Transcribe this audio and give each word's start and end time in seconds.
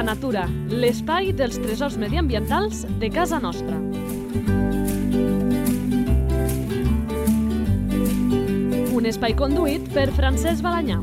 la 0.00 0.14
natura, 0.14 0.46
l'espai 0.72 1.28
dels 1.36 1.58
tresors 1.60 1.98
mediambientals 2.00 2.86
de 3.02 3.10
casa 3.12 3.36
nostra. 3.36 3.76
Un 8.96 9.08
espai 9.10 9.36
conduït 9.36 9.90
per 9.92 10.06
Francesc 10.16 10.64
Balanyà. 10.64 10.96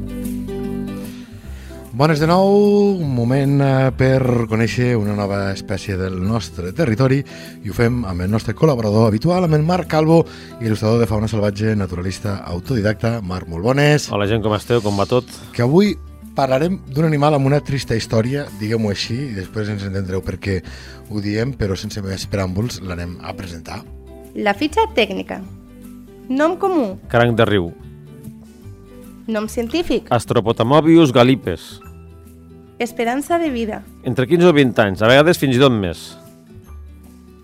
Bones 1.97 2.17
de 2.17 2.29
nou, 2.29 2.49
un 2.97 3.13
moment 3.13 3.61
eh, 3.61 3.69
per 3.97 4.47
conèixer 4.49 4.95
una 4.97 5.13
nova 5.17 5.51
espècie 5.53 5.93
del 5.97 6.17
nostre 6.17 6.73
territori 6.73 7.21
i 7.21 7.69
ho 7.69 7.77
fem 7.77 8.01
amb 8.01 8.25
el 8.25 8.33
nostre 8.33 8.57
col·laborador 8.57 9.11
habitual, 9.11 9.45
amb 9.45 9.61
el 9.61 9.65
Marc 9.65 9.93
Calvo, 9.93 10.23
il·lustrador 10.57 11.05
de 11.05 11.09
fauna 11.09 11.29
salvatge, 11.29 11.77
naturalista 11.77 12.39
autodidacta. 12.49 13.19
Marc, 13.21 13.45
molt 13.45 13.65
bones. 13.65 14.09
Hola 14.09 14.29
gent, 14.29 14.45
com 14.45 14.57
esteu? 14.57 14.81
Com 14.81 14.97
va 14.97 15.09
tot? 15.09 15.29
Que 15.53 15.65
avui 15.69 15.93
parlarem 16.37 16.77
d'un 16.93 17.07
animal 17.07 17.33
amb 17.35 17.49
una 17.49 17.59
trista 17.65 17.95
història, 17.97 18.45
diguem-ho 18.61 18.91
així, 18.93 19.17
i 19.31 19.33
després 19.35 19.71
ens 19.73 19.83
entendreu 19.87 20.21
per 20.21 20.37
què 20.37 20.59
ho 21.09 21.21
diem, 21.23 21.51
però 21.57 21.75
sense 21.75 22.01
més 22.05 22.27
preàmbuls 22.29 22.79
l'anem 22.85 23.17
a 23.25 23.33
presentar. 23.37 23.81
La 24.37 24.53
fitxa 24.53 24.85
tècnica. 24.95 25.41
Nom 26.29 26.55
comú. 26.61 26.91
Cranc 27.09 27.35
de 27.39 27.45
riu. 27.49 27.71
Nom 29.27 29.47
científic. 29.51 30.07
Astropotamobius 30.13 31.11
galipes. 31.11 31.81
Esperança 32.79 33.39
de 33.41 33.49
vida. 33.49 33.81
Entre 34.05 34.27
15 34.29 34.47
o 34.51 34.53
20 34.53 34.81
anys, 34.83 35.01
a 35.01 35.09
vegades 35.09 35.39
fins 35.41 35.57
i 35.57 35.59
tot 35.59 35.73
més. 35.73 36.03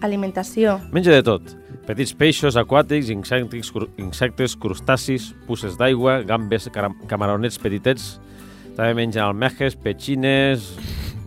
Alimentació. 0.03 0.77
Menja 0.93 1.15
de 1.15 1.23
tot. 1.25 1.53
Petits 1.87 2.13
peixos 2.15 2.55
aquàtics, 2.59 3.09
insectes, 3.11 3.71
cru- 3.73 3.89
insectes 3.99 4.55
crustacis, 4.59 5.31
puces 5.47 5.75
d'aigua, 5.79 6.21
gambes, 6.27 6.69
camaronets 7.07 7.57
petitets. 7.59 8.19
També 8.77 8.93
menja 9.03 9.25
almejes, 9.27 9.75
petxines... 9.79 10.73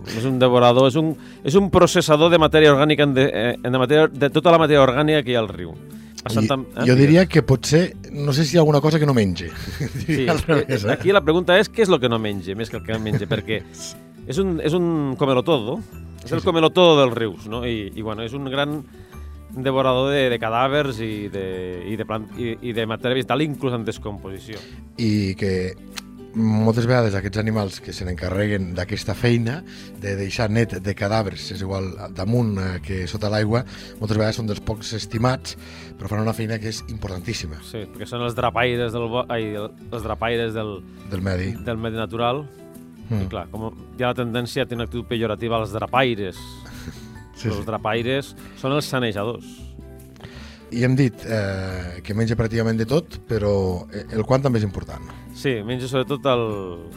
És 0.06 0.22
un 0.22 0.36
devorador, 0.38 0.86
és 0.86 0.94
un, 0.94 1.08
és 1.42 1.56
un 1.58 1.64
processador 1.74 2.30
de 2.30 2.38
matèria 2.38 2.70
orgànica, 2.70 3.02
en 3.02 3.14
de, 3.16 3.24
eh, 3.26 3.54
en 3.58 3.72
de, 3.74 3.78
matèria, 3.82 4.04
de 4.06 4.28
tota 4.30 4.52
la 4.54 4.60
matèria 4.62 4.84
orgànica 4.84 5.24
que 5.26 5.32
hi 5.32 5.34
ha 5.34 5.40
al 5.42 5.48
riu. 5.50 5.72
I, 5.74 6.30
Santa- 6.30 6.60
eh, 6.62 6.84
jo 6.86 6.94
diria 6.94 7.24
que 7.26 7.42
potser, 7.42 7.80
no 8.14 8.30
sé 8.32 8.44
si 8.46 8.54
hi 8.54 8.58
ha 8.58 8.62
alguna 8.62 8.78
cosa 8.80 9.00
que 9.02 9.06
no 9.10 9.14
menge. 9.18 9.48
Sí, 10.06 10.20
revés, 10.46 10.84
eh? 10.84 10.92
aquí 10.94 11.10
la 11.10 11.24
pregunta 11.26 11.58
és 11.58 11.66
què 11.66 11.82
és 11.82 11.90
el 11.90 11.98
que 11.98 12.08
no 12.08 12.20
menja, 12.22 12.54
més 12.54 12.70
que 12.70 12.78
el 12.78 12.84
que 12.86 12.94
no 12.94 13.00
menja, 13.02 13.26
perquè 13.26 13.58
és 14.30 14.38
un, 14.38 14.60
és 14.62 14.78
un 14.78 15.16
comelotodo, 15.18 15.80
és 16.22 16.30
el 16.38 16.44
comelotodo 16.46 17.00
dels 17.02 17.18
rius, 17.18 17.50
no? 17.50 17.64
I, 17.66 17.90
i 17.98 18.06
bueno, 18.06 18.22
és 18.22 18.32
un 18.38 18.46
gran 18.46 18.78
devorador 19.56 20.12
de, 20.14 20.28
de 20.30 20.38
cadàvers 20.38 20.98
i 21.02 21.26
de, 21.32 21.46
i 21.90 21.98
de, 21.98 22.06
plant, 22.06 22.26
i, 22.38 22.54
i 22.70 22.72
de 22.76 22.86
matèria 22.86 23.18
vegetal, 23.18 23.42
inclús 23.42 23.74
en 23.74 23.84
descomposició. 23.86 24.58
i 24.98 25.34
que 25.34 25.74
moltes 26.36 26.84
vegades 26.86 27.14
aquests 27.16 27.40
animals 27.40 27.78
que 27.80 27.94
se 27.96 28.04
n'encarreguen 28.04 28.74
d'aquesta 28.76 29.14
feina 29.16 29.62
de 30.02 30.12
deixar 30.18 30.50
net 30.52 30.74
de 30.84 30.94
cadàvers, 30.94 31.46
és 31.54 31.62
igual 31.64 31.88
damunt 32.14 32.58
eh, 32.60 32.66
que 32.84 32.98
sota 33.08 33.30
l'aigua, 33.32 33.64
moltes 34.00 34.18
vegades 34.20 34.36
són 34.36 34.50
dels 34.50 34.60
pocs 34.60 34.92
estimats, 34.98 35.56
però 35.96 36.10
fan 36.12 36.20
una 36.22 36.34
feina 36.36 36.58
que 36.60 36.68
és 36.68 36.82
importantíssima 36.92 37.58
Sí, 37.64 37.86
perquè 37.94 38.06
són 38.10 38.22
els 38.26 38.36
drapaires 38.36 38.92
del, 38.92 39.08
ai, 39.32 39.48
els 39.56 40.04
drapaires 40.04 40.52
del, 40.54 40.76
del 41.10 41.24
medi. 41.24 41.52
del 41.64 41.80
medi 41.80 41.96
natural. 41.96 42.44
Mm. 43.08 43.22
I 43.22 43.28
clar, 43.30 43.46
com 43.52 43.68
hi 43.96 44.02
ha 44.02 44.10
la 44.12 44.18
tendència 44.18 44.64
a 44.64 44.66
tenir 44.68 44.82
una 44.82 44.88
actitud 44.90 45.06
pejorativa 45.08 45.56
als 45.60 45.72
drapaires. 45.72 46.36
Sí, 47.36 47.50
Els 47.50 47.58
sí. 47.58 47.64
drapaires 47.68 48.30
són 48.56 48.72
els 48.72 48.86
sanejadors. 48.88 49.44
I 50.74 50.82
hem 50.82 50.96
dit 50.98 51.22
eh, 51.30 52.00
que 52.02 52.14
menja 52.18 52.34
pràcticament 52.34 52.80
de 52.80 52.86
tot, 52.90 53.20
però 53.30 53.52
el 53.92 54.24
quant 54.26 54.42
també 54.42 54.58
és 54.58 54.66
important. 54.66 55.04
Sí, 55.36 55.52
menja 55.62 55.86
sobretot 55.86 56.26
el, 56.32 56.42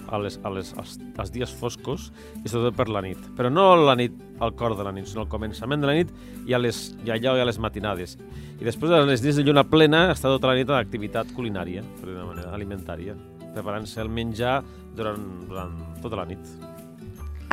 a 0.09 0.17
les, 0.23 0.39
a 0.41 0.49
les, 0.55 0.71
als, 0.79 0.95
als 1.21 1.29
dies 1.35 1.53
foscos 1.59 2.07
i 2.39 2.49
sobretot 2.49 2.77
per 2.79 2.87
la 2.89 3.03
nit. 3.05 3.19
Però 3.37 3.51
no 3.53 3.67
la 3.77 3.93
nit, 3.99 4.15
al 4.41 4.55
cor 4.57 4.73
de 4.79 4.87
la 4.87 4.93
nit, 4.95 5.05
sinó 5.11 5.27
al 5.27 5.29
començament 5.29 5.83
de 5.83 5.89
la 5.89 5.97
nit 5.99 6.13
i, 6.47 6.55
a 6.57 6.61
les, 6.61 6.81
i 7.05 7.13
allò 7.13 7.35
i 7.37 7.43
a 7.43 7.45
les 7.45 7.61
matinades. 7.61 8.17
I 8.57 8.65
després, 8.65 8.89
a 8.89 9.03
les 9.05 9.21
nits 9.21 9.37
de 9.37 9.45
lluna 9.45 9.65
plena, 9.69 10.07
està 10.15 10.31
tota 10.33 10.49
la 10.49 10.57
nit 10.57 10.71
en 10.71 10.79
activitat 10.79 11.29
culinària, 11.35 11.85
per 11.99 12.09
dir 12.09 12.17
una 12.17 12.29
manera, 12.31 12.55
alimentària, 12.57 13.13
preparant-se 13.53 14.01
el 14.01 14.09
menjar 14.09 14.61
durant, 14.97 15.25
durant 15.51 15.75
tota 16.01 16.17
la 16.23 16.25
nit. 16.31 16.55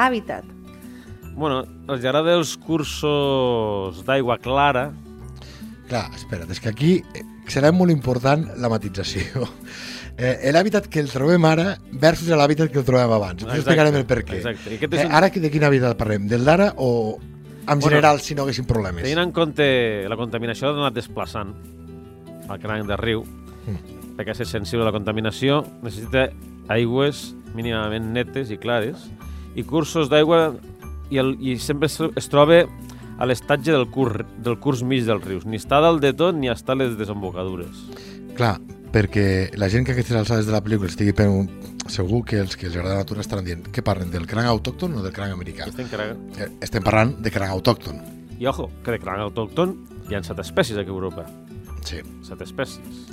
Hàbitat. 0.00 0.48
Bueno, 1.36 1.66
els 1.92 2.00
agrada 2.00 2.38
els 2.38 2.54
cursos 2.56 4.00
d'aigua 4.06 4.38
clara, 4.40 4.88
Clar, 5.88 6.10
espera't, 6.18 6.50
és 6.50 6.58
que 6.60 6.68
aquí 6.72 6.92
eh, 7.14 7.22
serà 7.48 7.70
molt 7.72 7.92
important 7.94 8.48
la 8.58 8.68
matització. 8.72 9.46
Eh, 10.16 10.48
L'hàbitat 10.48 10.86
que 10.88 10.96
el 11.04 11.10
trobem 11.12 11.44
ara 11.44 11.74
versus 12.00 12.30
l'hàbitat 12.32 12.70
que 12.72 12.78
el 12.80 12.86
trobem 12.88 13.10
abans. 13.12 13.42
Exacte, 13.42 13.58
explicarem 13.60 13.96
el 13.98 14.06
per 14.08 14.22
què. 14.24 14.38
exacte. 14.38 14.70
És 14.72 15.02
Eh, 15.02 15.04
un- 15.04 15.12
ara 15.12 15.28
que- 15.28 15.40
de 15.44 15.50
quin 15.52 15.60
hàbitat 15.66 15.94
parlem? 15.98 16.24
Del 16.26 16.42
d'ara 16.42 16.70
o 16.78 17.18
en 17.20 17.66
Bueno, 17.66 17.82
general 17.82 18.20
si 18.24 18.34
no 18.34 18.44
haguessin 18.46 18.64
problemes? 18.64 19.02
Tenint 19.02 19.18
en 19.20 19.30
compte 19.36 20.08
la 20.08 20.16
contaminació 20.16 20.68
ha 20.70 20.72
anat 20.72 20.94
desplaçant 20.94 21.52
al 22.48 22.58
cranc 22.58 22.86
de 22.88 22.96
riu, 22.96 23.24
Mm. 23.26 24.16
perquè 24.16 24.32
és 24.40 24.48
sensible 24.48 24.86
a 24.86 24.88
la 24.88 24.92
contaminació, 24.96 25.66
necessita 25.82 26.30
aigües 26.68 27.34
mínimament 27.54 28.08
netes 28.14 28.50
i 28.50 28.56
clares, 28.56 29.10
i 29.54 29.64
cursos 29.64 30.08
d'aigua 30.08 30.54
i, 31.10 31.18
el, 31.18 31.36
i 31.44 31.58
sempre 31.58 31.88
es 31.92 32.28
troba 32.30 32.64
a 33.18 33.26
l'estatge 33.28 33.72
del, 33.72 33.86
cur, 33.90 34.26
del 34.42 34.58
curs 34.60 34.82
mig 34.82 35.04
dels 35.06 35.24
rius. 35.24 35.46
Ni 35.48 35.60
està 35.60 35.80
dalt 35.80 36.02
de 36.04 36.12
tot 36.16 36.36
ni 36.36 36.50
està 36.52 36.74
a 36.76 36.80
les 36.80 36.96
desembocadures. 36.98 37.84
Clar, 38.36 38.56
perquè 38.92 39.50
la 39.56 39.70
gent 39.72 39.86
que 39.86 39.94
a 39.94 39.96
aquestes 39.96 40.16
alçades 40.18 40.46
de 40.48 40.52
la 40.52 40.62
pel·lícula 40.64 40.90
estigui 40.92 41.14
per 41.16 41.28
un... 41.32 41.48
segur 41.86 42.24
que 42.26 42.40
els 42.42 42.56
que 42.58 42.66
els 42.66 42.74
agrada 42.74 42.96
la 42.96 43.02
natura 43.04 43.22
estaran 43.22 43.44
dient 43.46 43.68
que 43.70 43.82
parlen 43.86 44.10
del 44.10 44.24
cranc 44.26 44.48
autòcton 44.50 44.96
o 44.98 45.02
del 45.04 45.12
cranc 45.14 45.36
americà. 45.36 45.68
Estem 45.70 45.86
carregant. 45.86 46.18
Eh, 46.34 46.48
Estem 46.66 46.82
parlant 46.82 47.12
de 47.22 47.30
cranc 47.30 47.52
autòcton. 47.54 48.00
I 48.42 48.48
ojo, 48.50 48.66
que 48.82 48.90
de 48.90 48.98
cranc 48.98 49.22
autòcton 49.22 49.76
hi 50.10 50.16
ha 50.18 50.22
set 50.26 50.42
espècies 50.42 50.80
aquí 50.80 50.90
a 50.90 50.96
Europa. 50.96 51.24
Sí. 51.86 52.02
Set 52.26 52.42
espècies. 52.42 53.06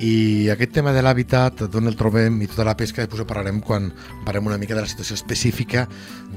I 0.00 0.48
aquest 0.48 0.72
tema 0.72 0.94
de 0.96 1.02
l'hàbitat, 1.04 1.66
d'on 1.68 1.90
el 1.90 1.96
trobem 1.98 2.38
i 2.40 2.46
tota 2.48 2.64
la 2.64 2.72
pesca, 2.72 3.02
després 3.04 3.20
ho 3.20 3.26
parlarem 3.28 3.58
quan 3.60 3.90
parlem 4.24 4.46
una 4.48 4.56
mica 4.56 4.72
de 4.72 4.80
la 4.80 4.88
situació 4.88 5.12
específica 5.18 5.82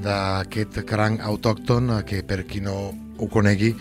d'aquest 0.04 0.82
cranc 0.84 1.24
autòcton, 1.24 1.88
eh, 1.94 2.02
que 2.04 2.20
per 2.28 2.42
qui 2.44 2.60
no 2.60 2.76
ho 2.92 3.30
conegui, 3.32 3.72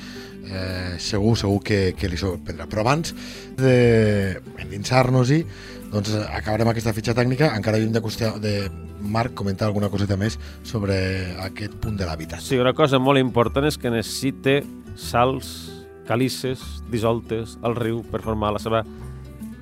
eh, 0.47 0.95
segur, 1.03 1.35
segur 1.35 1.59
que, 1.67 1.81
que 1.99 2.07
li 2.07 2.15
sorprendrà. 2.15 2.69
Però 2.71 2.85
abans 2.85 3.11
d'endinsar-nos-hi, 3.59 5.43
doncs 5.91 6.15
acabarem 6.29 6.71
aquesta 6.71 6.95
fitxa 6.95 7.19
tècnica, 7.19 7.51
encara 7.51 7.83
lluny 7.83 7.91
de, 7.91 8.05
qüestió, 8.07 8.37
de 8.39 8.71
Marc 9.03 9.35
comentar 9.35 9.67
alguna 9.67 9.91
coseta 9.91 10.15
més 10.15 10.39
sobre 10.63 10.95
aquest 11.43 11.75
punt 11.83 11.99
de 11.99 12.07
l'hàbitat. 12.07 12.39
Sí, 12.39 12.55
una 12.55 12.71
cosa 12.71 13.03
molt 13.03 13.19
important 13.19 13.67
és 13.67 13.75
que 13.75 13.91
necessita 13.91 14.61
sals, 14.95 15.73
calices, 16.07 16.63
dissoltes 16.87 17.59
al 17.67 17.75
riu 17.75 17.99
per 18.07 18.23
formar 18.23 18.55
la 18.55 18.63
seva, 18.63 18.87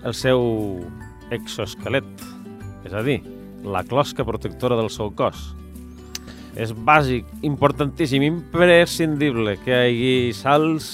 el 0.06 0.16
seu 0.18 0.44
exoesquelet, 1.32 2.08
és 2.86 2.94
a 2.94 3.04
dir, 3.06 3.22
la 3.64 3.84
closca 3.88 4.26
protectora 4.26 4.78
del 4.80 4.90
seu 4.94 5.12
cos. 5.16 5.52
És 6.60 6.74
bàsic, 6.76 7.28
importantíssim, 7.48 8.26
imprescindible 8.28 9.56
que 9.64 9.72
hi 9.72 9.82
hagi 9.82 10.16
sals, 10.36 10.90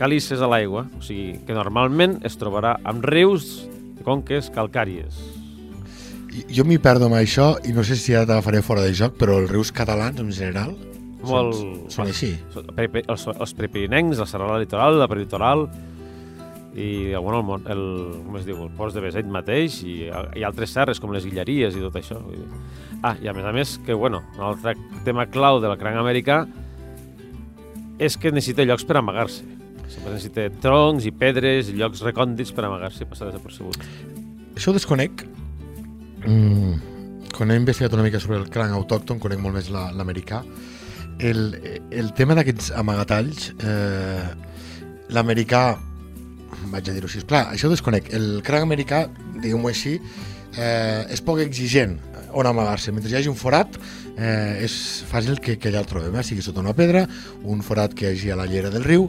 calices 0.00 0.40
a 0.40 0.48
l'aigua, 0.50 0.86
o 0.96 1.02
sigui, 1.04 1.36
que 1.46 1.54
normalment 1.54 2.18
es 2.26 2.38
trobarà 2.40 2.78
amb 2.88 3.04
rius 3.06 3.60
i 4.00 4.06
conques 4.06 4.48
calcàries. 4.54 5.20
Jo 6.50 6.64
m'hi 6.64 6.78
perdo 6.82 7.08
amb 7.10 7.18
això 7.18 7.52
i 7.66 7.74
no 7.74 7.84
sé 7.84 7.98
si 7.98 8.14
ara 8.14 8.28
t'agafaré 8.28 8.62
fora 8.64 8.86
de 8.86 8.94
joc, 8.96 9.18
però 9.18 9.40
els 9.42 9.50
rius 9.50 9.72
catalans 9.74 10.22
en 10.22 10.30
general 10.32 10.72
Molt... 11.26 11.56
són, 11.58 11.80
són 11.92 12.10
així. 12.10 12.32
Els, 12.56 13.26
els 13.34 13.54
prepirinencs, 13.58 14.22
la 14.22 14.28
serralada 14.30 14.62
litoral, 14.62 14.98
la 15.02 15.08
prelitoral 15.10 15.66
i 16.78 17.14
bueno, 17.16 17.56
el, 17.56 17.64
el, 17.72 18.22
com 18.26 18.36
es 18.38 18.44
diu, 18.46 18.60
el 18.62 18.70
Port 18.78 18.94
de 18.94 19.00
Beseit 19.02 19.26
mateix 19.26 19.80
i, 19.82 20.04
i 20.38 20.44
altres 20.46 20.70
serres 20.70 21.00
com 21.02 21.10
les 21.12 21.24
Guilleries 21.26 21.74
i 21.76 21.82
tot 21.82 21.96
això. 21.98 22.20
Ah, 23.02 23.16
i 23.20 23.26
a 23.26 23.32
més 23.34 23.44
a 23.48 23.52
més 23.52 23.78
que, 23.86 23.94
bueno, 23.96 24.20
un 24.36 24.44
altre 24.52 24.76
tema 25.04 25.26
clau 25.26 25.58
del 25.60 25.74
cranc 25.80 25.98
americà 25.98 26.44
és 28.00 28.16
que 28.16 28.30
necessita 28.32 28.64
llocs 28.64 28.84
per 28.88 28.96
amagar-se. 29.00 29.44
Sempre 29.90 30.14
necessita 30.14 30.46
troncs 30.62 31.04
i 31.08 31.12
pedres 31.12 31.68
i 31.72 31.74
llocs 31.80 32.04
recòndits 32.06 32.52
per 32.54 32.64
amagar-se 32.68 33.02
i 33.04 33.08
passar 33.10 33.28
desapercebut. 33.32 33.80
Això 34.54 34.70
ho 34.70 34.76
desconec. 34.76 35.24
Mm, 36.22 36.78
quan 37.34 37.50
he 37.50 37.56
investigat 37.58 37.92
una 37.96 38.04
mica 38.06 38.20
sobre 38.22 38.38
el 38.38 38.48
cranc 38.52 38.76
autòcton, 38.76 39.18
conec 39.18 39.40
molt 39.42 39.56
més 39.58 39.70
la- 39.74 39.90
l'americà. 39.92 40.44
El, 41.18 41.58
el 41.90 42.12
tema 42.16 42.36
d'aquests 42.38 42.70
amagatalls, 42.80 43.50
eh, 43.58 44.30
l'americà, 45.12 45.64
vaig 46.72 46.88
a 46.90 46.94
dir-ho 46.94 47.10
així, 47.10 47.22
clar, 47.28 47.46
això 47.54 47.68
ho 47.68 47.74
desconec. 47.74 48.12
El 48.16 48.40
cranc 48.46 48.66
americà, 48.66 49.04
diguem-ho 49.40 49.70
així, 49.70 49.96
eh, 50.56 51.06
és 51.10 51.22
poc 51.24 51.42
exigent 51.44 51.98
on 52.32 52.46
amagar-se. 52.46 52.92
Mentre 52.94 53.10
hi 53.10 53.18
hagi 53.18 53.30
un 53.30 53.38
forat, 53.38 53.78
eh, 54.16 54.64
és 54.64 54.74
fàcil 55.10 55.40
que, 55.42 55.56
que 55.58 55.70
allà 55.70 55.82
el 55.84 55.90
trobem, 55.90 56.16
eh? 56.16 56.24
sigui 56.26 56.44
sota 56.44 56.62
una 56.62 56.74
pedra, 56.76 57.06
un 57.44 57.62
forat 57.66 57.94
que 57.94 58.06
hi 58.06 58.12
hagi 58.14 58.30
a 58.30 58.38
la 58.38 58.48
llera 58.50 58.70
del 58.72 58.86
riu, 58.86 59.08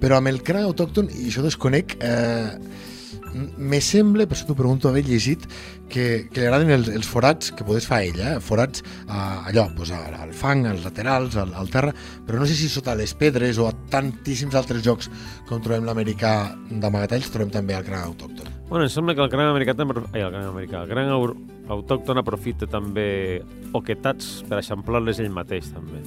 però 0.00 0.18
amb 0.18 0.30
el 0.30 0.42
cranc 0.46 0.68
autòcton, 0.68 1.10
i 1.14 1.28
això 1.30 1.44
desconec, 1.44 1.96
eh, 2.04 2.92
me 3.34 3.80
sembla, 3.82 4.26
per 4.28 4.36
això 4.36 4.46
t'ho 4.48 4.56
pregunto, 4.58 4.88
haver 4.88 5.04
llegit 5.06 5.46
que, 5.90 6.26
que 6.30 6.40
li 6.40 6.46
agraden 6.46 6.70
els, 6.74 6.90
els 6.94 7.08
forats 7.08 7.52
que 7.54 7.66
podés 7.66 7.86
fa 7.88 8.00
ell, 8.06 8.18
eh? 8.20 8.34
forats 8.44 8.84
a, 9.06 9.44
allò, 9.50 9.66
pues, 9.76 9.92
al, 9.94 10.14
al 10.18 10.34
fang, 10.36 10.64
als 10.70 10.84
laterals, 10.86 11.36
al, 11.40 11.54
al 11.58 11.70
terra, 11.72 11.94
però 12.26 12.40
no 12.40 12.48
sé 12.48 12.56
si 12.58 12.70
sota 12.72 12.96
les 12.98 13.14
pedres 13.18 13.58
o 13.58 13.68
a 13.68 13.74
tantíssims 13.92 14.56
altres 14.58 14.84
jocs 14.86 15.10
com 15.48 15.62
trobem 15.64 15.86
l'americà 15.88 16.34
d'amagatalls, 16.70 17.30
trobem 17.34 17.52
també 17.54 17.76
el 17.78 17.86
gran 17.86 18.06
autòcton. 18.08 18.50
Bueno, 18.68 18.86
em 18.86 18.90
sembla 18.90 19.14
que 19.14 19.22
el 19.22 19.30
gran 19.30 19.50
americà 19.50 19.74
també... 19.76 20.00
Ai, 20.12 20.22
el 20.24 20.32
gran 20.32 20.48
americà. 20.48 20.80
El 20.82 20.90
gran 20.90 21.10
autòcton 21.12 22.18
aprofita 22.18 22.66
també 22.70 23.42
oquetats 23.76 24.40
per 24.48 24.58
eixamplar-les 24.62 25.20
ell 25.22 25.34
mateix, 25.34 25.68
també. 25.74 26.00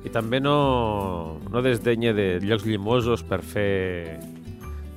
I 0.00 0.10
també 0.12 0.40
no, 0.40 1.38
no 1.52 1.60
desdenya 1.62 2.14
de 2.16 2.28
llocs 2.40 2.64
llimosos 2.64 3.22
per 3.28 3.42
fer 3.44 4.16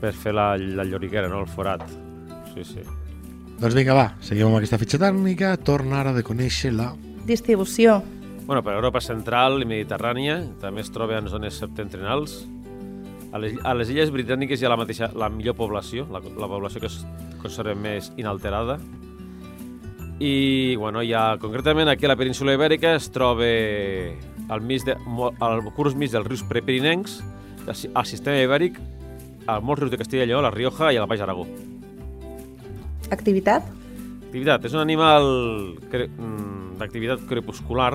per 0.03 0.11
fer 0.11 0.33
la, 0.35 0.53
la 0.57 0.83
lloriguera, 0.83 1.29
no? 1.31 1.39
el 1.45 1.47
forat. 1.47 1.85
Sí, 2.51 2.65
sí. 2.67 2.83
Doncs 3.59 3.75
vinga, 3.77 3.95
va, 3.95 4.09
seguim 4.25 4.49
amb 4.49 4.59
aquesta 4.59 4.79
fitxa 4.81 4.99
tècnica, 4.99 5.53
torna 5.63 6.01
ara 6.01 6.11
de 6.15 6.25
conèixer 6.27 6.73
la... 6.75 6.89
Distribució. 7.23 8.01
Bueno, 8.43 8.59
per 8.65 8.73
Europa 8.75 8.99
central 8.99 9.61
i 9.63 9.67
mediterrània, 9.69 10.41
també 10.59 10.83
es 10.83 10.91
troba 10.91 11.21
en 11.21 11.29
zones 11.31 11.55
septentrionals. 11.61 12.41
A 13.31 13.39
les, 13.39 13.55
a 13.63 13.71
les 13.79 13.93
illes 13.93 14.11
britàniques 14.11 14.59
hi 14.59 14.67
ha 14.67 14.73
la, 14.73 14.77
mateixa, 14.81 15.07
la 15.15 15.29
millor 15.31 15.55
població, 15.55 16.03
la, 16.11 16.19
la 16.19 16.49
població 16.51 16.83
que 16.83 16.91
es 16.91 16.99
conserva 17.39 17.77
més 17.79 18.11
inalterada. 18.19 18.75
I, 20.19 20.75
bueno, 20.79 21.01
hi 21.01 21.15
ha, 21.15 21.37
concretament 21.39 21.87
aquí 21.89 22.05
a 22.05 22.11
la 22.11 22.19
península 22.19 22.57
Ibèrica 22.57 22.91
es 22.99 23.07
troba 23.15 23.47
al, 24.51 24.61
mig 24.61 24.83
de, 24.83 24.97
al 25.39 25.63
curs 25.77 25.95
mig 25.95 26.11
dels 26.11 26.27
rius 26.27 26.43
prepirinencs, 26.51 27.21
al 27.71 28.05
sistema 28.05 28.43
ibèric, 28.43 28.75
a 29.47 29.59
molts 29.59 29.81
rius 29.83 29.91
de 29.91 29.99
Castella 29.99 30.23
i 30.25 30.27
Lleó, 30.31 30.39
a 30.39 30.47
la 30.47 30.51
Rioja 30.53 30.91
i 30.93 30.97
al 30.97 31.07
Baix 31.07 31.21
Aragó. 31.25 31.45
Activitat. 33.11 33.65
Activitat. 34.27 34.65
És 34.65 34.73
un 34.73 34.81
animal 34.81 35.25
cre- 35.91 36.09
mm, 36.09 36.77
d'activitat 36.79 37.25
crepuscular 37.29 37.93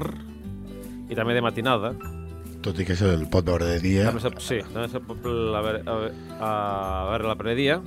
i 1.09 1.15
també 1.17 1.35
de 1.35 1.43
matinada. 1.43 1.95
Tot 2.63 2.79
i 2.81 2.85
que 2.85 2.97
se'l 2.99 3.27
pot 3.31 3.45
veure 3.47 3.65
de 3.67 3.81
dia. 3.81 4.07
També 4.11 4.21
se, 4.21 4.31
sí, 4.43 4.59
també 4.73 4.89
se 4.91 5.01
pot 5.01 5.25
a 5.25 5.63
veure, 5.63 5.83
a, 5.87 5.95
veure- 5.95 6.15
a 6.41 6.53
veure 7.13 7.29
la 7.29 7.37
predia. 7.37 7.81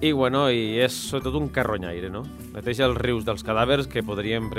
I, 0.00 0.12
bueno, 0.12 0.50
i 0.52 0.76
és 0.84 0.92
sobretot 0.92 1.34
un 1.40 1.48
carronyaire, 1.48 2.10
no? 2.12 2.22
Neteja 2.52 2.84
els 2.84 2.98
rius 3.00 3.24
dels 3.24 3.42
cadàvers 3.42 3.86
que 3.88 4.02
podrien 4.04 4.50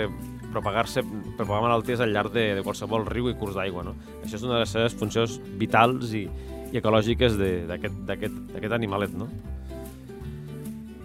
propagar-se, 0.51 1.03
propagar 1.37 1.61
malalties 1.61 1.99
al 2.01 2.09
llarg 2.13 2.31
de, 2.33 2.55
de 2.57 2.63
qualsevol 2.65 3.05
riu 3.05 3.29
i 3.29 3.35
curs 3.37 3.53
d'aigua, 3.53 3.83
no? 3.85 3.93
Això 4.23 4.35
és 4.39 4.43
una 4.47 4.55
de 4.55 4.63
les 4.63 4.69
seves 4.73 4.95
funcions 4.97 5.39
vitals 5.59 6.13
i, 6.17 6.23
i 6.73 6.77
ecològiques 6.81 7.37
de- 7.39 7.65
d'aquest 7.67 8.71
animalet, 8.73 9.13
no? 9.15 9.27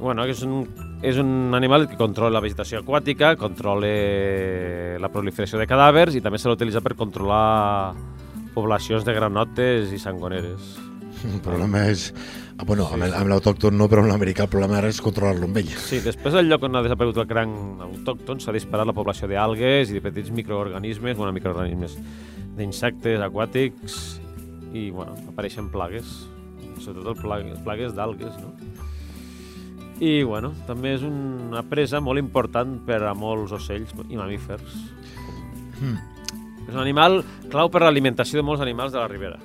Bueno, 0.02 0.24
és 0.26 0.40
un, 0.42 0.64
és 1.06 1.16
un 1.22 1.52
animal 1.54 1.84
que 1.88 1.96
controla 1.96 2.34
la 2.34 2.40
vegetació 2.42 2.80
aquàtica, 2.82 3.36
controla 3.38 3.86
la 4.98 5.10
proliferació 5.14 5.60
de 5.60 5.66
cadàvers 5.70 6.16
i 6.18 6.22
també 6.24 6.40
se 6.42 6.50
l'utilitza 6.50 6.80
per 6.82 6.96
controlar 6.98 7.92
poblacions 8.56 9.04
de 9.06 9.14
granotes 9.14 9.92
i 9.94 9.98
sangoneres. 10.02 10.72
El 11.22 11.38
problema 11.44 11.84
és... 11.86 12.08
ah, 12.58 12.64
Bueno, 12.66 12.88
Sí, 12.90 12.98
amb 13.14 13.30
l'autòcton 13.30 13.76
no, 13.78 13.86
però 13.88 14.02
amb 14.02 14.10
l'americà 14.10 14.48
el 14.48 14.50
problema 14.50 14.80
ara 14.80 14.90
és 14.90 14.98
controlar-lo 15.00 15.46
amb 15.46 15.60
ell. 15.62 15.70
Sí, 15.70 16.00
després 16.02 16.34
del 16.34 16.50
lloc 16.50 16.66
on 16.66 16.74
ha 16.76 16.82
desaparegut 16.82 17.22
el 17.22 17.28
cranc 17.30 17.84
autòcton 17.86 18.42
s'ha 18.42 18.52
disparat 18.56 18.90
la 18.90 18.96
població 18.96 19.30
d'algues 19.30 19.90
i 19.94 20.00
de 20.00 20.02
petits 20.02 20.34
microorganismes, 20.34 21.14
bueno, 21.16 21.30
microorganismes 21.32 21.94
d'insectes 22.58 23.22
aquàtics 23.22 24.00
i, 24.72 24.90
bueno, 24.90 25.14
apareixen 25.28 25.68
plagues, 25.72 26.26
sobretot 26.80 27.12
el 27.16 27.22
plagues, 27.22 27.58
plagues 27.64 27.94
d'algues, 27.96 28.38
no? 28.40 28.52
I, 30.02 30.22
bueno, 30.26 30.50
també 30.66 30.96
és 30.96 31.02
una 31.06 31.62
presa 31.68 32.00
molt 32.02 32.18
important 32.18 32.80
per 32.86 33.02
a 33.06 33.12
molts 33.14 33.52
ocells 33.54 33.92
i 34.08 34.18
mamífers. 34.18 34.78
Hmm. 35.78 35.98
És 36.66 36.72
un 36.74 36.80
animal 36.82 37.20
clau 37.52 37.70
per 37.70 37.82
a 37.82 37.86
l'alimentació 37.88 38.40
de 38.40 38.46
molts 38.46 38.62
animals 38.64 38.94
de 38.94 38.98
la 38.98 39.06
ribera. 39.10 39.38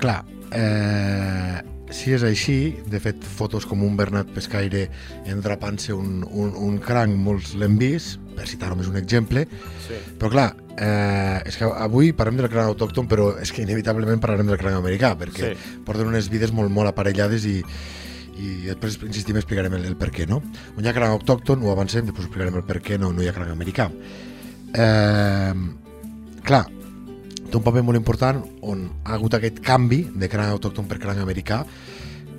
Clar, 0.00 0.22
eh, 0.52 1.60
si 1.90 2.12
és 2.16 2.24
així, 2.24 2.76
de 2.88 3.00
fet, 3.00 3.24
fotos 3.24 3.66
com 3.68 3.82
un 3.84 3.96
Bernat 3.98 4.30
Pescaire 4.32 4.86
endrapant-se 5.26 5.92
un, 5.96 6.22
un, 6.28 6.54
un 6.56 6.78
cranc, 6.84 7.16
molts 7.16 7.54
l'hem 7.58 7.76
vist, 7.80 8.20
per 8.36 8.46
citar 8.48 8.70
només 8.72 8.88
un 8.88 8.96
exemple, 9.00 9.44
Sí. 9.88 9.98
però 10.20 10.30
clar, 10.32 10.48
eh, 10.78 11.42
és 11.48 11.56
que 11.58 11.66
avui 11.68 12.12
parlem 12.16 12.38
del 12.40 12.48
cranc 12.48 12.70
autòcton, 12.70 13.08
però 13.10 13.32
és 13.42 13.52
que 13.52 13.64
inevitablement 13.64 14.20
parlarem 14.22 14.46
del 14.46 14.60
cranc 14.60 14.78
americà, 14.78 15.14
perquè 15.18 15.52
Sí. 15.52 15.80
porten 15.84 16.06
unes 16.08 16.30
vides 16.30 16.52
molt, 16.52 16.70
molt 16.70 16.88
aparellades 16.92 17.44
i, 17.44 17.58
i 18.38 18.48
després 18.68 18.98
insistim 19.02 19.36
i 19.36 19.42
explicarem 19.42 19.74
el, 19.74 19.84
el 19.90 19.96
per 19.98 20.10
què, 20.14 20.28
no? 20.30 20.40
On 20.76 20.84
hi 20.84 20.88
ha 20.88 20.94
cranc 20.96 21.18
autòcton, 21.18 21.62
ho 21.62 21.72
avancem, 21.74 22.06
després 22.06 22.26
explicarem 22.28 22.56
el 22.60 22.66
per 22.68 22.80
què 22.80 22.98
no, 22.98 23.12
no 23.12 23.22
hi 23.22 23.28
ha 23.28 23.36
cranc 23.36 23.50
americà. 23.50 23.90
Eh, 24.74 25.54
clar, 26.44 26.64
té 27.48 27.56
un 27.56 27.64
paper 27.64 27.82
molt 27.82 27.96
important 27.96 28.42
on 28.68 28.88
ha 29.04 29.14
hagut 29.16 29.34
aquest 29.38 29.62
canvi 29.64 30.04
de 30.14 30.28
cranc 30.28 30.52
autòcton 30.52 30.88
per 30.88 30.98
cranc 31.00 31.22
americà 31.22 31.62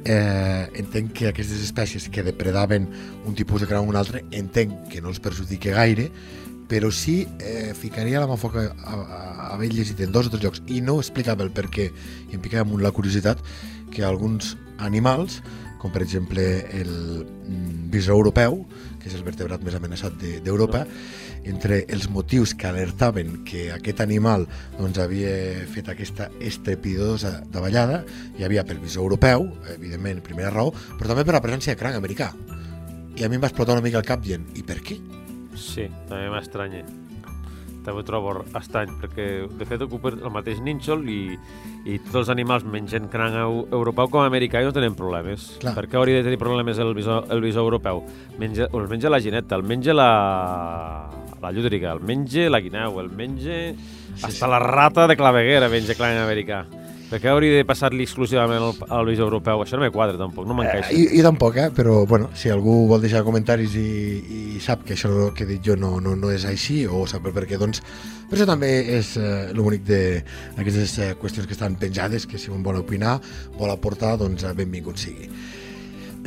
eh, 0.05 0.69
entenc 0.79 1.11
que 1.17 1.31
aquestes 1.31 1.63
espècies 1.65 2.07
que 2.13 2.23
depredaven 2.23 2.87
un 3.25 3.35
tipus 3.35 3.61
de 3.61 3.67
cranc 3.67 3.87
o 3.87 3.89
un 3.89 3.97
altre 3.99 4.23
entenc 4.31 4.87
que 4.91 5.01
no 5.01 5.09
els 5.09 5.19
perjudica 5.19 5.73
gaire 5.75 6.09
però 6.69 6.91
sí 6.93 7.23
eh, 7.41 7.73
ficaria 7.75 8.21
la 8.21 8.27
mà 8.29 8.37
a 8.37 8.41
foc 8.41 8.55
a, 8.61 8.67
a, 8.69 8.95
a 8.95 9.47
haver 9.55 9.71
llegit 9.73 9.99
en 10.05 10.11
dos 10.13 10.29
o 10.29 10.33
tres 10.33 10.43
llocs 10.43 10.61
i 10.69 10.81
no 10.85 10.99
explicava 11.01 11.43
el 11.43 11.51
per 11.51 11.67
què 11.73 11.89
i 12.29 12.37
em 12.37 12.43
picava 12.43 12.67
amunt 12.67 12.83
la 12.85 12.93
curiositat 12.93 13.41
que 13.91 14.05
alguns 14.05 14.53
animals 14.77 15.41
com 15.79 15.91
per 15.95 16.03
exemple 16.03 16.43
el 16.75 16.91
mm, 17.25 17.89
bisó 17.89 18.13
europeu 18.13 18.61
que 18.99 19.07
és 19.09 19.15
el 19.15 19.23
vertebrat 19.23 19.63
més 19.63 19.75
amenaçat 19.79 20.15
de- 20.19 20.39
d'Europa 20.43 20.83
entre 21.47 21.85
els 21.87 22.09
motius 22.11 22.51
que 22.53 22.67
alertaven 22.67 23.45
que 23.47 23.69
aquest 23.71 24.01
animal 24.03 24.43
doncs, 24.77 24.99
havia 24.99 25.31
fet 25.71 25.87
aquesta 25.89 26.27
estrepitosa 26.43 27.39
davallada 27.49 28.03
hi 28.37 28.43
havia 28.43 28.65
pel 28.67 28.81
bisó 28.83 28.99
europeu, 29.01 29.47
evidentment, 29.73 30.19
primera 30.21 30.51
raó, 30.51 30.73
però 30.99 31.07
també 31.13 31.23
per 31.23 31.37
la 31.37 31.41
presència 31.41 31.73
de 31.73 31.79
cranc 31.79 31.95
americà. 31.95 32.33
I 33.15 33.23
a 33.23 33.29
mi 33.31 33.39
em 33.39 33.41
va 33.41 33.47
explotar 33.47 33.77
una 33.79 33.85
mica 33.87 33.97
el 34.03 34.05
cap 34.05 34.21
dient, 34.21 34.43
i 34.59 34.63
per 34.67 34.81
què? 34.83 34.99
Sí, 35.59 35.89
també 36.09 36.29
m'estranya. 36.33 36.85
També 37.79 38.01
ho 38.01 38.03
trobo 38.03 38.33
estrany, 38.59 38.89
perquè 38.99 39.25
de 39.55 39.65
fet 39.65 39.81
ocupa 39.85 40.11
el 40.11 40.31
mateix 40.35 40.59
nínxol 40.61 41.05
i, 41.09 41.37
i 41.87 41.95
tots 42.03 42.17
els 42.25 42.29
animals 42.33 42.65
mengen 42.67 43.07
cranc 43.09 43.37
eu- 43.39 43.63
europeu 43.71 44.09
com 44.11 44.21
americà 44.25 44.59
i 44.61 44.67
no 44.67 44.73
tenen 44.75 44.97
problemes. 44.99 45.53
Clar. 45.61 45.73
Per 45.77 45.85
què 45.87 45.97
hauria 45.97 46.19
de 46.19 46.25
tenir 46.27 46.37
problemes 46.41 46.77
el 46.83 46.91
bisó, 46.93 47.21
el 47.31 47.41
bisó 47.41 47.63
europeu? 47.63 48.03
Menja, 48.37 48.67
el 48.73 48.89
menja 48.91 49.09
la 49.09 49.21
gineta, 49.23 49.55
el 49.55 49.63
menja 49.63 49.95
la, 49.95 50.09
la 51.41 51.51
llúdriga, 51.55 51.93
el 51.95 52.03
menja 52.03 52.49
la 52.51 52.59
guineu, 52.59 52.99
el 52.99 53.09
menja... 53.09 53.61
Sí, 54.19 54.25
hasta 54.25 54.45
sí. 54.45 54.51
la 54.51 54.59
rata 54.59 55.07
de 55.07 55.15
claveguera 55.15 55.69
menja 55.71 55.95
cranc 55.95 56.19
americà. 56.19 56.65
Per 57.09 57.17
què 57.17 57.29
hauria 57.31 57.55
de 57.57 57.65
passar-li 57.65 58.05
exclusivament 58.05 58.61
al, 58.61 58.75
al 58.93 59.07
bisó 59.09 59.25
europeu? 59.25 59.63
Això 59.63 59.79
no 59.79 59.81
me 59.81 59.89
quadra 59.89 60.19
tampoc, 60.19 60.45
no 60.45 60.53
m'encaixa. 60.53 60.91
Eh, 60.93 60.99
i, 60.99 61.17
I 61.17 61.23
tampoc, 61.25 61.57
eh? 61.57 61.69
però 61.73 62.03
bueno, 62.05 62.29
si 62.37 62.51
algú 62.53 62.83
vol 62.91 63.01
deixar 63.01 63.23
comentaris 63.25 63.73
i, 63.81 63.89
i 64.53 64.61
sap 64.61 64.83
que 64.85 64.93
això 64.93 65.31
que 65.33 65.47
he 65.47 65.49
dit 65.49 65.65
jo 65.65 65.73
no, 65.79 65.95
no, 66.05 66.13
no 66.19 66.29
és 66.29 66.45
així 66.45 66.83
o 66.85 67.01
sap 67.09 67.25
el 67.25 67.33
per 67.33 67.47
què, 67.49 67.57
doncs 67.57 67.81
per 68.29 68.37
això 68.37 68.45
també 68.45 68.69
és 68.99 69.15
eh, 69.17 69.49
l'únic 69.57 69.87
d'aquestes 69.89 70.95
eh, 71.01 71.09
qüestions 71.17 71.49
que 71.49 71.57
estan 71.57 71.79
penjades, 71.81 72.29
que 72.29 72.37
si 72.37 72.53
un 72.53 72.61
vol 72.61 72.77
opinar, 72.83 73.17
vol 73.57 73.73
aportar, 73.73 74.13
doncs 74.21 74.45
eh, 74.45 74.53
benvingut 74.53 75.01
sigui. 75.01 75.31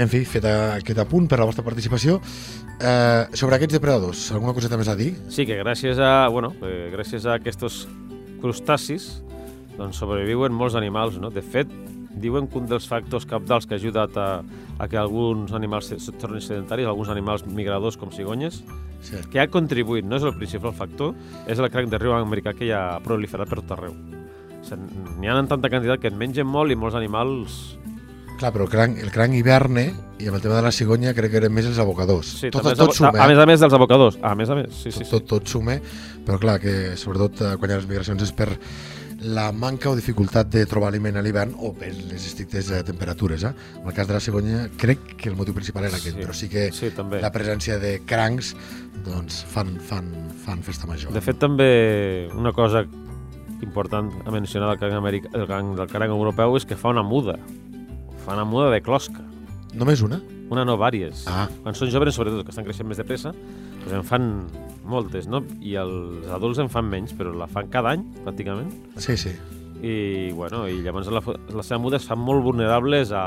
En 0.02 0.10
fi, 0.10 0.24
fet 0.26 0.48
aquest 0.50 0.98
apunt 0.98 1.28
per 1.30 1.38
la 1.38 1.46
vostra 1.46 1.62
participació, 1.62 2.18
eh, 2.80 3.30
sobre 3.38 3.54
aquests 3.54 3.78
depredadors, 3.78 4.32
alguna 4.34 4.56
coseta 4.56 4.80
més 4.80 4.90
a 4.90 4.98
dir? 4.98 5.12
Sí, 5.30 5.46
que 5.46 5.62
gràcies 5.62 6.02
a, 6.02 6.26
bueno, 6.32 6.56
eh, 6.66 6.88
gràcies 6.90 7.28
a 7.28 7.38
aquests 7.38 7.84
crustacis 8.42 9.12
doncs 9.78 10.00
sobreviuen 10.02 10.54
molts 10.54 10.76
animals, 10.78 11.18
no? 11.20 11.30
De 11.32 11.42
fet, 11.42 11.70
diuen 12.22 12.46
que 12.48 12.60
un 12.60 12.68
dels 12.68 12.86
factors 12.88 13.26
capdals 13.28 13.66
que 13.66 13.76
ha 13.76 13.80
ajudat 13.80 14.16
a, 14.20 14.28
a 14.78 14.88
que 14.88 14.98
alguns 15.00 15.52
animals 15.56 15.90
se, 15.92 16.16
tornin 16.20 16.44
sedentaris, 16.44 16.86
alguns 16.86 17.12
animals 17.12 17.46
migradors 17.46 17.96
com 17.96 18.12
cigonyes, 18.12 18.62
Sí. 19.02 19.18
que 19.32 19.40
ha 19.42 19.48
contribuït, 19.50 20.06
no 20.06 20.14
és 20.14 20.22
el 20.22 20.36
principal 20.36 20.70
factor, 20.78 21.16
és 21.50 21.58
el 21.58 21.66
cranc 21.74 21.90
de 21.90 21.98
riu 21.98 22.12
americà 22.14 22.52
que 22.54 22.68
ja 22.68 22.82
ha 22.92 23.00
proliferat 23.02 23.50
per 23.50 23.58
tot 23.58 23.72
arreu. 23.74 23.96
O 23.96 24.62
sigui, 24.62 25.00
N'hi 25.18 25.26
ha 25.26 25.34
en 25.40 25.48
tanta 25.50 25.70
quantitat 25.72 25.98
que 25.98 26.12
en 26.12 26.20
mengen 26.20 26.46
molt 26.46 26.70
i 26.70 26.78
molts 26.78 26.94
animals... 26.94 27.78
Clar, 28.38 28.52
però 28.54 28.68
el 28.68 28.70
cranc, 28.70 29.00
el 29.02 29.10
cranc 29.14 29.34
hiverne 29.34 29.84
i 30.22 30.30
amb 30.30 30.38
el 30.38 30.42
tema 30.42 30.56
de 30.56 30.62
la 30.64 30.72
cigonya 30.74 31.12
crec 31.14 31.30
que 31.34 31.40
eren 31.42 31.52
més 31.54 31.66
els 31.66 31.78
abocadors. 31.82 32.30
Sí, 32.40 32.50
tot, 32.54 32.66
tot 32.78 32.94
suma, 32.94 33.10
a, 33.10 33.24
a 33.24 33.26
eh? 33.26 33.34
més 33.34 33.42
a 33.42 33.46
més 33.46 33.62
dels 33.62 33.74
abocadors. 33.74 34.16
A 34.22 34.32
més 34.38 34.50
a 34.50 34.56
més, 34.58 34.70
sí, 34.70 34.90
sí, 34.90 35.02
sí. 35.02 35.10
tot, 35.10 35.26
tot 35.30 35.50
suma, 35.50 35.76
però 36.26 36.38
clar, 36.42 36.56
que 36.62 36.94
sobretot 36.98 37.42
eh, 37.42 37.52
quan 37.58 37.70
hi 37.70 37.76
ha 37.76 37.82
les 37.82 37.90
migracions 37.90 38.22
és 38.22 38.32
per 38.34 38.48
la 39.22 39.52
manca 39.52 39.90
o 39.90 39.96
dificultat 39.96 40.48
de 40.50 40.64
trobar 40.66 40.88
aliment 40.92 41.16
a 41.16 41.22
l'hivern 41.22 41.54
o 41.58 41.72
per 41.74 41.92
les 41.94 42.26
estrictes 42.26 42.70
eh, 42.70 42.82
temperatures. 42.84 43.44
Eh? 43.44 43.52
En 43.80 43.86
el 43.88 43.94
cas 43.94 44.08
de 44.08 44.14
la 44.14 44.20
cigonya 44.20 44.68
crec 44.76 45.16
que 45.16 45.28
el 45.30 45.36
motiu 45.36 45.54
principal 45.54 45.84
era 45.84 45.96
aquest, 45.96 46.16
Sí. 46.16 46.22
però 46.22 46.32
sí 46.34 46.48
que 46.48 46.70
Sí, 46.72 46.90
també. 46.90 47.20
la 47.22 47.30
presència 47.32 47.78
de 47.78 48.00
crancs 48.04 48.54
doncs, 49.04 49.44
fan, 49.44 49.78
fan, 49.80 50.10
fan 50.44 50.62
festa 50.62 50.86
major. 50.86 51.12
De 51.12 51.20
fet, 51.20 51.38
també 51.38 52.28
una 52.34 52.52
cosa 52.52 52.84
important 53.62 54.10
a 54.26 54.30
mencionar 54.30 54.68
del 54.70 54.78
cranc, 54.78 54.94
americà, 54.94 55.30
del 55.30 55.46
cranc, 55.46 55.76
del 55.78 55.88
cranc 55.88 56.10
europeu 56.10 56.56
és 56.56 56.66
que 56.66 56.76
fa 56.76 56.88
una 56.90 57.02
muda. 57.02 57.38
Fa 58.24 58.34
una 58.34 58.44
muda 58.44 58.70
de 58.70 58.80
closca. 58.82 59.22
Només 59.74 60.02
una? 60.02 60.20
Una 60.50 60.64
no, 60.66 60.76
vàries. 60.76 61.24
Ah. 61.26 61.48
Quan 61.62 61.74
són 61.74 61.88
joves, 61.90 62.14
sobretot, 62.14 62.44
que 62.44 62.50
estan 62.52 62.64
creixent 62.66 62.86
més 62.86 62.98
de 62.98 63.04
pressa, 63.04 63.32
doncs 63.82 63.96
en 63.98 64.06
fan 64.06 64.28
moltes, 64.88 65.28
no? 65.30 65.42
I 65.62 65.76
els 65.80 66.28
adults 66.34 66.60
en 66.62 66.70
fan 66.72 66.88
menys, 66.90 67.14
però 67.16 67.32
la 67.36 67.48
fan 67.50 67.70
cada 67.72 67.94
any, 67.96 68.04
pràcticament. 68.24 68.70
Sí, 69.02 69.16
sí. 69.20 69.34
I, 69.82 70.30
bueno, 70.36 70.64
i 70.70 70.78
llavors 70.82 71.10
la, 71.10 71.22
la 71.50 71.64
seva 71.66 71.80
muda 71.82 71.98
es 71.98 72.06
fan 72.06 72.20
molt 72.22 72.44
vulnerables 72.44 73.10
a, 73.14 73.24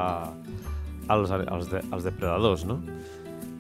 als, 1.12 1.31
als, 1.31 1.69
de, 1.71 1.81
als 1.91 2.07
depredadors, 2.07 2.65
no? 2.67 2.79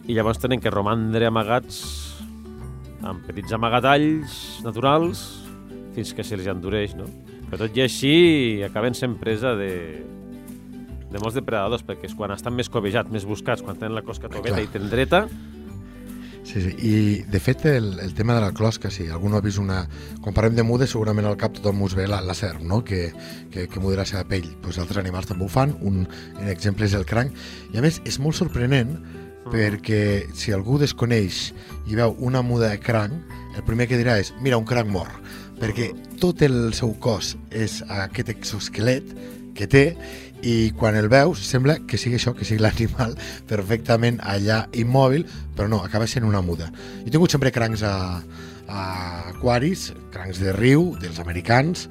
I 0.05 0.15
llavors 0.15 0.39
tenen 0.39 0.61
que 0.61 0.71
romandre 0.71 1.27
amagats 1.27 1.81
amb 3.05 3.25
petits 3.27 3.53
amagatalls 3.53 4.35
naturals 4.65 5.25
fins 5.95 6.11
que 6.15 6.25
se'ls 6.25 6.47
endureix, 6.51 6.95
no? 6.97 7.07
Però 7.49 7.65
tot 7.65 7.77
i 7.77 7.83
així 7.83 8.15
acaben 8.65 8.95
sent 8.97 9.17
presa 9.21 9.53
de, 9.57 9.71
de 11.11 11.21
molts 11.21 11.37
depredadors, 11.37 11.83
perquè 11.85 12.09
és 12.09 12.15
quan 12.17 12.33
estan 12.35 12.55
més 12.57 12.69
cobejats, 12.71 13.11
més 13.13 13.27
buscats, 13.27 13.63
quan 13.65 13.77
tenen 13.79 13.95
la 13.97 14.03
closca 14.05 14.31
togueta 14.31 14.57
Clar. 14.57 14.65
i 14.65 14.71
tendreta, 14.73 15.25
Sí, 16.45 16.61
sí. 16.61 16.75
I, 16.77 17.23
de 17.25 17.39
fet, 17.41 17.65
el, 17.65 17.99
el 17.99 18.13
tema 18.13 18.35
de 18.35 18.41
la 18.41 18.51
closca, 18.53 18.91
si 18.93 19.07
algú 19.09 19.29
no 19.29 19.39
ha 19.39 19.41
vist 19.41 19.57
una... 19.57 19.81
Quan 20.21 20.35
parlem 20.37 20.55
de 20.55 20.63
mudes, 20.63 20.93
segurament 20.93 21.25
al 21.25 21.39
cap 21.41 21.57
tothom 21.57 21.81
us 21.87 21.97
ve 21.97 22.05
la, 22.07 22.21
la 22.21 22.37
serp, 22.37 22.61
no? 22.61 22.83
que, 22.85 23.09
que, 23.51 23.65
que 23.67 23.81
muda 23.81 24.03
la 24.03 24.05
seva 24.05 24.23
pell. 24.29 24.51
Pues 24.61 24.77
altres 24.77 25.01
animals 25.01 25.27
també 25.31 25.47
ho 25.47 25.49
fan, 25.51 25.73
un, 25.81 26.03
un 26.05 26.51
exemple 26.53 26.85
és 26.85 26.93
el 26.93 27.07
cranc. 27.09 27.33
I 27.73 27.81
a 27.81 27.85
més, 27.85 27.97
és 28.05 28.21
molt 28.21 28.37
sorprenent 28.37 28.93
perquè 29.49 30.25
si 30.37 30.53
algú 30.53 30.77
desconeix 30.81 31.49
i 31.89 31.97
veu 31.97 32.15
una 32.25 32.41
muda 32.45 32.69
de 32.71 32.79
cranc, 32.81 33.33
el 33.57 33.65
primer 33.65 33.89
que 33.89 33.99
dirà 33.99 34.19
és, 34.21 34.33
mira, 34.41 34.61
un 34.61 34.69
cranc 34.69 34.89
mort, 34.91 35.17
perquè 35.59 35.91
tot 36.21 36.41
el 36.45 36.73
seu 36.77 36.93
cos 37.01 37.35
és 37.53 37.81
aquest 37.89 38.31
exoesquelet 38.33 39.13
que 39.55 39.67
té 39.71 39.85
i 40.43 40.71
quan 40.77 40.97
el 40.99 41.07
veus 41.09 41.41
sembla 41.47 41.77
que 41.87 41.99
sigui 42.01 42.19
això, 42.19 42.33
que 42.35 42.45
sigui 42.47 42.63
l'animal 42.63 43.15
perfectament 43.51 44.19
allà 44.23 44.65
immòbil, 44.75 45.25
però 45.55 45.69
no, 45.71 45.81
acaba 45.85 46.07
sent 46.07 46.27
una 46.27 46.43
muda. 46.45 46.71
Jo 46.71 47.07
he 47.07 47.13
tingut 47.13 47.33
sempre 47.33 47.53
crancs 47.55 47.85
a, 47.85 47.95
a 48.67 48.83
aquaris, 49.31 49.91
crancs 50.13 50.41
de 50.43 50.53
riu, 50.55 50.93
dels 51.01 51.21
americans, 51.23 51.87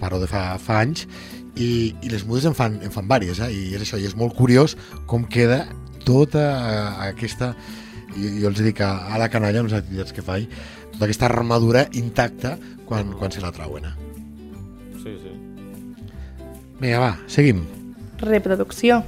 parlo 0.00 0.20
de 0.22 0.28
fa, 0.30 0.54
fa 0.60 0.80
anys, 0.82 1.06
i, 1.54 1.94
i 2.02 2.10
les 2.10 2.26
mudes 2.26 2.48
en 2.50 2.56
fan, 2.56 2.80
en 2.82 2.92
fan 2.94 3.08
vàries, 3.10 3.40
eh? 3.40 3.50
i 3.52 3.74
és 3.76 3.84
això, 3.84 4.00
i 4.00 4.08
és 4.08 4.16
molt 4.18 4.34
curiós 4.36 4.74
com 5.10 5.26
queda 5.30 5.64
tota 6.04 6.44
aquesta, 7.06 7.52
jo, 8.16 8.32
jo 8.42 8.50
els 8.50 8.64
dic 8.66 8.82
a, 8.84 8.90
a 9.14 9.20
la 9.22 9.30
canalla, 9.32 9.62
en 9.62 9.70
les 9.70 9.78
activitats 9.78 10.16
que 10.16 10.26
faig, 10.26 10.50
tota 10.94 11.06
aquesta 11.06 11.30
armadura 11.30 11.86
intacta 11.94 12.56
quan, 12.88 13.14
quan 13.18 13.32
se 13.32 13.44
la 13.44 13.54
trauen. 13.54 13.86
Eh? 13.86 13.96
sí, 15.04 15.16
sí. 15.22 15.32
Vinga, 16.80 16.98
va, 16.98 17.14
seguim. 17.30 17.64
Reproducció. 18.24 19.02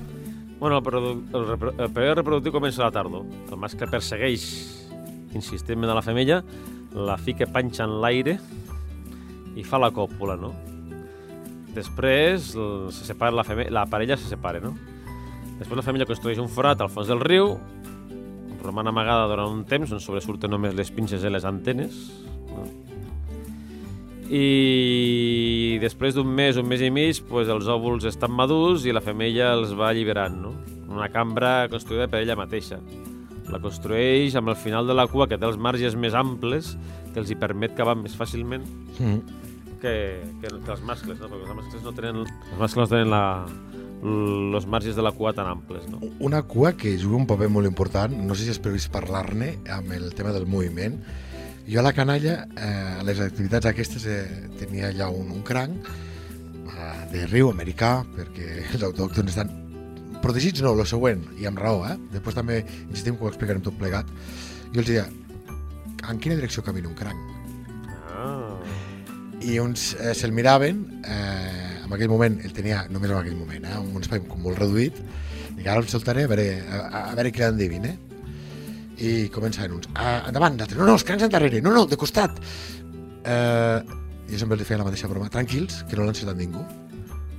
Bueno, 0.61 0.79
el, 0.79 0.85
produ- 0.85 1.23
el, 1.37 1.47
repro- 1.51 1.75
el 1.77 1.91
període 1.93 2.15
reproductiu 2.23 2.53
comença 2.55 2.81
a 2.83 2.87
la 2.89 2.93
tardor. 2.95 3.27
El 3.51 3.59
mascle 3.61 3.89
persegueix 3.93 4.47
insistentment 5.37 5.91
a 5.93 5.97
la 5.99 6.03
femella, 6.05 6.43
la 6.97 7.19
fica 7.21 7.45
panxa 7.51 7.85
en 7.85 7.99
l'aire 8.01 8.39
i 9.57 9.65
fa 9.65 9.77
la 9.81 9.91
còpula, 9.93 10.37
no? 10.41 10.55
Després 11.77 12.55
se 12.57 13.05
separa 13.05 13.35
la, 13.37 13.45
feme- 13.45 13.69
la 13.73 13.85
parella 13.89 14.17
se 14.17 14.29
separa, 14.31 14.61
no? 14.65 14.73
Després 15.59 15.77
la 15.77 15.85
família 15.85 16.09
construeix 16.09 16.41
un 16.41 16.49
forat 16.53 16.81
al 16.81 16.89
fons 16.93 17.09
del 17.09 17.21
riu, 17.21 17.55
roman 18.65 18.89
amagada 18.89 19.29
durant 19.31 19.53
un 19.53 19.65
temps 19.69 19.93
on 19.93 20.01
sobresurten 20.01 20.51
només 20.51 20.75
les 20.75 20.89
pinces 20.91 21.23
i 21.25 21.31
les 21.31 21.45
antenes, 21.45 21.99
no? 22.49 22.65
I 24.30 25.78
després 25.83 26.16
d'un 26.16 26.28
mes, 26.28 26.56
un 26.59 26.66
mes 26.68 26.83
i 26.83 26.90
mig, 26.90 27.21
pues, 27.28 27.49
els 27.52 27.68
òvuls 27.71 28.06
estan 28.09 28.33
madurs 28.35 28.87
i 28.87 28.95
la 28.95 29.02
femella 29.04 29.52
els 29.56 29.75
va 29.78 29.90
alliberant, 29.92 30.37
no? 30.42 30.54
Una 30.90 31.09
cambra 31.12 31.66
construïda 31.73 32.09
per 32.09 32.23
ella 32.25 32.37
mateixa. 32.38 32.78
La 33.52 33.61
construeix 33.62 34.35
amb 34.38 34.50
el 34.50 34.56
final 34.59 34.87
de 34.88 34.95
la 34.97 35.06
cua, 35.06 35.28
que 35.30 35.38
té 35.38 35.47
els 35.47 35.59
marges 35.59 35.95
més 35.95 36.14
amples, 36.18 36.73
que 37.12 37.21
els 37.23 37.30
hi 37.30 37.37
permet 37.38 37.76
cavar 37.78 37.97
més 38.00 38.16
fàcilment 38.18 38.64
Mm. 38.99 39.21
que, 39.80 39.92
que, 40.40 40.49
que 40.49 40.71
els 40.73 40.80
mascles, 40.83 41.18
no? 41.21 41.28
Perquè 41.28 41.50
els 41.50 41.56
mascles 41.59 41.83
no 41.85 41.92
tenen, 41.92 42.23
els 42.25 42.59
mascles 42.59 42.87
no 42.88 42.97
tenen 42.97 43.11
la, 43.12 43.23
els 44.56 44.66
marges 44.66 44.97
de 44.97 45.02
la 45.04 45.12
cua 45.12 45.35
tan 45.37 45.47
amples, 45.47 45.85
no? 45.92 46.00
Una 46.18 46.40
cua 46.42 46.73
que 46.73 46.97
juga 46.99 47.16
un 47.21 47.26
paper 47.28 47.50
molt 47.52 47.68
important, 47.68 48.16
no 48.16 48.35
sé 48.35 48.47
si 48.47 48.54
és 48.54 48.59
previst 48.62 48.90
parlar-ne, 48.90 49.59
amb 49.71 49.92
el 49.92 50.14
tema 50.16 50.33
del 50.33 50.47
moviment. 50.49 50.97
Jo 51.67 51.81
a 51.81 51.83
la 51.83 51.93
canalla, 51.93 52.47
eh, 52.55 53.01
a 53.01 53.03
les 53.03 53.19
activitats 53.19 53.67
aquestes, 53.67 54.05
eh, 54.07 54.47
tenia 54.61 54.93
ja 54.95 55.09
un, 55.11 55.33
un 55.35 55.43
cranc 55.43 55.89
eh, 55.91 56.93
de 57.11 57.25
riu 57.27 57.51
americà, 57.51 58.05
perquè 58.15 58.69
els 58.71 58.85
autòctons 58.87 59.33
estan 59.33 59.51
protegits, 60.23 60.63
no, 60.63 60.77
el 60.79 60.87
següent, 60.87 61.25
i 61.43 61.49
amb 61.51 61.59
raó, 61.59 61.83
eh? 61.91 61.97
Després 62.15 62.39
també 62.39 62.61
insistim 62.87 63.19
que 63.19 63.27
ho 63.27 63.33
explicarem 63.33 63.65
tot 63.67 63.75
plegat. 63.81 64.07
Jo 64.71 64.85
els 64.85 64.93
deia, 64.93 65.09
en 66.07 66.23
quina 66.23 66.39
direcció 66.39 66.63
camina 66.63 66.87
un 66.93 66.95
cranc? 66.95 67.35
Ah, 68.15 68.55
i 69.43 69.59
uns 69.59 69.91
eh, 69.99 70.15
se'l 70.15 70.35
miraven, 70.39 70.85
eh, 71.03 71.83
en 71.83 71.99
aquell 71.99 72.15
moment, 72.15 72.39
el 72.47 72.55
tenia 72.55 72.85
només 72.95 73.11
en 73.11 73.19
aquell 73.19 73.39
moment, 73.43 73.67
eh, 73.67 73.83
un 73.83 74.07
espai 74.07 74.23
molt 74.39 74.63
reduït, 74.63 75.03
i 75.57 75.67
ara 75.67 75.83
el 75.83 75.91
soltaré 75.91 76.29
a 76.29 76.31
veure, 76.31 76.51
a, 76.63 77.09
a 77.09 77.15
veure 77.19 77.35
què 77.35 77.43
l'endevin, 77.43 77.91
eh? 77.91 77.99
I 78.97 79.29
començaven 79.35 79.76
uns, 79.76 79.91
ah, 79.95 80.23
endavant, 80.31 80.57
l'altre, 80.57 80.79
no, 80.79 80.87
no, 80.88 80.97
els 80.97 81.05
crancs 81.05 81.26
endarrere, 81.26 81.61
no, 81.65 81.75
no, 81.75 81.85
de 81.91 81.99
costat. 82.00 82.38
Eh, 83.26 83.79
jo 84.31 84.41
sempre 84.41 84.57
els 84.57 84.67
feia 84.67 84.81
la 84.81 84.88
mateixa 84.88 85.11
broma, 85.11 85.29
tranquils, 85.33 85.83
que 85.88 85.99
no 85.99 86.07
l'han 86.07 86.15
encertat 86.15 86.38
ningú. 86.41 86.65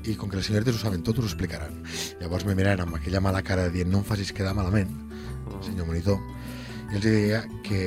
I 0.08 0.16
com 0.16 0.30
que 0.30 0.38
les 0.40 0.48
senyortes 0.48 0.78
ho 0.78 0.84
saben 0.84 1.02
tot, 1.04 1.18
us 1.20 1.26
ho 1.26 1.32
explicaran. 1.32 1.82
Llavors 2.22 2.46
me 2.48 2.56
miraven 2.56 2.86
amb 2.86 3.00
aquella 3.00 3.24
mala 3.24 3.42
cara 3.44 3.68
dient, 3.74 3.90
no 3.92 4.04
em 4.04 4.08
facis 4.08 4.32
quedar 4.36 4.54
malament, 4.56 4.94
senyor 5.66 5.90
monitor, 5.90 6.22
i 6.92 7.00
els 7.00 7.04
deia 7.04 7.44
que 7.66 7.82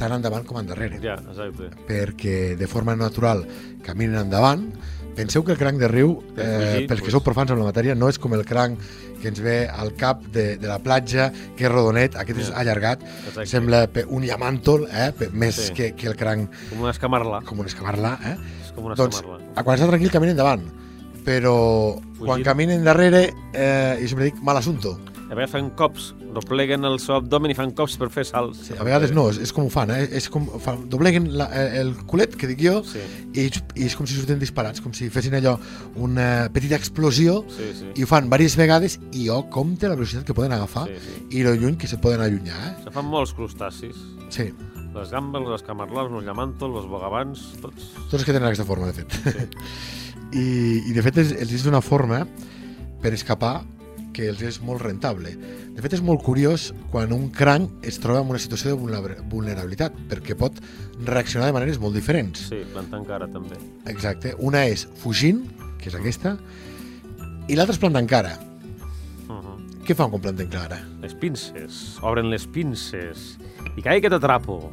tant 0.00 0.14
endavant 0.16 0.46
com 0.48 0.58
endarrere 0.58 0.98
ja, 1.02 1.18
exacte. 1.20 1.68
perquè 1.88 2.36
de 2.58 2.68
forma 2.70 2.96
natural 2.98 3.44
caminen 3.86 4.24
endavant. 4.26 4.66
Penseu 5.12 5.42
que 5.44 5.52
el 5.52 5.58
cranc 5.60 5.76
de 5.76 5.90
riu, 5.92 6.14
eh, 6.40 6.86
pels 6.88 7.02
que 7.04 7.12
sou 7.12 7.20
profans 7.20 7.50
amb 7.52 7.60
la 7.60 7.66
matèria, 7.66 7.92
no 7.94 8.08
és 8.08 8.16
com 8.16 8.32
el 8.32 8.46
cranc 8.48 8.80
que 9.22 9.30
ens 9.30 9.40
ve 9.40 9.68
al 9.70 9.94
cap 9.94 10.24
de, 10.34 10.56
de 10.58 10.66
la 10.68 10.80
platja, 10.82 11.30
que 11.56 11.68
és 11.68 11.70
rodonet, 11.72 12.16
aquest 12.18 12.40
és 12.42 12.50
Ja. 12.50 12.58
allargat, 12.60 13.02
Exacte. 13.28 13.46
sembla 13.46 13.84
un 14.10 14.26
llamàntol, 14.26 14.88
eh, 14.90 15.12
més 15.32 15.54
Sí. 15.54 15.72
que, 15.78 15.92
que 15.94 16.08
el 16.10 16.16
cranc 16.18 16.50
Com 16.70 16.80
una 16.82 16.90
escamarla. 16.90 17.40
com 17.46 17.60
un 17.60 17.66
escamarlà. 17.70 18.18
Eh? 18.26 18.36
És 18.66 18.72
com 18.72 18.84
una 18.90 18.96
Doncs, 18.98 19.16
escamarla. 19.22 19.52
a 19.54 19.62
quan 19.62 19.78
està 19.78 19.86
tranquil 19.86 20.10
camina 20.10 20.32
endavant, 20.32 20.66
però 21.24 21.94
quan 22.18 22.18
Fugint. 22.18 22.44
caminen 22.44 22.84
darrere, 22.84 23.32
eh, 23.54 23.98
jo 24.02 24.08
sempre 24.08 24.24
dic 24.26 24.42
mal 24.42 24.56
assunto. 24.56 24.98
A 25.32 25.34
vegades 25.34 25.52
fan 25.54 25.70
cops, 25.80 26.10
dobleguen 26.36 26.84
el 26.84 26.98
seu 27.00 27.14
abdomen 27.16 27.54
i 27.54 27.54
fan 27.56 27.70
cops 27.72 27.94
per 27.96 28.10
fer 28.12 28.26
salts. 28.28 28.66
Sí, 28.66 28.74
a 28.76 28.84
vegades 28.84 29.14
no, 29.16 29.30
és, 29.32 29.38
és 29.46 29.52
com 29.56 29.64
ho 29.64 29.70
fan, 29.72 29.88
eh? 29.94 30.02
és 30.18 30.26
com, 30.28 30.44
fan, 30.60 30.82
dobleguen 30.92 31.30
la, 31.40 31.46
eh, 31.56 31.78
el 31.80 31.94
culet, 32.10 32.34
que 32.36 32.50
dic 32.50 32.60
jo, 32.60 32.74
Sí, 32.84 33.00
i, 33.32 33.46
i 33.80 33.86
és 33.88 33.96
com 33.96 34.04
si 34.04 34.18
surten 34.18 34.42
disparats, 34.42 34.82
com 34.84 34.92
si 34.92 35.08
fessin 35.14 35.38
allò 35.38 35.54
una 36.04 36.50
petita 36.52 36.76
explosió 36.76 37.38
sí, 37.48 37.70
sí. 37.78 37.88
i 37.96 38.04
ho 38.04 38.10
fan 38.10 38.28
diverses 38.28 38.58
vegades 38.60 38.98
i 39.16 39.24
jo 39.30 39.40
compte 39.56 39.88
la 39.88 39.96
velocitat 39.96 40.28
que 40.28 40.36
poden 40.36 40.52
agafar 40.52 40.84
Sí, 40.92 41.00
sí. 41.00 41.24
i 41.40 41.48
lo 41.48 41.56
lluny 41.56 41.80
que 41.80 41.88
se 41.88 41.96
poden 41.96 42.20
allunyar. 42.20 42.76
Se 42.84 42.92
fan 42.92 43.08
molts 43.08 43.32
crustacis. 43.32 43.96
Eh? 43.96 44.30
Sí, 44.36 44.50
Les 44.92 45.08
gambes, 45.16 45.48
les 45.48 45.62
camarlars, 45.64 46.12
els 46.12 46.26
llamàntols, 46.28 46.82
els 46.82 46.88
bogavants, 46.92 47.46
tots. 47.62 47.92
tots 47.96 48.18
els 48.20 48.24
que 48.28 48.34
tenen 48.34 48.50
aquesta 48.50 48.68
forma, 48.68 48.92
de 48.92 49.00
fet. 49.00 49.56
I, 50.36 50.90
I 50.90 50.92
de 50.92 51.04
fet 51.08 51.24
els, 51.24 51.32
els 51.40 51.56
és 51.56 51.64
d'una 51.64 51.80
forma 51.80 52.26
per 53.00 53.16
escapar 53.16 53.62
que 54.12 54.28
els 54.28 54.42
és 54.42 54.60
molt 54.62 54.82
rentable. 54.82 55.32
De 55.72 55.82
fet, 55.82 55.94
és 55.96 56.02
molt 56.04 56.22
curiós 56.22 56.70
quan 56.92 57.12
un 57.12 57.30
cranc 57.30 57.84
es 57.86 57.98
troba 57.98 58.20
en 58.20 58.28
una 58.30 58.38
situació 58.38 58.70
de 58.74 58.78
vulnera- 58.80 59.22
vulnerabilitat, 59.30 59.92
perquè 60.08 60.36
pot 60.36 60.60
reaccionar 61.04 61.48
de 61.48 61.52
maneres 61.56 61.78
molt 61.80 61.94
diferents. 61.96 62.38
Sí, 62.48 62.62
plantant 62.72 63.06
cara 63.08 63.26
també. 63.28 63.56
Exacte. 63.86 64.34
Una 64.38 64.66
és 64.66 64.86
fugint, 65.00 65.44
que 65.78 65.88
és 65.88 65.94
aquesta, 65.94 66.36
i 67.48 67.56
l'altra 67.56 67.74
és 67.74 67.80
plantant 67.82 68.06
cara. 68.08 68.38
Uh 69.28 69.34
-huh. 69.40 69.58
Què 69.86 69.94
fan 69.96 70.10
quan 70.10 70.20
planten 70.22 70.48
cara? 70.48 70.78
Les 71.00 71.14
pinces, 71.14 71.98
obren 72.02 72.30
les 72.30 72.46
pinces. 72.46 73.38
I 73.76 73.82
cae 73.82 74.00
que 74.00 74.10
t'atrapo. 74.10 74.72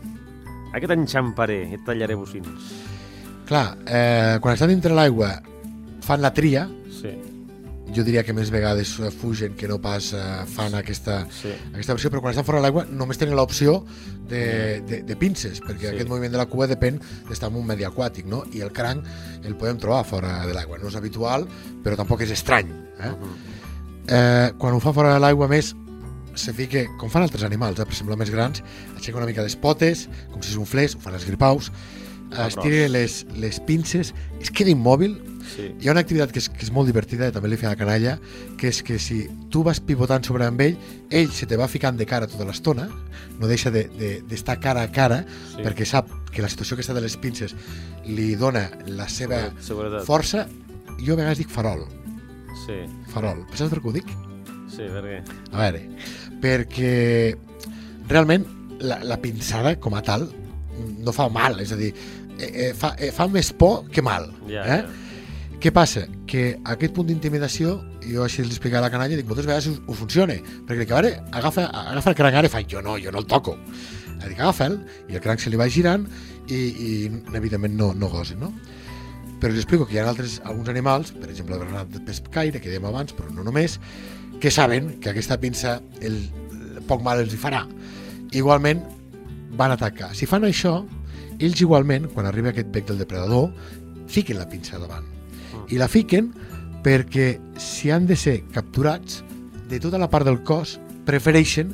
Ai 0.73 0.81
que 0.81 0.87
t'enxamparé 0.87 1.69
i 1.71 1.73
et 1.73 1.85
tallaré 1.85 2.13
bocins. 2.15 2.73
Clar, 3.47 3.77
eh, 3.87 4.37
quan 4.39 4.53
estan 4.53 4.69
dintre 4.69 4.93
l'aigua 4.93 5.41
fan 6.01 6.21
la 6.21 6.31
tria, 6.33 6.69
Sí, 7.01 7.09
jo 7.95 8.03
diria 8.05 8.23
que 8.23 8.33
més 8.35 8.51
vegades 8.53 8.95
eh, 8.99 9.09
fugen 9.11 9.55
que 9.57 9.67
no 9.67 9.79
pas 9.81 10.11
eh, 10.13 10.21
fan 10.53 10.75
aquesta, 10.77 11.21
sí. 11.33 11.51
aquesta 11.73 11.95
versió, 11.97 12.11
però 12.13 12.21
quan 12.21 12.35
estan 12.35 12.45
fora 12.47 12.59
de 12.59 12.67
l'aigua 12.67 12.85
només 12.89 13.17
tenen 13.17 13.35
l'opció 13.37 13.83
de, 14.29 14.81
de, 14.87 15.01
de 15.07 15.15
pinces, 15.19 15.61
perquè 15.65 15.89
Sí. 15.89 15.93
aquest 15.95 16.09
moviment 16.09 16.31
de 16.31 16.37
la 16.41 16.45
cua 16.49 16.67
depèn 16.69 16.99
d'estar 17.29 17.49
en 17.49 17.59
un 17.61 17.65
medi 17.65 17.87
aquàtic, 17.87 18.25
no? 18.29 18.43
I 18.53 18.61
el 18.65 18.71
cranc 18.75 19.05
el 19.43 19.55
podem 19.57 19.79
trobar 19.81 20.03
fora 20.05 20.45
de 20.45 20.53
l'aigua. 20.53 20.77
No 20.77 20.89
és 20.91 20.97
habitual, 20.99 21.47
però 21.83 21.97
tampoc 21.97 22.21
és 22.21 22.31
estrany. 22.35 22.69
Eh? 22.99 23.09
Uh 23.09 23.15
-huh. 23.15 23.35
Eh, 24.09 24.51
quan 24.57 24.73
ho 24.73 24.79
fa 24.79 24.93
fora 24.93 25.13
de 25.13 25.19
l'aigua 25.19 25.47
més 25.47 25.75
se 26.35 26.53
fica, 26.53 26.85
com 26.97 27.09
fan 27.09 27.23
altres 27.23 27.43
animals, 27.43 27.79
eh, 27.79 27.85
per 27.85 27.93
exemple 27.93 28.15
més 28.15 28.29
grans, 28.29 28.63
aixeca 28.95 29.17
una 29.17 29.25
mica 29.25 29.41
les 29.41 29.55
potes, 29.55 30.07
com 30.31 30.41
si 30.41 30.51
s'unflés, 30.51 30.95
ho 30.95 30.99
fan 30.99 31.13
els 31.13 31.25
gripaus, 31.25 31.71
estira 32.45 32.87
les, 32.87 33.25
les 33.35 33.59
pinces, 33.59 34.13
es 34.39 34.51
queda 34.51 34.69
immòbil, 34.69 35.17
Sí. 35.55 35.65
Hi 35.81 35.87
ha 35.89 35.91
una 35.95 36.01
activitat 36.03 36.31
que 36.31 36.39
és, 36.39 36.47
que 36.49 36.61
és 36.65 36.71
molt 36.71 36.85
divertida, 36.89 37.27
i 37.29 37.33
també 37.33 37.49
li 37.49 37.57
feia 37.57 37.71
a 37.73 37.79
canalla, 37.79 38.17
que 38.59 38.69
és 38.69 38.81
que 38.85 38.99
si 39.01 39.23
tu 39.49 39.63
vas 39.65 39.79
pivotant 39.81 40.23
sobre 40.27 40.45
amb 40.45 40.61
ell, 40.61 40.75
ell 41.09 41.31
se 41.33 41.47
te 41.49 41.57
va 41.57 41.67
ficant 41.67 41.97
de 41.97 42.05
cara 42.05 42.27
tota 42.29 42.45
l'estona, 42.45 42.87
no 43.39 43.47
deixa 43.49 43.71
d'estar 43.73 43.97
de, 43.97 43.99
de, 44.21 44.21
d'estar 44.29 44.59
cara 44.61 44.83
a 44.85 44.91
cara, 44.91 45.23
Sí. 45.55 45.63
perquè 45.65 45.85
sap 45.89 46.07
que 46.31 46.41
la 46.45 46.49
situació 46.49 46.75
aquesta 46.77 46.93
de 46.93 47.01
les 47.01 47.17
pinces 47.17 47.55
li 48.05 48.35
dona 48.35 48.67
la 48.87 49.07
seva 49.09 49.49
Seguretat. 49.59 50.05
força. 50.05 50.45
Jo 50.99 51.13
a 51.13 51.21
vegades 51.23 51.37
dic 51.39 51.49
farol, 51.49 51.85
Sí, 52.65 52.75
farol. 53.13 53.45
Saps 53.55 53.69
per 53.71 53.79
què 53.79 53.87
ho 53.89 53.93
dic? 53.95 54.09
sí, 54.69 54.83
perquè... 54.85 55.21
A 55.51 55.57
veure, 55.63 55.81
perquè 56.43 57.35
realment 58.09 58.45
la, 58.81 58.99
la 59.03 59.17
pinçada 59.21 59.75
com 59.79 59.95
a 59.97 60.01
tal 60.05 60.27
no 61.03 61.11
fa 61.15 61.27
mal, 61.31 61.59
és 61.59 61.71
a 61.73 61.77
dir, 61.79 61.89
eh, 62.39 62.49
eh, 62.69 62.73
fa, 62.77 62.93
eh, 62.99 63.11
fa 63.15 63.27
més 63.31 63.51
por 63.53 63.87
que 63.91 64.01
mal. 64.05 64.29
Ja, 64.47 64.63
eh? 64.63 64.81
ja. 64.83 65.07
Què 65.59 65.73
passa? 65.75 66.05
Que 66.23 66.53
aquest 66.71 66.93
punt 66.95 67.09
d'intimidació, 67.09 67.73
jo 68.05 68.23
així 68.23 68.45
li 68.45 68.53
explicaré 68.53 68.79
a 68.79 68.85
la 68.85 68.91
canalla, 68.93 69.17
dic, 69.19 69.25
moltes 69.27 69.43
vegades 69.43 69.65
us, 69.67 69.81
us 69.91 69.97
funciona, 69.99 70.37
perquè 70.69 70.85
a 70.85 70.93
veure, 70.93 71.09
agafa, 71.35 71.65
agafa 71.91 72.13
el 72.13 72.15
cranc 72.15 72.37
ara 72.39 72.47
i 72.47 72.51
fa, 72.53 72.61
jo 72.63 72.79
no, 72.85 72.93
jo 73.03 73.11
no 73.11 73.19
el 73.19 73.27
toco. 73.27 73.57
Dic, 74.21 74.37
agafa'l, 74.37 74.77
i 75.11 75.17
el 75.19 75.23
cranc 75.25 75.43
se 75.43 75.51
li 75.51 75.59
va 75.59 75.67
girant 75.67 76.05
i, 76.47 76.55
i 76.55 76.93
evidentment 77.35 77.75
no, 77.75 77.89
no 77.91 78.07
gosen, 78.13 78.39
no? 78.39 78.53
Però 79.43 79.51
li 79.51 79.59
explico 79.59 79.83
que 79.83 79.97
hi 79.97 79.99
ha 79.99 80.07
altres, 80.07 80.37
alguns 80.45 80.71
animals, 80.71 81.11
per 81.19 81.27
exemple 81.27 81.59
el 81.59 81.65
bernat 81.65 81.91
de 81.91 82.05
pescaire, 82.07 82.63
que 82.63 82.71
dèiem 82.71 82.87
abans, 82.87 83.11
però 83.19 83.27
no 83.35 83.43
només, 83.43 83.75
que 84.39 84.55
saben 84.55 84.93
que 85.03 85.11
aquesta 85.11 85.41
pinça 85.43 85.81
el, 85.99 86.21
el 86.71 86.81
poc 86.87 87.03
mal 87.03 87.19
els 87.19 87.35
hi 87.35 87.43
farà. 87.43 87.65
Igualment 88.31 88.87
van 89.59 89.75
atacar. 89.75 90.13
Si 90.15 90.23
fan 90.23 90.47
això, 90.47 90.77
ells 91.35 91.67
igualment, 91.67 92.07
quan 92.15 92.31
arriba 92.31 92.55
aquest 92.55 92.71
bec 92.71 92.87
del 92.87 93.03
depredador, 93.03 93.51
fiquen 94.07 94.39
la 94.39 94.47
pinça 94.47 94.79
davant. 94.79 95.18
I 95.69 95.77
la 95.77 95.87
fiquen 95.91 96.31
perquè 96.83 97.33
si 97.59 97.91
han 97.91 98.07
de 98.09 98.15
ser 98.17 98.39
capturats, 98.53 99.23
de 99.69 99.79
tota 99.79 99.99
la 100.01 100.09
part 100.09 100.25
del 100.25 100.41
cos, 100.43 100.77
prefereixen 101.05 101.69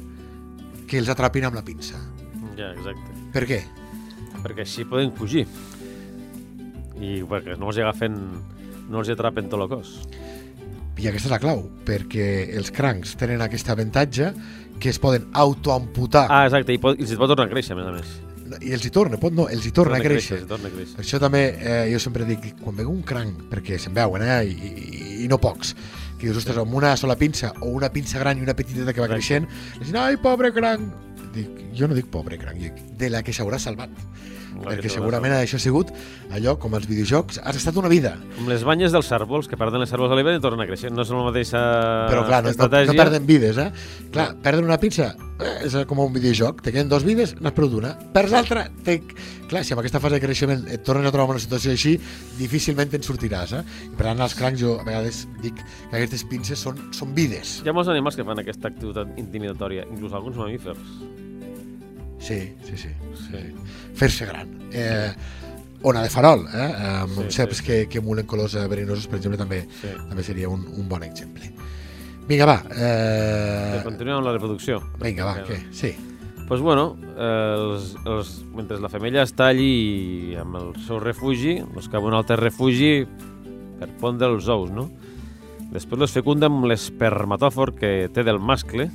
que 0.90 1.00
els 1.00 1.10
atrapin 1.10 1.48
amb 1.48 1.56
la 1.56 1.64
pinça. 1.66 2.00
Ja, 2.58 2.72
exacte. 2.74 3.16
Per 3.36 3.46
què? 3.48 3.62
Perquè 4.44 4.66
així 4.66 4.86
poden 4.88 5.14
fugir. 5.16 5.46
I 7.00 7.22
perquè 7.28 7.58
no 7.60 7.72
els 7.72 7.80
agafen, 7.82 8.18
no 8.90 9.02
els 9.02 9.12
atrapen 9.12 9.50
tot 9.52 9.64
el 9.64 9.72
cos. 9.72 9.96
I 10.96 11.10
aquesta 11.10 11.28
és 11.28 11.34
la 11.34 11.42
clau, 11.44 11.66
perquè 11.88 12.28
els 12.56 12.72
crancs 12.72 13.18
tenen 13.20 13.44
aquest 13.44 13.68
avantatge 13.72 14.32
que 14.80 14.92
es 14.92 15.00
poden 15.00 15.28
autoamputar 15.36 16.28
Ah, 16.30 16.46
exacte, 16.48 16.76
i, 16.76 16.80
pot, 16.80 17.00
i 17.00 17.08
se't 17.08 17.20
pot 17.20 17.32
tornar 17.32 17.50
a 17.50 17.52
créixer, 17.52 17.76
a 17.76 17.80
més 17.80 17.90
a 17.90 17.96
més. 17.96 18.16
I 18.62 18.74
els 18.76 18.86
hi 18.86 18.92
torna, 18.94 19.20
pot 19.22 19.34
no, 19.36 19.48
els 19.52 19.66
hi 19.66 19.72
torna 19.76 20.00
a 20.00 20.04
créixer. 20.04 20.42
Hi 20.44 20.50
torna 20.50 20.70
a 20.70 20.74
créixer. 20.74 20.96
Per 20.98 21.04
això 21.06 21.20
també 21.22 21.44
eh, 21.58 21.76
jo 21.92 22.00
sempre 22.04 22.28
dic, 22.28 22.52
quan 22.62 22.78
veu 22.78 22.92
un 22.92 23.02
cranc, 23.08 23.46
perquè 23.52 23.80
se'n 23.82 23.96
veuen, 23.96 24.24
eh, 24.26 24.42
i, 24.48 24.56
i, 24.56 25.16
i 25.26 25.30
no 25.32 25.40
pocs, 25.42 25.74
que 26.20 26.28
dius, 26.28 26.40
ostres, 26.44 26.60
amb 26.62 26.76
una 26.78 26.96
sola 27.00 27.18
pinça, 27.20 27.52
o 27.62 27.74
una 27.76 27.92
pinça 27.94 28.22
gran 28.22 28.40
i 28.40 28.46
una 28.46 28.56
petiteta 28.56 28.94
que 28.94 29.04
va 29.04 29.10
Exacte. 29.10 29.44
creixent, 29.44 29.82
i 29.82 29.84
diuen, 29.84 30.02
ai, 30.04 30.20
pobre 30.22 30.54
cranc! 30.56 30.94
Dic, 31.36 31.66
jo 31.76 31.90
no 31.92 31.98
dic 31.98 32.08
pobre 32.12 32.40
cranc, 32.40 32.62
dic, 32.62 32.80
de 33.00 33.12
la 33.12 33.24
que 33.26 33.36
s'haurà 33.36 33.60
salvat. 33.60 33.92
Perquè 34.64 34.92
segurament 34.92 35.36
això 35.36 35.60
ha 35.60 35.64
sigut 35.64 35.92
allò, 36.36 36.56
com 36.62 36.76
els 36.78 36.88
videojocs, 36.90 37.42
has 37.44 37.60
estat 37.60 37.78
una 37.82 37.92
vida. 37.92 38.16
Com 38.38 38.50
les 38.52 38.66
banyes 38.68 38.96
dels 38.96 39.12
cèrvols, 39.12 39.50
que 39.52 39.60
perden 39.60 39.84
les 39.84 39.92
cèrvols 39.92 40.14
a 40.14 40.20
l'hivern 40.20 40.40
i 40.40 40.44
tornen 40.44 40.64
a 40.64 40.70
créixer. 40.70 40.94
No 40.94 41.06
és 41.06 41.14
la 41.14 41.28
mateixa 41.28 41.62
Però 42.12 42.26
clar, 42.28 42.44
no, 42.44 42.50
no, 42.50 42.56
estratègia. 42.56 42.92
no 42.92 43.00
perden 43.04 43.30
vides, 43.30 43.62
eh? 43.62 43.70
Clar, 44.16 44.32
perdre 44.44 44.66
una 44.66 44.80
pinça 44.82 45.14
eh, 45.40 45.66
és 45.68 45.76
com 45.90 46.00
un 46.04 46.14
videojoc, 46.14 46.62
te 46.64 46.74
queden 46.74 46.90
dos 46.92 47.06
vides, 47.08 47.36
n'has 47.42 47.56
perdut 47.56 47.80
una, 47.82 47.94
perds 48.16 48.36
l'altra, 48.36 48.66
te... 48.86 49.00
clar, 49.50 49.64
si 49.66 49.76
amb 49.76 49.84
aquesta 49.84 50.02
fase 50.04 50.18
de 50.18 50.22
creixement 50.24 50.66
et 50.72 50.86
tornes 50.86 51.08
a 51.08 51.14
trobar 51.14 51.34
en 51.34 51.40
una 51.40 51.44
situació 51.44 51.76
així, 51.76 51.96
difícilment 52.40 52.94
te'n 52.94 53.06
sortiràs, 53.06 53.58
eh? 53.60 53.64
I 53.90 53.94
per 53.98 54.10
tant, 54.10 54.24
als 54.26 54.38
crancs 54.38 54.62
jo 54.62 54.78
a 54.80 54.88
vegades 54.88 55.26
dic 55.44 55.60
que 55.60 55.94
aquestes 55.94 56.26
pinces 56.32 56.62
són, 56.62 56.80
són 56.96 57.14
vides. 57.18 57.60
Hi 57.66 57.72
ha 57.72 57.76
molts 57.76 57.92
animals 57.92 58.18
que 58.18 58.28
fan 58.28 58.42
aquesta 58.42 58.72
activitat 58.72 59.20
intimidatòria, 59.22 59.88
inclús 59.92 60.16
alguns 60.16 60.40
mamífers. 60.42 61.25
Sí, 62.20 62.56
sí, 62.64 62.78
sí. 62.78 62.90
sí. 63.16 63.32
Sí. 63.32 63.42
Fer-se 63.96 64.26
gran. 64.26 64.50
Eh, 64.72 65.12
ona 65.84 66.02
de 66.02 66.10
farol, 66.10 66.48
eh? 66.50 66.72
Amb 67.04 67.12
Sí, 67.14 67.24
sí, 67.30 67.36
ceps 67.42 67.58
sí. 67.58 67.64
que, 67.68 67.78
que 67.90 68.00
emulen 68.00 68.26
colors 68.26 68.56
eh, 68.56 68.68
verinosos, 68.68 69.08
per 69.08 69.20
exemple, 69.20 69.38
també, 69.38 69.62
Sí. 69.82 69.92
també 70.10 70.24
seria 70.24 70.50
un, 70.50 70.66
un 70.68 70.88
bon 70.90 71.04
exemple. 71.04 71.52
Vinga, 72.28 72.46
va. 72.50 72.58
Eh... 72.74 73.78
Eh, 73.78 73.84
Continuem 73.86 74.18
amb 74.18 74.26
la 74.26 74.34
reproducció. 74.34 74.80
vinga, 75.02 75.26
va, 75.28 75.36
què? 75.46 75.60
Sí. 75.72 75.94
pues 76.48 76.62
bueno, 76.62 76.96
els, 77.18 77.96
els, 78.06 78.32
mentre 78.54 78.78
la 78.80 78.90
femella 78.90 79.24
està 79.26 79.48
allí 79.50 80.36
amb 80.38 80.56
el 80.60 80.68
seu 80.86 81.00
refugi, 81.02 81.56
doncs 81.74 81.88
cap 81.90 82.04
a 82.04 82.06
un 82.10 82.14
altre 82.14 82.36
refugi 82.38 83.06
per 83.80 83.90
pondre 84.02 84.28
els 84.30 84.48
ous, 84.48 84.70
no? 84.72 84.90
Després 85.74 86.00
los 86.00 86.12
fecunda 86.14 86.46
amb 86.48 86.66
l'espermatòfor 86.70 87.74
que 87.76 88.10
té 88.14 88.24
del 88.24 88.38
mascle 88.40 88.90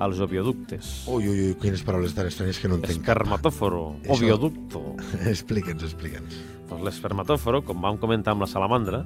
als 0.00 0.20
ovioductes. 0.24 1.04
Ui, 1.12 1.26
ui, 1.28 1.40
ui, 1.50 1.54
quines 1.60 1.82
paraules 1.84 2.14
tan 2.16 2.28
estranyes 2.30 2.58
que 2.62 2.70
no 2.72 2.78
entenc. 2.80 3.02
Espermatòforo, 3.02 3.82
Això- 4.00 4.16
ovioducto. 4.16 4.80
Explica'ns, 5.34 5.84
explica'ns. 5.90 6.38
Doncs 6.70 6.86
l'espermatòforo, 6.86 7.60
com 7.66 7.82
vam 7.84 7.98
comentar 8.00 8.32
amb 8.32 8.46
la 8.46 8.48
salamandra, 8.48 9.02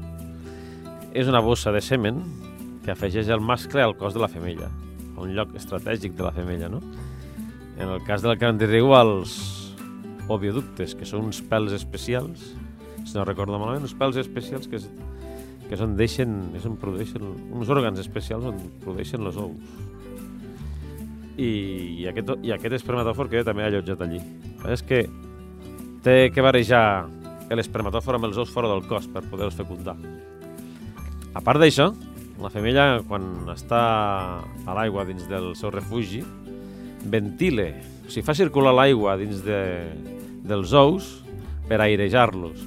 és 1.14 1.26
una 1.30 1.40
bossa 1.42 1.72
de 1.74 1.80
semen 1.82 2.20
que 2.84 2.92
afegeix 2.92 3.30
el 3.32 3.40
mascle 3.42 3.82
al 3.82 3.96
cos 3.98 4.14
de 4.14 4.20
la 4.22 4.28
femella, 4.30 4.68
a 5.16 5.22
un 5.24 5.34
lloc 5.34 5.54
estratègic 5.58 6.14
de 6.18 6.26
la 6.26 6.32
femella, 6.36 6.68
no? 6.68 6.82
En 7.78 7.88
el 7.90 8.02
cas 8.06 8.22
del 8.22 8.36
cran 8.38 8.58
de 8.60 8.68
riu, 8.70 8.92
els 8.94 9.34
ovioductes, 10.30 10.94
que 10.94 11.06
són 11.08 11.26
uns 11.30 11.40
pèls 11.50 11.74
especials, 11.74 12.52
si 13.04 13.16
no 13.16 13.24
recordo 13.26 13.58
malament, 13.58 13.82
uns 13.88 13.96
pèls 13.98 14.16
especials 14.20 14.68
que, 14.70 14.78
es, 14.78 14.86
que 15.68 15.78
són 15.80 15.96
deixen, 15.98 16.52
és 16.54 16.64
on 16.68 16.76
produeixen, 16.80 17.24
uns 17.50 17.72
òrgans 17.72 17.98
especials 18.02 18.46
on 18.52 18.60
produeixen 18.84 19.24
els 19.26 19.40
ous. 19.42 19.74
I, 21.34 21.50
i, 22.02 22.06
aquest, 22.10 22.30
i 22.46 22.52
aquest 22.54 22.76
espermatòfor 22.78 23.30
queda 23.30 23.50
també 23.50 23.64
allotjat 23.66 24.04
allí. 24.06 24.20
És 24.70 24.84
que 24.86 25.04
té 26.04 26.30
que 26.34 26.44
barejar 26.44 26.84
l'espermatòfor 27.54 28.18
amb 28.18 28.28
els 28.28 28.38
ous 28.40 28.50
fora 28.50 28.70
del 28.70 28.84
cos 28.88 29.06
per 29.10 29.24
poder-los 29.28 29.56
fecundar. 29.58 29.96
A 31.34 31.42
part 31.42 31.60
d'això, 31.60 31.90
la 32.42 32.50
femella, 32.50 33.02
quan 33.08 33.48
està 33.52 33.82
a 34.42 34.76
l'aigua 34.76 35.04
dins 35.08 35.26
del 35.30 35.52
seu 35.58 35.72
refugi, 35.74 36.22
ventile, 37.04 37.68
o 38.06 38.10
sigui, 38.10 38.24
fa 38.26 38.36
circular 38.36 38.74
l'aigua 38.74 39.16
dins 39.20 39.42
de, 39.44 39.60
dels 40.46 40.72
ous 40.76 41.10
per 41.68 41.80
airejar-los. 41.84 42.64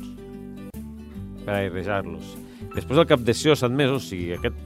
Per 1.46 1.56
airejar-los. 1.56 2.36
Després, 2.76 3.00
al 3.00 3.08
cap 3.10 3.24
de 3.24 3.34
6 3.34 3.56
o 3.56 3.60
7 3.64 3.76
mesos, 3.76 4.04
o 4.04 4.10
sigui, 4.12 4.32
aquest, 4.36 4.58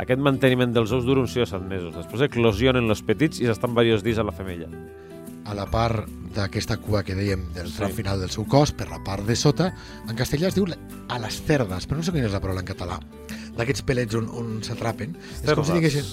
aquest 0.00 0.22
manteniment 0.24 0.72
dels 0.74 0.92
ous 0.96 1.04
dura 1.04 1.20
uns 1.20 1.34
6 1.36 1.44
o 1.44 1.50
7 1.58 1.68
mesos. 1.68 1.94
Després 1.96 2.24
eclosionen 2.28 2.88
els 2.90 3.02
petits 3.04 3.40
i 3.42 3.48
s'estan 3.48 3.74
diversos 3.74 4.04
dies 4.06 4.18
a 4.18 4.24
la 4.26 4.32
femella. 4.32 4.68
A 5.50 5.54
la 5.56 5.66
part 5.70 6.08
d'aquesta 6.34 6.76
cua 6.78 7.02
que 7.02 7.16
dèiem 7.18 7.48
del 7.56 7.72
tram 7.74 7.90
Sí. 7.90 7.96
final 8.02 8.20
del 8.20 8.30
seu 8.30 8.44
cos, 8.46 8.72
per 8.72 8.88
la 8.88 9.00
part 9.04 9.26
de 9.26 9.34
sota, 9.36 9.72
en 10.08 10.16
castellà 10.16 10.48
es 10.48 10.54
diu 10.54 10.66
a 11.08 11.18
les 11.18 11.40
cerdes, 11.42 11.88
però 11.88 11.96
no 11.98 12.02
sé 12.06 12.12
quina 12.12 12.26
és 12.26 12.32
la 12.32 12.40
paraula 12.40 12.60
en 12.60 12.66
català. 12.68 13.00
D'aquests 13.56 13.82
pelets 13.82 14.14
on, 14.14 14.28
on 14.30 14.60
s'atrapen. 14.62 15.16
És 15.42 15.54
com 15.54 15.64
si 15.64 15.72
diguessin, 15.72 16.04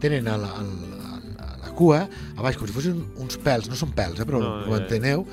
tenen 0.00 0.26
a 0.28 0.38
la, 0.40 0.48
a, 0.48 0.62
la, 1.66 1.72
cua, 1.76 2.06
a 2.36 2.42
baix, 2.42 2.56
com 2.56 2.66
si 2.66 2.72
fossin 2.72 3.04
uns 3.20 3.36
pèls, 3.44 3.68
no 3.68 3.76
són 3.76 3.92
pèls, 3.92 4.18
eh, 4.20 4.24
però 4.24 4.40
No, 4.40 4.54
ho 4.70 4.78
enteneu, 4.78 5.26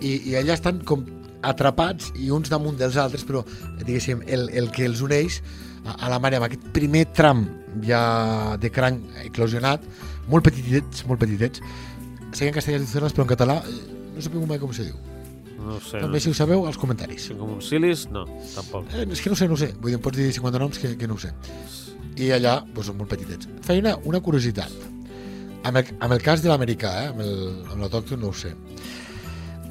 i, 0.00 0.30
i 0.30 0.36
allà 0.36 0.54
estan 0.58 0.82
com 0.84 1.06
atrapats 1.42 2.12
i 2.20 2.28
uns 2.30 2.50
damunt 2.52 2.76
dels 2.76 2.98
altres, 3.00 3.24
però 3.24 3.42
diguéssim, 3.80 4.20
el, 4.28 4.50
el 4.52 4.70
que 4.70 4.84
els 4.84 5.00
uneix 5.00 5.40
a, 5.98 6.08
la 6.12 6.18
mare 6.22 6.36
amb 6.38 6.46
aquest 6.48 6.64
primer 6.74 7.06
tram 7.16 7.44
ja 7.86 8.56
de 8.60 8.70
cranc 8.70 9.02
eclosionat, 9.24 9.84
molt 10.30 10.44
petitets, 10.46 11.04
molt 11.08 11.20
petitets, 11.22 11.62
sé 12.32 12.44
que 12.44 12.50
en 12.52 12.56
castellà 12.56 12.78
es 12.80 12.84
diu 12.86 12.92
cerdes, 12.94 13.14
però 13.16 13.26
en 13.26 13.32
català 13.32 13.58
eh, 13.66 13.78
no 14.14 14.22
sabeu 14.22 14.46
mai 14.46 14.58
com 14.62 14.72
se 14.76 14.84
diu. 14.88 14.98
No 15.60 15.76
sé. 15.84 15.98
També, 16.00 16.20
si 16.24 16.30
ho 16.30 16.34
sabeu, 16.34 16.62
als 16.66 16.78
comentaris. 16.80 17.28
Com 17.36 17.56
un 17.58 17.62
silis? 17.62 18.06
No, 18.10 18.22
tampoc. 18.54 18.86
Eh, 18.96 19.04
és 19.12 19.20
que 19.20 19.28
no 19.32 19.36
sé, 19.36 19.46
no 19.50 19.58
sé. 19.60 19.72
Vull 19.76 19.90
dir, 19.92 19.98
em 19.98 20.04
pots 20.04 20.16
dir 20.16 20.30
50 20.32 20.58
noms 20.62 20.78
que, 20.80 20.94
que 20.96 21.08
no 21.10 21.18
ho 21.18 21.20
sé. 21.20 21.34
I 22.16 22.30
allà 22.36 22.54
doncs, 22.64 22.86
són 22.88 22.96
molt 22.96 23.10
petitets. 23.12 23.48
Feina, 23.66 23.92
una 24.08 24.22
curiositat. 24.24 24.72
Amb 25.68 25.76
el, 25.82 25.90
amb 26.00 26.14
el 26.16 26.22
cas 26.24 26.40
de 26.40 26.48
l'americà, 26.48 26.94
eh, 27.04 27.10
amb 27.12 27.20
el- 27.20 27.66
amb 27.74 27.82
l'autòcton 27.84 28.22
no 28.24 28.30
ho 28.32 28.36
sé. 28.36 28.54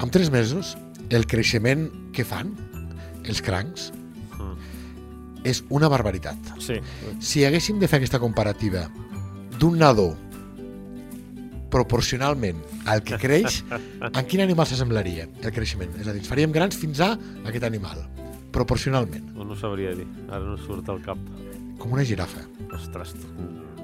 En 0.00 0.08
tres 0.14 0.30
mesos, 0.30 0.76
el 1.10 1.26
creixement 1.26 1.88
que 2.14 2.24
fan, 2.24 2.54
els 3.26 3.42
crancs. 3.42 3.90
És 5.44 5.62
una 5.70 5.88
barbaritat. 5.88 6.36
Sí. 6.60 6.78
Si 7.20 7.44
haguéssim 7.44 7.78
de 7.80 7.88
fer 7.88 8.00
aquesta 8.00 8.18
comparativa 8.20 8.88
d'un 9.58 9.78
nadó 9.78 10.10
proporcionalment 11.70 12.58
al 12.90 13.02
que 13.06 13.18
creix, 13.20 13.60
en 14.18 14.24
quin 14.26 14.42
animal 14.42 14.66
s'assemblaria 14.66 15.28
el 15.40 15.52
creixement? 15.54 15.92
És 16.00 16.08
a 16.08 16.12
dir, 16.14 16.22
ens 16.24 16.30
faríem 16.30 16.52
grans 16.54 16.76
fins 16.78 17.00
a 17.04 17.12
aquest 17.46 17.64
animal, 17.68 18.02
proporcionalment, 18.52 19.28
No, 19.36 19.44
no 19.46 19.56
sabria 19.56 19.92
dir. 19.94 20.06
Ara 20.28 20.42
no 20.44 20.56
surt 20.58 20.88
al 20.90 21.00
cap. 21.04 21.18
com 21.80 21.92
una 21.96 22.04
girafa. 22.04 22.42
Ostres. 22.76 23.14
tu. 23.14 23.26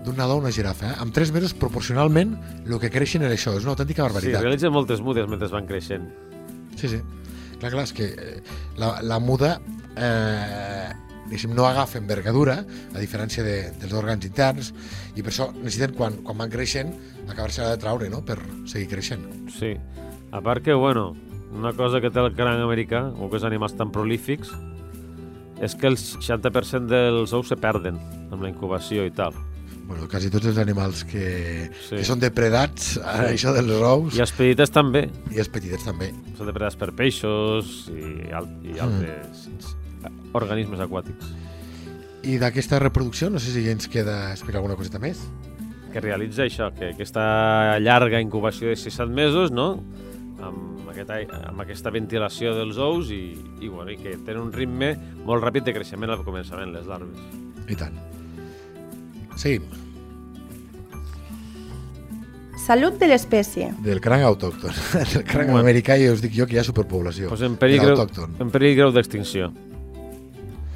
D'un 0.04 0.16
nadó 0.18 0.32
a 0.34 0.40
una 0.42 0.50
girafa. 0.52 0.90
Eh? 0.90 0.94
Amb 1.00 1.14
tres 1.14 1.32
mesos, 1.32 1.54
proporcionalment, 1.54 2.34
el 2.66 2.78
que 2.78 2.90
creixen 2.90 3.22
era 3.22 3.32
això, 3.34 3.54
és 3.56 3.64
una 3.64 3.72
autèntica 3.72 4.02
Sí, 4.02 4.06
barbaritat. 4.08 4.42
realitzen 4.42 4.70
moltes 4.72 5.00
mudes 5.00 5.26
mentre 5.28 5.48
van 5.48 5.66
creixent. 5.66 6.04
Sí, 6.76 6.88
sí. 6.92 7.00
Clar, 7.58 7.70
clar, 7.72 7.84
és 7.84 7.92
que 7.96 8.04
eh, 8.04 8.42
la, 8.76 9.00
la 9.02 9.18
muda 9.18 9.60
eh, 9.96 10.92
diguéssim, 11.26 11.52
no 11.54 11.66
agafa 11.66 11.98
envergadura, 11.98 12.60
a 12.94 13.02
diferència 13.02 13.44
de, 13.46 13.56
dels 13.80 13.92
òrgans 13.96 14.24
interns, 14.28 14.72
i 15.16 15.22
per 15.22 15.32
això 15.32 15.50
necessiten, 15.54 15.94
quan, 15.98 16.20
quan 16.26 16.38
van 16.38 16.50
creixent, 16.52 16.94
acabar-se 17.28 17.64
de 17.66 17.76
traure, 17.82 18.08
no?, 18.12 18.22
per 18.24 18.38
seguir 18.70 18.88
creixent. 18.94 19.26
Sí. 19.58 19.74
A 20.32 20.40
part 20.42 20.62
que, 20.64 20.74
bueno, 20.74 21.14
una 21.56 21.72
cosa 21.72 22.00
que 22.00 22.10
té 22.10 22.20
el 22.20 22.32
cranc 22.36 22.62
americà, 22.62 23.06
o 23.18 23.30
que 23.30 23.38
és 23.40 23.44
animals 23.48 23.76
tan 23.78 23.92
prolífics, 23.94 24.50
és 25.62 25.74
que 25.74 25.88
el 25.88 25.96
60% 25.96 26.90
dels 26.90 27.32
ous 27.32 27.48
se 27.48 27.56
perden 27.56 27.96
amb 28.30 28.42
la 28.42 28.50
incubació 28.50 29.06
i 29.08 29.12
tal. 29.14 29.32
Bueno, 29.86 30.08
quasi 30.10 30.28
tots 30.34 30.48
els 30.50 30.58
animals 30.58 31.04
que, 31.06 31.70
Sí. 31.86 31.94
que 31.96 32.04
són 32.04 32.18
depredats, 32.18 32.96
ara, 32.98 33.30
això 33.30 33.52
dels 33.54 33.70
ous, 33.70 34.16
I 34.18 34.20
els 34.24 34.32
petites 34.34 34.70
també. 34.74 35.04
i 35.30 35.38
els 35.38 35.48
petitets 35.48 35.84
també. 35.86 36.10
Són 36.36 36.50
depredats 36.50 36.74
per 36.76 36.90
peixos 36.92 37.86
i, 37.94 38.26
al 38.34 38.50
i 38.66 38.78
altres 38.82 39.46
organismes 40.36 40.80
aquàtics. 40.80 41.32
I 42.26 42.38
d'aquesta 42.42 42.78
reproducció, 42.82 43.28
no 43.30 43.38
sé 43.38 43.52
si 43.54 43.62
ens 43.70 43.86
queda 43.88 44.32
explicar 44.32 44.58
alguna 44.62 44.76
coseta 44.76 44.98
més. 44.98 45.20
Que 45.92 46.00
realitza 46.02 46.42
això, 46.44 46.72
que 46.74 46.90
aquesta 46.94 47.78
llarga 47.80 48.20
incubació 48.20 48.68
de 48.68 48.76
6-7 48.76 49.08
mesos, 49.14 49.52
no?, 49.54 49.82
amb, 50.42 50.88
aquest, 50.92 51.10
amb 51.48 51.62
aquesta 51.64 51.88
ventilació 51.94 52.52
dels 52.58 52.76
ous 52.82 53.08
i, 53.14 53.22
i, 53.62 53.68
bueno, 53.72 53.88
i 53.90 53.96
que 53.96 54.16
tenen 54.26 54.42
un 54.42 54.52
ritme 54.52 54.90
molt 55.24 55.42
ràpid 55.44 55.64
de 55.64 55.72
creixement 55.78 56.12
al 56.12 56.24
començament, 56.26 56.74
les 56.74 56.84
larves. 56.90 57.16
I 57.72 57.76
tant. 57.80 57.96
Seguim. 59.40 59.64
Salut 62.66 62.96
de 62.98 63.06
l'espècie. 63.06 63.68
Del 63.84 64.00
cranc 64.02 64.24
autòcton. 64.26 64.72
Del 65.12 65.24
cranc 65.28 65.50
Bueno. 65.52 65.60
americà 65.62 65.96
i 66.00 66.08
us 66.10 66.22
dic 66.24 66.32
jo 66.34 66.46
que 66.48 66.56
hi 66.56 66.60
ha 66.60 66.64
superpoblació. 66.66 67.28
Pues 67.30 67.42
en 67.46 67.56
perill, 67.60 67.78
de 67.78 67.84
greu, 67.86 67.96
l'autòcton. 68.00 68.36
en 68.42 68.50
perill 68.50 68.74
greu 68.78 68.92
d'extinció. 68.96 69.52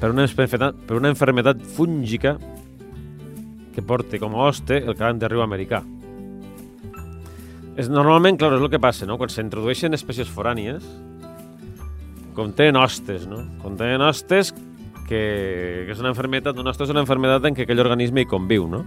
Per 0.01 0.09
una 0.09 0.25
per 0.25 0.97
una 0.97 1.11
enfermedad 1.13 1.59
fúngica 1.75 2.35
que 3.75 3.83
porta 3.85 4.19
com 4.19 4.33
a 4.35 4.47
hoste 4.49 4.81
el 4.81 4.97
cranc 4.97 5.21
de 5.21 5.29
riu 5.29 5.43
americà. 5.45 5.83
És, 7.77 7.87
normalment, 7.87 8.35
clar, 8.37 8.51
és 8.57 8.65
el 8.65 8.71
que 8.73 8.81
passa, 8.81 9.07
no? 9.07 9.15
Quan 9.21 9.31
s'introdueixen 9.31 9.95
espècies 9.95 10.29
forànies, 10.29 10.83
com 12.35 12.51
tenen 12.57 12.81
hostes, 12.81 13.23
no? 13.29 13.45
Com 13.61 13.77
tenen 13.79 14.03
hostes 14.03 14.51
que, 15.07 15.21
que 15.85 15.93
és 15.93 16.01
una 16.03 16.11
enfermedad, 16.11 16.57
un 16.57 16.67
hoste 16.67 16.85
és 16.87 16.93
una 16.93 17.03
enfermedad 17.05 17.45
en 17.47 17.55
què 17.55 17.65
aquell 17.65 17.83
organisme 17.83 18.23
hi 18.23 18.29
conviu, 18.31 18.67
no? 18.71 18.83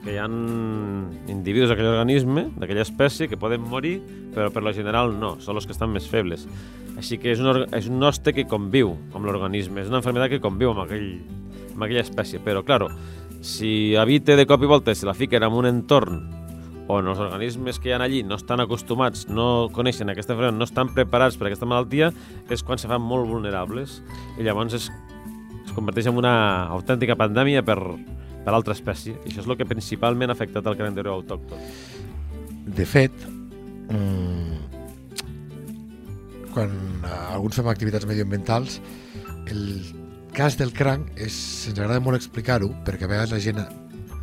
Que 0.00 0.14
hi 0.14 0.18
ha 0.20 0.26
individus 0.26 1.68
d'aquell 1.68 1.90
organisme, 1.90 2.46
d'aquella 2.56 2.86
espècie, 2.86 3.28
que 3.28 3.38
poden 3.40 3.66
morir, 3.68 3.98
però 4.34 4.48
per 4.52 4.62
lo 4.64 4.72
general 4.72 5.12
no, 5.20 5.34
són 5.44 5.60
els 5.60 5.68
que 5.68 5.76
estan 5.76 5.92
més 5.92 6.08
febles. 6.08 6.46
Així 6.96 7.18
que 7.20 7.34
és 7.34 7.40
un, 7.40 7.66
és 7.76 7.88
un 7.88 8.02
hoste 8.04 8.32
que 8.36 8.48
conviu 8.48 8.94
amb 9.14 9.24
l'organisme, 9.28 9.84
és 9.84 9.92
una 9.92 10.00
enfermedad 10.00 10.32
que 10.32 10.40
conviu 10.40 10.72
amb, 10.72 10.86
aquell, 10.86 11.10
amb 11.74 11.84
aquella 11.84 12.04
espècie. 12.04 12.40
Però, 12.44 12.64
claro, 12.64 12.88
si 13.44 13.96
habita 13.96 14.36
de 14.36 14.46
cop 14.48 14.64
i 14.64 14.70
volta, 14.70 14.94
si 14.96 15.08
la 15.08 15.16
fiquen 15.16 15.44
en 15.44 15.56
un 15.56 15.68
entorn 15.68 16.20
on 16.90 17.06
els 17.06 17.20
organismes 17.22 17.78
que 17.78 17.90
hi 17.90 17.94
ha 17.94 18.00
allí 18.02 18.24
no 18.26 18.34
estan 18.40 18.60
acostumats, 18.64 19.28
no 19.30 19.70
coneixen 19.72 20.10
aquesta 20.10 20.34
enfermedad, 20.34 20.58
no 20.58 20.66
estan 20.66 20.90
preparats 20.96 21.38
per 21.38 21.46
aquesta 21.48 21.68
malaltia, 21.68 22.10
és 22.50 22.64
quan 22.66 22.80
se 22.82 22.90
fan 22.90 23.02
molt 23.04 23.28
vulnerables. 23.30 24.00
I 24.38 24.46
llavors 24.46 24.74
es, 24.74 24.88
es 25.60 25.74
converteix 25.76 26.10
en 26.10 26.18
una 26.18 26.34
autèntica 26.74 27.16
pandèmia 27.20 27.62
per, 27.66 27.78
per 28.44 28.54
altra 28.54 28.74
espècie. 28.76 29.16
I 29.24 29.30
això 29.30 29.44
és 29.44 29.48
el 29.48 29.56
que 29.58 29.68
principalment 29.68 30.30
ha 30.30 30.36
afectat 30.36 30.66
el 30.66 30.78
de 30.78 31.02
riu 31.02 31.12
autòcton. 31.12 31.58
De 32.76 32.86
fet, 32.86 33.12
mm, 33.90 34.56
quan 36.54 36.70
eh, 37.04 37.34
alguns 37.34 37.56
fem 37.56 37.68
activitats 37.68 38.06
medioambientals, 38.06 38.80
el 39.50 39.82
cas 40.32 40.56
del 40.56 40.72
cranc 40.72 41.10
és, 41.16 41.34
ens 41.68 41.78
agrada 41.78 42.00
molt 42.00 42.16
explicar-ho, 42.16 42.70
perquè 42.86 43.04
a 43.04 43.10
vegades 43.10 43.32
la 43.34 43.40
gent 43.42 43.60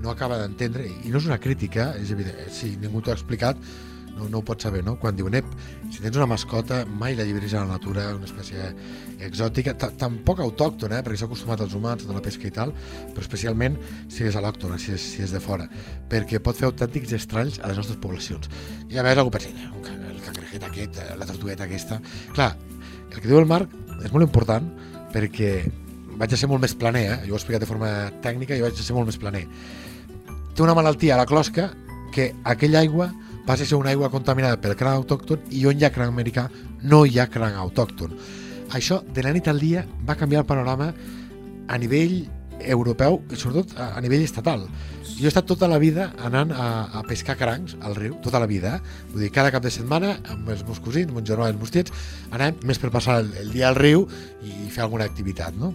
no 0.01 0.11
acaba 0.11 0.37
d'entendre, 0.39 0.85
i 0.87 1.11
no 1.11 1.17
és 1.19 1.27
una 1.27 1.39
crítica, 1.41 1.93
és 1.99 2.11
evident, 2.13 2.37
si 2.53 2.75
ningú 2.81 3.01
t'ho 3.01 3.11
ha 3.11 3.17
explicat, 3.17 3.57
no, 4.17 4.27
no 4.33 4.39
ho 4.41 4.45
pots 4.45 4.65
saber, 4.67 4.83
no? 4.85 4.95
Quan 4.99 5.15
diuen, 5.15 5.35
ep, 5.39 5.45
si 5.93 6.01
tens 6.03 6.17
una 6.17 6.25
mascota, 6.27 6.81
mai 6.85 7.15
la 7.15 7.23
llibris 7.27 7.53
a 7.53 7.61
la 7.63 7.77
natura, 7.77 8.09
una 8.17 8.25
espècie 8.27 8.71
exòtica, 9.23 9.73
ta- 9.77 9.91
tampoc 9.97 10.41
autòctona, 10.43 10.99
eh? 10.99 11.03
perquè 11.05 11.17
s'ha 11.21 11.25
acostumat 11.29 11.61
als 11.63 11.73
humans, 11.77 12.05
a 12.09 12.13
la 12.17 12.21
pesca 12.25 12.47
i 12.49 12.51
tal, 12.53 12.73
però 13.13 13.23
especialment 13.23 13.77
si 14.09 14.25
és 14.27 14.35
alòctona, 14.37 14.77
si 14.81 14.91
és, 14.97 15.01
si 15.15 15.23
és 15.25 15.31
de 15.33 15.39
fora, 15.41 15.69
perquè 16.09 16.41
pot 16.43 16.57
fer 16.57 16.67
autèntics 16.69 17.13
estralls 17.17 17.59
a 17.61 17.71
les 17.71 17.77
nostres 17.81 17.97
poblacions. 18.03 18.49
I 18.89 18.97
a 18.97 19.03
vegades 19.05 19.23
algú 19.23 19.31
pensa, 19.37 19.49
"Eh, 19.49 19.69
un 19.73 19.81
ca- 19.81 19.95
el 20.11 20.21
cangrejet 20.21 20.63
aquest, 20.63 20.97
eh, 20.97 21.15
la 21.17 21.25
tortugueta 21.25 21.63
aquesta... 21.65 22.01
Clar, 22.33 22.55
el 23.11 23.21
que 23.21 23.27
diu 23.27 23.39
el 23.39 23.45
Marc 23.49 23.69
és 24.03 24.11
molt 24.11 24.25
important 24.27 24.67
perquè 25.13 25.71
vaig 26.17 26.33
a 26.33 26.37
ser 26.37 26.47
molt 26.49 26.61
més 26.61 26.73
planer, 26.75 27.05
eh? 27.11 27.17
jo 27.27 27.33
ho 27.33 27.37
he 27.37 27.39
explicat 27.39 27.61
de 27.61 27.67
forma 27.69 28.11
tècnica 28.21 28.55
i 28.57 28.61
vaig 28.61 28.73
a 28.73 28.83
ser 28.83 28.93
molt 28.95 29.05
més 29.05 29.17
planer. 29.17 29.47
Té 30.55 30.63
una 30.63 30.73
malaltia 30.73 31.13
a 31.13 31.17
la 31.17 31.25
closca 31.29 31.71
que 32.13 32.33
aquella 32.43 32.79
aigua 32.79 33.11
passa 33.47 33.63
a 33.63 33.69
ser 33.69 33.77
una 33.79 33.93
aigua 33.93 34.11
contaminada 34.11 34.59
pel 34.59 34.75
cranc 34.75 34.99
autòcton 34.99 35.45
i 35.55 35.63
on 35.69 35.79
hi 35.79 35.85
ha 35.87 35.93
cranc 35.95 36.11
americà 36.11 36.49
no 36.83 37.05
hi 37.05 37.15
ha 37.17 37.29
cranc 37.31 37.55
autòcton. 37.55 38.17
Això, 38.75 38.99
de 39.15 39.23
la 39.23 39.31
nit 39.31 39.47
al 39.47 39.61
dia, 39.63 39.85
va 40.05 40.17
canviar 40.19 40.43
el 40.43 40.49
panorama 40.49 40.91
a 41.67 41.77
nivell 41.79 42.25
europeu 42.59 43.21
i 43.31 43.37
sobretot 43.39 43.77
a, 43.79 44.01
nivell 44.03 44.25
estatal. 44.25 44.65
Jo 45.17 45.25
he 45.25 45.31
estat 45.31 45.47
tota 45.49 45.69
la 45.71 45.77
vida 45.81 46.09
anant 46.27 46.51
a, 46.51 46.67
a 46.99 47.03
pescar 47.07 47.37
crancs 47.39 47.77
al 47.81 47.95
riu, 47.95 48.17
tota 48.23 48.41
la 48.43 48.49
vida. 48.49 48.77
Vull 49.13 49.23
dir, 49.23 49.31
cada 49.33 49.53
cap 49.55 49.63
de 49.63 49.71
setmana, 49.73 50.17
amb 50.33 50.51
els 50.51 50.65
meus 50.67 50.81
cosins, 50.83 51.13
mon 51.13 51.25
germà 51.25 51.47
i 51.47 51.55
els 51.55 51.61
meus 51.61 51.71
tiets, 51.73 51.95
més 52.67 52.81
per 52.81 52.91
passar 52.91 53.21
el, 53.23 53.31
el 53.45 53.55
dia 53.55 53.71
al 53.71 53.79
riu 53.79 54.05
i 54.43 54.67
fer 54.73 54.83
alguna 54.83 55.07
activitat, 55.07 55.55
no? 55.55 55.71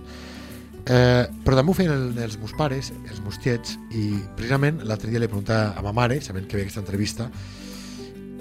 Eh, 0.83 1.25
però 1.45 1.57
també 1.57 1.71
ho 1.71 1.79
feien 1.79 1.93
el, 1.95 2.07
els 2.25 2.37
meus 2.43 2.55
pares, 2.59 2.93
els 3.09 3.25
meus 3.25 3.39
tiets, 3.43 3.79
i 3.95 4.19
precisament 4.37 4.83
l'altre 4.85 5.11
dia 5.11 5.23
li 5.23 5.31
preguntava 5.31 5.73
a 5.79 5.85
ma 5.87 5.95
mare, 5.95 6.21
sabent 6.21 6.49
que 6.51 6.59
veia 6.59 6.67
aquesta 6.67 6.83
entrevista, 6.83 7.31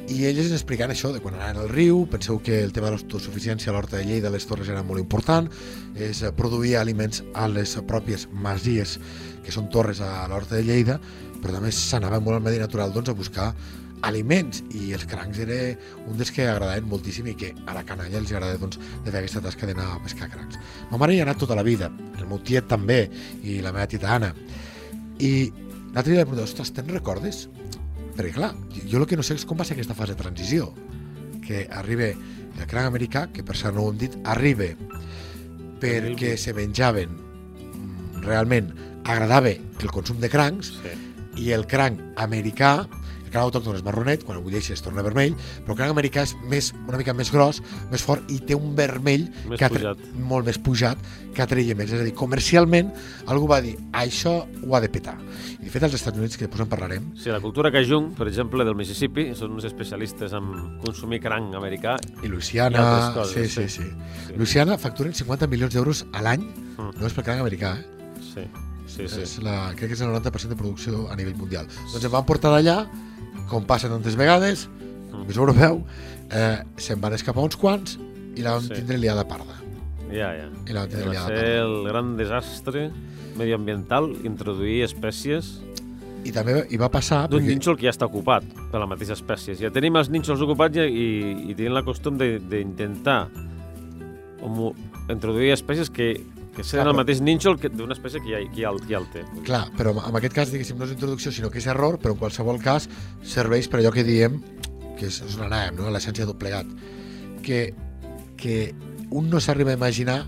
i 0.10 0.26
elles 0.26 0.48
ens 0.48 0.56
explicaven 0.58 0.96
això 0.96 1.12
de 1.14 1.22
quan 1.22 1.36
anaven 1.38 1.62
al 1.62 1.70
riu, 1.70 2.06
penseu 2.10 2.40
que 2.44 2.62
el 2.64 2.74
tema 2.74 2.90
de 2.90 2.96
l'autosuficiència 2.96 3.72
a 3.72 3.76
l'Horta 3.76 4.00
de 4.00 4.06
Lleida, 4.08 4.32
les 4.34 4.48
Torres, 4.50 4.70
era 4.72 4.82
molt 4.84 5.02
important, 5.02 5.50
és 5.96 6.24
eh, 6.24 6.32
produir 6.36 6.78
aliments 6.80 7.22
a 7.34 7.48
les 7.52 7.76
pròpies 7.88 8.28
masies, 8.34 8.98
que 9.46 9.54
són 9.54 9.70
torres 9.74 10.02
a 10.02 10.26
l'Horta 10.32 10.58
de 10.58 10.66
Lleida, 10.66 10.98
però 11.42 11.56
també 11.58 11.72
s'anava 11.76 12.20
molt 12.20 12.40
al 12.40 12.44
medi 12.48 12.60
natural 12.62 12.94
doncs, 12.94 13.14
a 13.14 13.18
buscar 13.18 13.52
aliments 14.08 14.64
i 14.74 14.92
els 14.96 15.06
crancs 15.06 15.40
era 15.44 15.58
un 16.10 16.18
dels 16.18 16.32
que 16.34 16.48
agradaven 16.50 16.88
moltíssim 16.90 17.28
i 17.30 17.36
que 17.38 17.52
a 17.70 17.76
la 17.78 17.86
canalla 17.86 18.18
els 18.18 18.34
agrada 18.34 18.58
doncs, 18.62 18.80
de 19.06 19.12
fer 19.12 19.22
aquesta 19.22 19.44
tasca 19.46 19.70
d'anar 19.70 19.88
a 19.94 20.02
pescar 20.04 20.30
crancs. 20.34 20.58
Ma 20.90 21.00
mare 21.02 21.16
hi 21.16 21.22
ha 21.22 21.28
anat 21.28 21.42
tota 21.44 21.58
la 21.58 21.66
vida, 21.66 21.92
el 22.18 22.28
meu 22.28 22.42
tiet 22.42 22.70
també 22.72 23.04
i 23.44 23.60
la 23.62 23.74
meva 23.74 23.88
tita 23.90 24.16
Anna. 24.16 24.34
I 25.22 25.52
l'altre 25.94 26.12
dia 26.12 26.22
li 26.22 26.26
pregunto, 26.26 26.48
ostres, 26.50 26.74
te'n 26.74 26.90
recordes? 26.90 27.46
Perquè 28.16 28.34
clar, 28.36 28.52
jo 28.90 29.00
el 29.00 29.08
que 29.08 29.18
no 29.18 29.24
sé 29.24 29.38
és 29.40 29.46
com 29.48 29.58
va 29.60 29.66
ser 29.68 29.78
aquesta 29.78 29.96
fase 29.98 30.16
de 30.16 30.22
transició, 30.24 30.72
que 31.46 31.66
arriba 31.72 32.12
el 32.12 32.68
cranc 32.68 32.90
americà, 32.90 33.28
que 33.34 33.44
per 33.48 33.56
cert 33.58 33.76
no 33.76 33.86
ho 33.86 33.92
hem 33.94 34.00
dit, 34.02 34.18
arriba 34.30 34.72
perquè 35.82 36.36
se 36.38 36.54
menjaven 36.54 37.10
mm, 37.16 38.22
realment 38.26 38.68
agradava 39.10 39.50
el 39.50 39.90
consum 39.90 40.20
de 40.22 40.30
crancs 40.30 40.74
Sí. 40.84 40.92
i 41.42 41.52
el 41.56 41.66
cranc 41.66 42.00
americà 42.22 42.86
el 43.32 43.38
cranc 43.38 43.48
autòcton 43.48 43.78
és 43.80 43.84
marronet, 43.86 44.26
quan 44.28 44.38
el 44.38 44.44
bulleixes 44.44 44.76
es 44.76 44.82
torna 44.84 45.02
vermell, 45.06 45.38
però 45.64 45.72
el 45.72 45.78
cranc 45.80 45.94
americà 45.96 46.26
és 46.28 46.34
més, 46.52 46.74
una 46.88 46.98
mica 47.00 47.14
més 47.16 47.32
gros, 47.32 47.62
més 47.92 48.04
fort 48.04 48.28
i 48.32 48.42
té 48.44 48.58
un 48.58 48.74
vermell 48.76 49.30
Més 49.48 49.58
que 49.60 49.66
atre- 49.70 49.94
molt 50.20 50.46
més 50.50 50.60
pujat 50.60 51.00
que 51.34 51.42
atreia 51.46 51.74
més. 51.80 51.94
És 51.96 52.02
a 52.02 52.04
dir, 52.04 52.14
comercialment 52.14 52.92
algú 53.32 53.48
va 53.48 53.62
dir 53.64 53.78
això 53.96 54.42
ho 54.68 54.76
ha 54.76 54.82
de 54.84 54.90
petar. 54.92 55.16
I 55.62 55.64
de 55.64 55.72
fet 55.72 55.84
als 55.88 55.94
Estats 55.96 56.18
Units, 56.20 56.36
que 56.36 56.46
després 56.50 56.66
en 56.66 56.70
parlarem, 56.74 57.06
Sí, 57.16 57.30
la 57.32 57.40
cultura 57.40 57.72
Cajun, 57.72 58.12
per 58.18 58.28
exemple, 58.28 58.66
del 58.68 58.76
Mississippi, 58.76 59.30
són 59.36 59.52
uns 59.56 59.64
especialistes 59.70 60.34
en 60.34 60.80
consumir 60.84 61.22
cranc 61.22 61.56
americà. 61.56 61.96
i 62.22 62.26
I 62.26 62.30
Louisiana... 62.30 62.84
altres 62.84 63.16
coses, 63.16 63.54
sí, 63.54 63.62
sí, 63.64 63.70
sí. 63.70 63.84
sí. 63.84 64.28
Sí. 64.28 64.34
Louisiana 64.36 64.78
facturen 64.78 65.14
50 65.14 65.48
milions 65.48 65.74
d'euros 65.74 66.06
a 66.12 66.22
l'any, 66.22 66.42
Mm. 66.82 66.96
només 66.98 67.14
pel 67.14 67.24
cranc 67.24 67.40
americà, 67.42 67.76
eh? 67.78 67.86
Sí, 68.34 68.42
sí, 68.96 69.08
Sí. 69.08 69.22
És 69.22 69.38
la, 69.44 69.72
crec 69.76 69.88
que 69.90 69.94
és 69.98 70.02
el 70.02 70.10
90% 70.10 70.50
de 70.50 70.56
producció 70.60 71.08
a 71.12 71.16
nivell 71.16 71.36
mundial. 71.40 71.68
Doncs 71.92 72.04
em 72.06 72.12
van 72.12 72.26
portar 72.26 72.52
d'allà, 72.54 72.88
com 73.50 73.66
passa 73.66 73.90
tantes 73.90 74.16
vegades, 74.16 74.68
Mm. 75.12 75.26
més 75.28 75.38
europeu, 75.38 75.84
eh, 76.32 76.60
se'n 76.78 77.02
van 77.02 77.14
escapar 77.14 77.44
uns 77.44 77.56
quants 77.58 77.98
i 78.36 78.42
la 78.42 78.52
vam 78.56 78.62
Sí. 78.64 78.74
tindre 78.74 78.98
liada 78.98 79.28
parda. 79.28 79.58
Ja, 80.12 80.32
ja. 80.36 80.50
I 80.68 80.74
la 80.74 80.82
vam 80.82 80.90
tindre 80.90 81.08
Va 81.08 81.12
liada 81.14 81.28
ser 81.28 81.36
parda. 81.38 81.62
el 81.64 81.84
gran 81.88 82.18
desastre 82.18 82.92
medioambiental 83.38 84.10
introduir 84.24 84.84
espècies 84.84 85.62
I 86.24 86.32
també 86.32 86.68
hi 86.70 86.78
va 86.78 86.88
passar... 86.92 87.28
d'un 87.30 87.42
perquè- 87.42 87.48
nínxol 87.56 87.76
que 87.78 87.88
ja 87.88 87.90
està 87.92 88.06
ocupat 88.06 88.44
per 88.72 88.80
la 88.80 88.86
mateixa 88.86 89.14
espècie. 89.14 89.56
Ja 89.58 89.72
tenim 89.72 89.96
els 89.98 90.08
nínxols 90.10 90.40
ocupats 90.42 90.78
i, 90.78 90.82
i, 90.82 91.50
i 91.50 91.56
tenim 91.56 91.74
la 91.74 91.82
costum 91.84 92.16
de- 92.18 92.38
d'intentar 92.40 93.28
introduir 95.10 95.52
espècies 95.54 95.90
que, 95.90 96.24
que 96.56 96.66
Clar, 96.68 96.88
el 96.88 96.98
mateix 96.98 97.22
nínxol 97.24 97.56
d'una 97.64 97.96
espècie 97.96 98.20
que 98.24 98.34
ja, 98.34 98.42
que 98.52 98.64
ja, 98.66 98.72
el, 98.74 98.82
que 98.84 98.92
ja 98.92 99.00
el 99.00 99.08
té. 99.14 99.24
Clar, 99.48 99.64
però 99.78 99.94
en 99.96 100.18
aquest 100.20 100.36
cas, 100.36 100.52
diguéssim, 100.52 100.80
no 100.80 100.88
és 100.88 100.96
introducció, 100.96 101.32
sinó 101.32 101.52
que 101.52 101.62
és 101.62 101.68
error, 101.72 101.98
però 102.02 102.16
en 102.16 102.20
qualsevol 102.20 102.60
cas 102.64 102.90
serveix 103.24 103.70
per 103.72 103.80
allò 103.80 103.94
que 103.96 104.04
diem, 104.08 104.42
que 105.00 105.08
és, 105.08 105.22
és 105.24 105.38
on 105.40 105.48
anàvem, 105.48 105.80
no? 105.80 105.92
l'essència 105.96 106.28
tot 106.28 106.40
plegat, 106.42 106.68
que, 107.46 107.64
que 108.42 108.58
un 109.10 109.30
no 109.32 109.40
s'arriba 109.40 109.72
a 109.72 109.80
imaginar 109.80 110.26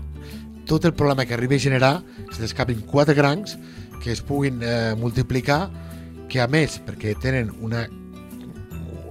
tot 0.64 0.86
el 0.88 0.94
problema 0.96 1.26
que 1.28 1.36
arriba 1.36 1.58
a 1.58 1.60
generar 1.60 1.94
se 2.30 2.40
t'escapin 2.40 2.80
quatre 2.88 3.14
crancs 3.14 3.58
que 4.02 4.12
es 4.12 4.22
puguin 4.24 4.62
eh, 4.64 4.94
multiplicar 4.96 5.68
que 6.28 6.40
a 6.40 6.48
més, 6.48 6.80
perquè 6.84 7.12
tenen 7.20 7.52
una 7.60 7.84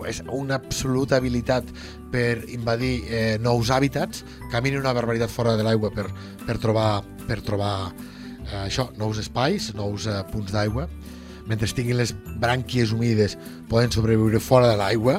és 0.10 0.19
una 0.28 0.58
absoluta 0.60 1.15
habilitat 1.15 1.69
per 2.13 2.45
invadir 2.54 2.93
eh, 3.10 3.38
nous 3.41 3.71
hàbitats, 3.73 4.21
caminen 4.54 4.84
una 4.84 4.93
barbaritat 4.93 5.32
fora 5.34 5.56
de 5.58 5.65
l'aigua 5.65 5.89
per, 5.93 6.06
per 6.45 6.60
trobar, 6.62 7.02
per 7.26 7.39
trobar 7.41 7.73
eh, 7.89 8.67
això, 8.67 8.91
nous 8.99 9.17
espais, 9.17 9.71
nous 9.78 10.06
eh, 10.06 10.19
punts 10.30 10.54
d'aigua. 10.54 10.86
Mentre 11.49 11.67
tinguin 11.76 11.97
les 11.99 12.13
brànquies 12.39 12.93
humides 12.95 13.36
poden 13.71 13.91
sobreviure 13.91 14.39
fora 14.39 14.69
de 14.69 14.78
l'aigua. 14.80 15.17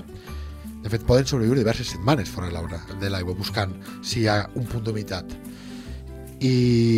De 0.84 0.92
fet, 0.92 1.04
poden 1.08 1.26
sobreviure 1.26 1.60
diverses 1.60 1.90
setmanes 1.96 2.30
fora 2.30 2.48
de 2.52 3.10
l'aigua, 3.10 3.34
buscant 3.36 3.74
si 4.04 4.22
hi 4.22 4.30
ha 4.30 4.44
un 4.54 4.68
punt 4.68 4.84
d'humitat. 4.86 5.34
I, 6.44 6.54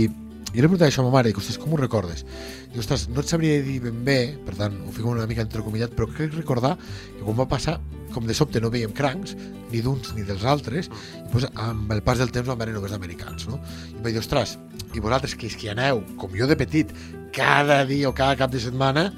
i 0.07 0.59
li 0.59 0.63
preguntat 0.63 0.91
això 0.91 1.03
a 1.03 1.09
ma 1.09 1.15
mare, 1.15 1.31
dic, 1.31 1.41
ostres, 1.41 1.59
com 1.63 1.73
ho 1.75 1.81
recordes? 1.81 2.27
Dic, 2.73 2.81
ostres, 2.83 3.09
no 3.09 3.23
et 3.23 3.31
sabria 3.31 3.63
dir 3.65 3.79
ben 3.87 4.03
bé, 4.07 4.19
per 4.47 4.59
tant, 4.59 4.77
ho 4.85 4.95
fico 4.95 5.15
una 5.15 5.27
mica 5.31 5.47
entrecomillat, 5.47 5.95
però 5.95 6.11
crec 6.11 6.35
recordar 6.35 6.75
que 6.79 7.23
quan 7.23 7.39
va 7.39 7.49
passar, 7.51 7.79
com 8.17 8.25
de 8.25 8.35
sobte 8.37 8.63
no 8.65 8.73
veiem 8.73 8.95
crancs, 8.97 9.37
ni 9.69 9.83
d'uns 9.85 10.15
ni 10.17 10.25
dels 10.25 10.47
altres, 10.49 10.89
i 10.89 11.27
doncs, 11.29 11.51
amb 11.61 11.93
el 11.93 12.01
pas 12.07 12.17
del 12.23 12.33
temps 12.33 12.49
van 12.49 12.59
venir 12.63 12.73
només 12.79 12.97
americans, 12.97 13.45
no? 13.51 13.61
I 13.93 14.01
vaig 14.01 14.17
dir, 14.17 14.23
ostres, 14.25 14.57
i 14.97 15.05
vosaltres 15.05 15.37
que 15.37 15.51
és 15.51 15.57
que 15.61 15.69
aneu, 15.73 16.01
com 16.17 16.33
jo 16.33 16.49
de 16.49 16.57
petit, 16.57 16.95
cada 17.37 17.83
dia 17.85 18.09
o 18.09 18.15
cada 18.17 18.39
cap 18.41 18.53
de 18.53 18.63
setmana, 18.63 19.11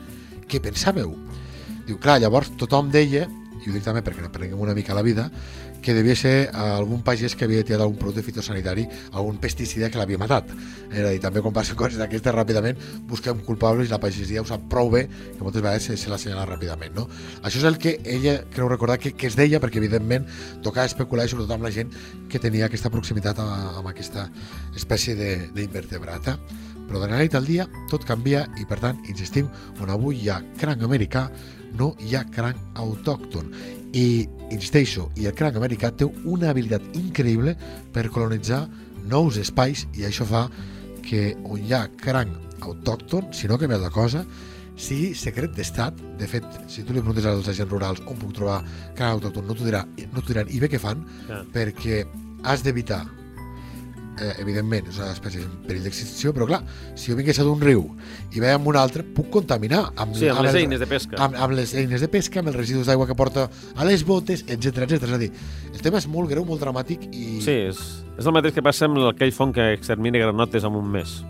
què 0.50 0.58
pensàveu? 0.64 1.14
Diu, 1.86 2.00
clar, 2.02 2.18
llavors 2.20 2.50
tothom 2.58 2.90
deia, 2.90 3.28
i 3.64 3.70
ho 3.70 3.74
dic 3.74 3.84
també 3.84 4.02
perquè 4.06 4.22
n'aprenguem 4.24 4.60
una 4.60 4.74
mica 4.76 4.96
la 4.96 5.02
vida, 5.02 5.28
que 5.82 5.94
devia 5.94 6.16
ser 6.18 6.50
algun 6.52 7.02
pagès 7.06 7.36
que 7.38 7.46
havia 7.46 7.64
tirat 7.64 7.84
algun 7.84 7.98
producte 8.00 8.24
fitosanitari, 8.26 8.86
algun 9.12 9.38
pesticida 9.42 9.90
que 9.90 9.98
l'havia 10.00 10.18
matat. 10.18 10.50
És 10.90 11.04
a 11.04 11.12
dir, 11.12 11.20
també 11.22 11.42
quan 11.44 11.54
passen 11.54 11.78
coses 11.78 11.98
d'aquestes 12.00 12.34
ràpidament 12.34 12.78
busquem 13.08 13.42
culpables 13.46 13.88
i 13.88 13.92
la 13.92 14.00
pagesia 14.02 14.42
ho 14.42 14.48
sap 14.48 14.66
prou 14.70 14.90
bé 14.90 15.04
que 15.08 15.42
moltes 15.42 15.62
vegades 15.62 15.88
se, 15.90 15.96
se 15.96 16.10
l'assenyala 16.10 16.46
ràpidament. 16.48 16.94
No? 16.96 17.06
Això 17.42 17.62
és 17.62 17.68
el 17.68 17.78
que 17.80 17.98
ella 18.04 18.38
creu 18.54 18.70
recordar 18.70 18.98
que, 19.02 19.14
que 19.14 19.30
es 19.30 19.36
deia 19.38 19.62
perquè 19.62 19.80
evidentment 19.82 20.26
tocava 20.64 20.88
especular 20.90 21.26
i 21.26 21.32
sobretot 21.32 21.54
amb 21.56 21.68
la 21.68 21.74
gent 21.74 21.92
que 22.30 22.42
tenia 22.42 22.66
aquesta 22.66 22.90
proximitat 22.90 23.38
amb, 23.44 23.78
amb 23.82 23.92
aquesta 23.92 24.28
espècie 24.76 25.14
d'invertebrat. 25.54 26.34
Però 26.88 27.02
de 27.02 27.08
la 27.10 27.20
nit 27.20 27.34
al 27.36 27.44
dia 27.44 27.66
tot 27.90 28.06
canvia 28.08 28.46
i 28.56 28.64
per 28.68 28.78
tant, 28.80 29.00
insistim, 29.12 29.48
on 29.82 29.92
avui 29.92 30.22
hi 30.22 30.30
ha 30.32 30.40
cranc 30.58 30.82
americà 30.86 31.26
no 31.76 31.94
hi 32.00 32.14
ha 32.16 32.24
cranc 32.24 32.56
autòcton 32.74 33.50
i 33.92 34.26
insisteixo, 34.50 35.10
i 35.16 35.26
el 35.28 35.34
cranc 35.34 35.56
americà 35.56 35.90
té 35.96 36.06
una 36.24 36.50
habilitat 36.50 36.82
increïble 36.96 37.54
per 37.92 38.08
colonitzar 38.12 38.66
nous 39.08 39.36
espais 39.40 39.86
i 39.96 40.04
això 40.08 40.26
fa 40.28 40.46
que 41.04 41.34
on 41.44 41.60
hi 41.64 41.72
ha 41.72 41.86
cranc 41.96 42.32
autòcton, 42.60 43.32
si 43.32 43.48
no 43.48 43.54
ha 43.56 43.58
canviat 43.62 43.80
la 43.80 43.90
cosa, 43.94 44.24
sigui 44.78 45.14
secret 45.14 45.54
d'estat. 45.56 45.94
De 46.18 46.26
fet, 46.30 46.44
si 46.70 46.82
tu 46.84 46.92
li 46.92 47.00
preguntes 47.00 47.24
als 47.26 47.48
agents 47.48 47.70
rurals 47.72 48.02
on 48.06 48.18
puc 48.20 48.32
trobar 48.36 48.60
cranc 48.94 49.16
autòcton, 49.18 49.46
no 49.46 49.54
t'ho 49.56 49.64
dirà, 49.66 49.84
no 50.12 50.22
diran 50.26 50.50
i 50.50 50.60
bé 50.60 50.68
què 50.68 50.78
fan, 50.82 51.04
Ja. 51.28 51.42
perquè 51.54 52.04
has 52.44 52.62
d'evitar 52.62 53.06
eh, 54.20 54.34
evidentment, 54.42 54.86
és 54.90 54.98
una 54.98 55.12
espècie 55.12 55.40
en 55.44 55.52
perill 55.66 55.82
d'extinció, 55.86 56.32
però 56.34 56.46
clar, 56.46 56.60
si 56.94 57.10
jo 57.12 57.16
vingués 57.18 57.38
a 57.40 57.44
d'un 57.46 57.60
riu 57.60 57.84
i 58.34 58.40
veia 58.40 58.56
amb 58.58 58.66
un 58.68 58.76
altre, 58.76 59.02
puc 59.04 59.30
contaminar 59.30 59.92
amb, 59.96 60.14
Sí, 60.16 60.28
amb 60.28 60.42
les 60.42 60.54
el- 60.54 60.60
eines 60.62 60.80
de 60.80 60.86
pesca. 60.86 61.16
amb, 61.22 61.34
amb 61.36 61.52
les 61.54 61.74
eines 61.74 62.00
de 62.00 62.08
pesca, 62.08 62.40
amb 62.40 62.48
els 62.48 62.56
residus 62.56 62.86
d'aigua 62.86 63.06
que 63.06 63.14
porta 63.14 63.48
a 63.76 63.84
les 63.84 64.04
botes, 64.04 64.44
etc 64.48 64.78
etc. 64.88 65.02
És 65.02 65.12
a 65.12 65.18
dir, 65.18 65.32
el 65.72 65.80
tema 65.80 65.98
és 65.98 66.06
molt 66.08 66.28
greu, 66.30 66.44
molt 66.44 66.60
dramàtic 66.62 67.08
i... 67.12 67.40
Sí, 67.40 67.50
és, 67.70 67.78
és 68.18 68.26
el 68.26 68.32
mateix 68.32 68.54
que 68.54 68.62
passa 68.62 68.86
amb 68.86 68.98
aquell 69.12 69.32
fong 69.32 69.52
que 69.54 69.72
extermina 69.72 70.18
granotes 70.18 70.64
en 70.64 70.74
un 70.74 70.90
mes. 70.90 71.22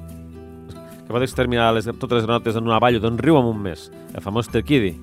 Que 1.06 1.12
pot 1.14 1.22
exterminar 1.22 1.72
les, 1.74 1.86
totes 1.86 2.18
les 2.18 2.26
granotes 2.26 2.56
en 2.56 2.64
una 2.68 2.78
vall 2.78 2.96
o 2.96 3.00
d'un 3.00 3.16
riu 3.16 3.38
en 3.38 3.46
un 3.48 3.62
mes. 3.62 3.90
El 4.14 4.20
famós 4.20 4.48
Terquidi, 4.52 4.94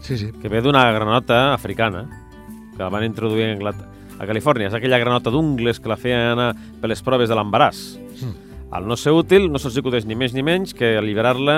sí, 0.00 0.16
sí. 0.18 0.30
que 0.40 0.48
ve 0.48 0.60
d'una 0.62 0.90
granota 0.92 1.52
africana, 1.54 2.04
que 2.76 2.82
la 2.82 2.88
van 2.88 3.04
introduir 3.04 3.48
a, 3.48 3.52
Anglat 3.56 3.76
a 4.20 4.26
Califòrnia. 4.28 4.68
És 4.68 4.76
aquella 4.76 4.98
granota 5.00 5.32
d'ungles 5.32 5.80
que 5.80 5.88
la 5.90 5.96
feien 6.00 6.34
anar 6.34 6.50
per 6.80 6.90
les 6.92 7.00
proves 7.02 7.30
de 7.32 7.38
l'embaràs. 7.38 7.80
Mm. 8.20 8.34
Al 8.76 8.86
no 8.86 8.94
ser 9.00 9.14
útil, 9.16 9.48
no 9.50 9.58
se'ls 9.58 9.80
acudeix 9.80 10.04
ni 10.06 10.14
més 10.14 10.34
ni 10.36 10.44
menys 10.46 10.76
que 10.76 10.92
alliberar-la 11.00 11.56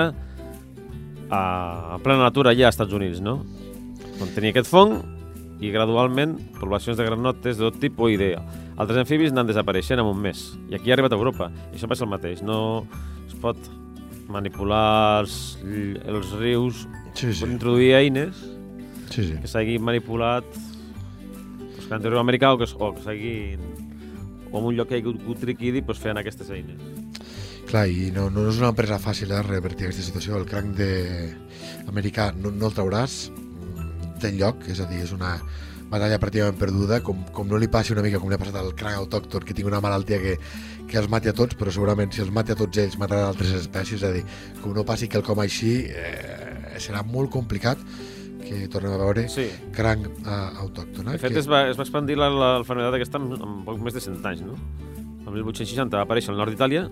a, 1.29 1.41
a 1.95 1.99
plena 2.01 2.23
natura 2.23 2.53
allà 2.53 2.69
als 2.71 2.77
Estats 2.79 2.95
Units, 2.95 3.19
no? 3.21 3.41
On 4.21 4.31
tenia 4.33 4.53
aquest 4.53 4.69
fong 4.71 4.95
i 5.63 5.69
gradualment 5.71 6.35
poblacions 6.59 6.97
de 6.99 7.05
granotes 7.05 7.59
de 7.59 7.67
tot 7.67 7.77
tipus 7.81 8.11
i 8.15 8.17
d'altres 8.19 8.99
amfibis 9.03 9.31
anant 9.31 9.47
desapareixent 9.47 10.01
en 10.01 10.09
un 10.09 10.19
mes. 10.23 10.41
I 10.71 10.75
aquí 10.79 10.91
ha 10.91 10.97
arribat 10.97 11.13
a 11.13 11.19
Europa. 11.19 11.51
I 11.71 11.77
això 11.77 11.87
passa 11.91 12.03
el 12.07 12.11
mateix. 12.11 12.41
No 12.45 12.85
es 13.27 13.35
pot 13.39 13.59
manipular 14.33 15.21
els, 15.21 15.57
els 15.63 16.33
rius, 16.39 16.87
Sí, 17.13 17.29
sí. 17.29 17.45
introduir 17.45 17.91
eines 17.93 18.33
sí, 19.13 19.21
sí. 19.27 19.35
que 19.37 19.45
s'hagin 19.45 19.83
manipulat 19.85 20.47
riu 22.01 22.21
americà 22.21 22.53
o 22.53 22.59
que, 22.61 22.67
o 22.73 22.93
que 22.95 23.03
s'hagin 23.05 23.61
o 24.53 24.59
en 24.59 24.65
un 24.69 24.75
lloc 24.77 24.89
que 24.89 24.99
hi 24.99 25.01
ha 25.01 25.09
hagut 25.09 25.39
triquidi 25.41 25.81
pues, 25.81 25.99
feien 25.99 26.19
aquestes 26.21 26.49
eines. 26.53 26.81
Clar, 27.69 27.87
i 27.89 28.11
no, 28.13 28.27
no 28.29 28.45
és 28.51 28.59
una 28.61 28.69
empresa 28.73 28.99
fàcil 29.01 29.31
de 29.33 29.41
revertir 29.41 29.87
aquesta 29.87 30.05
situació. 30.05 30.37
El 30.37 30.45
cranc 30.49 30.75
de... 30.77 30.89
americà 31.89 32.31
no, 32.37 32.51
no 32.53 32.69
el 32.69 32.75
trauràs 32.77 33.15
mm, 33.33 34.19
del 34.21 34.37
lloc, 34.41 34.67
és 34.69 34.81
a 34.83 34.87
dir, 34.89 35.01
és 35.07 35.13
una 35.15 35.33
batalla 35.89 36.19
pràcticament 36.21 36.59
perduda, 36.59 37.01
com, 37.05 37.25
com 37.33 37.49
no 37.49 37.57
li 37.61 37.69
passi 37.69 37.93
una 37.93 38.03
mica 38.05 38.21
com 38.21 38.29
li 38.29 38.37
ha 38.37 38.41
passat 38.41 38.59
al 38.61 38.71
cranc 38.77 38.99
autòcton, 39.01 39.45
que 39.45 39.57
tingui 39.57 39.71
una 39.71 39.81
malaltia 39.83 40.21
que, 40.21 40.37
que 40.89 41.01
els 41.01 41.09
mati 41.09 41.29
a 41.29 41.35
tots, 41.37 41.57
però 41.57 41.73
segurament 41.73 42.13
si 42.13 42.21
els 42.21 42.33
mati 42.33 42.53
a 42.53 42.57
tots 42.59 42.81
ells 42.81 42.97
matarà 43.01 43.27
altres 43.29 43.53
espècies, 43.57 44.01
és 44.01 44.07
a 44.07 44.13
dir, 44.13 44.23
com 44.61 44.73
no 44.77 44.85
passi 44.85 45.09
quelcom 45.09 45.41
així, 45.41 45.75
eh, 45.89 46.77
serà 46.81 47.01
molt 47.05 47.33
complicat 47.33 47.81
que 48.43 48.67
tornem 48.71 48.93
a 48.93 48.97
veure 49.01 49.27
Sí. 49.31 49.47
cranc 49.75 50.05
eh, 50.07 50.61
autòcton. 50.63 51.07
Eh? 51.07 51.15
De 51.17 51.21
fet, 51.23 51.33
que... 51.33 51.39
es 51.39 51.47
va, 51.49 51.63
es 51.71 51.79
va 51.79 51.83
expandir 51.87 52.17
la, 52.19 52.29
la 52.29 52.51
enfermedad 52.59 52.93
aquesta 52.95 53.17
en, 53.21 53.31
en 53.37 53.59
poc 53.65 53.79
més 53.81 53.95
de 53.95 54.01
100 54.03 54.21
anys, 54.31 54.43
no? 54.45 54.57
En 55.23 55.31
1860 55.31 55.95
va 55.97 56.03
aparèixer 56.03 56.33
al 56.33 56.37
nord 56.41 56.51
d'Itàlia, 56.53 56.85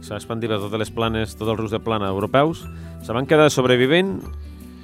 se 0.00 0.12
va 0.14 0.18
expandir 0.18 0.48
per 0.48 0.58
totes 0.62 0.78
les 0.80 0.90
planes, 0.94 1.34
tots 1.36 1.50
els 1.52 1.58
rius 1.60 1.74
de 1.74 1.80
plana 1.84 2.08
europeus, 2.08 2.64
se 3.04 3.12
van 3.12 3.26
quedar 3.28 3.50
sobrevivent 3.50 4.16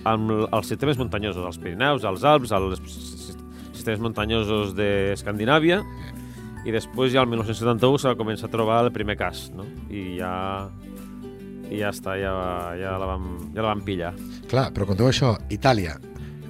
amb 0.05 0.31
els 0.53 0.67
sistemes 0.69 0.99
muntanyosos, 1.01 1.45
als 1.49 1.57
Pirineus, 1.59 2.05
als 2.05 2.25
Alps, 2.29 2.51
sis- 2.85 3.39
sistemes 3.73 4.03
muntanyosos 4.05 4.75
d'Escandinàvia, 4.77 5.79
i 6.65 6.73
després 6.73 7.13
ja 7.13 7.23
el 7.25 7.29
1971 7.33 7.99
se 8.03 8.09
va 8.11 8.17
començar 8.17 8.49
a 8.49 8.53
trobar 8.53 8.83
el 8.85 8.93
primer 8.93 9.17
cas, 9.21 9.47
no? 9.57 9.65
I 9.93 10.19
ja, 10.19 10.69
i 11.71 11.81
ja 11.81 11.91
està, 11.95 12.17
ja, 12.21 12.33
ja, 12.81 12.97
la 13.01 13.07
vam, 13.15 13.29
ja 13.55 13.63
la 13.63 13.71
vam 13.73 13.85
pillar. 13.87 14.13
Clar, 14.51 14.71
però 14.75 14.87
conteu 14.91 15.09
això, 15.09 15.35
Itàlia, 15.55 15.97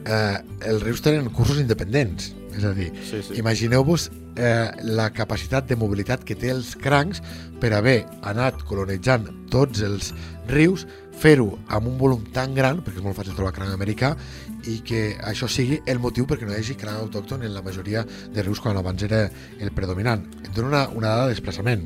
eh, 0.05 0.39
els 0.71 0.83
rius 0.83 1.03
tenen 1.05 1.31
cursos 1.35 1.61
independents, 1.63 2.33
és 2.55 2.65
a 2.65 2.73
dir, 2.75 2.91
Sí, 3.03 3.23
sí. 3.23 3.39
imagineu-vos 3.41 4.11
eh, 4.37 4.71
la 4.85 5.09
capacitat 5.11 5.67
de 5.69 5.77
mobilitat 5.77 6.25
que 6.27 6.37
té 6.39 6.51
els 6.51 6.75
crancs 6.77 7.23
per 7.61 7.73
haver 7.75 8.05
anat 8.23 8.63
colonitzant 8.69 9.27
tots 9.51 9.83
els 9.83 10.13
rius, 10.51 10.87
fer-ho 11.15 11.59
amb 11.71 11.87
un 11.87 11.99
volum 11.99 12.25
tan 12.35 12.55
gran, 12.55 12.81
perquè 12.83 12.99
és 12.99 13.05
molt 13.05 13.17
fàcil 13.17 13.37
trobar 13.39 13.53
cranc 13.55 13.73
americà, 13.75 14.17
i 14.67 14.81
que 14.87 15.17
això 15.23 15.47
sigui 15.49 15.81
el 15.87 16.01
motiu 16.03 16.27
perquè 16.27 16.47
no 16.47 16.55
hi 16.55 16.59
hagi 16.63 16.75
cranc 16.81 16.99
autòcton 17.05 17.43
en 17.45 17.55
la 17.55 17.63
majoria 17.63 18.03
de 18.05 18.43
rius 18.43 18.61
quan 18.61 18.77
abans 18.77 19.03
era 19.03 19.29
el 19.61 19.71
predominant. 19.77 20.25
Et 20.43 20.51
dono 20.55 20.69
una, 20.73 20.89
una 20.89 21.09
dada 21.13 21.29
de 21.29 21.35
desplaçament. 21.37 21.85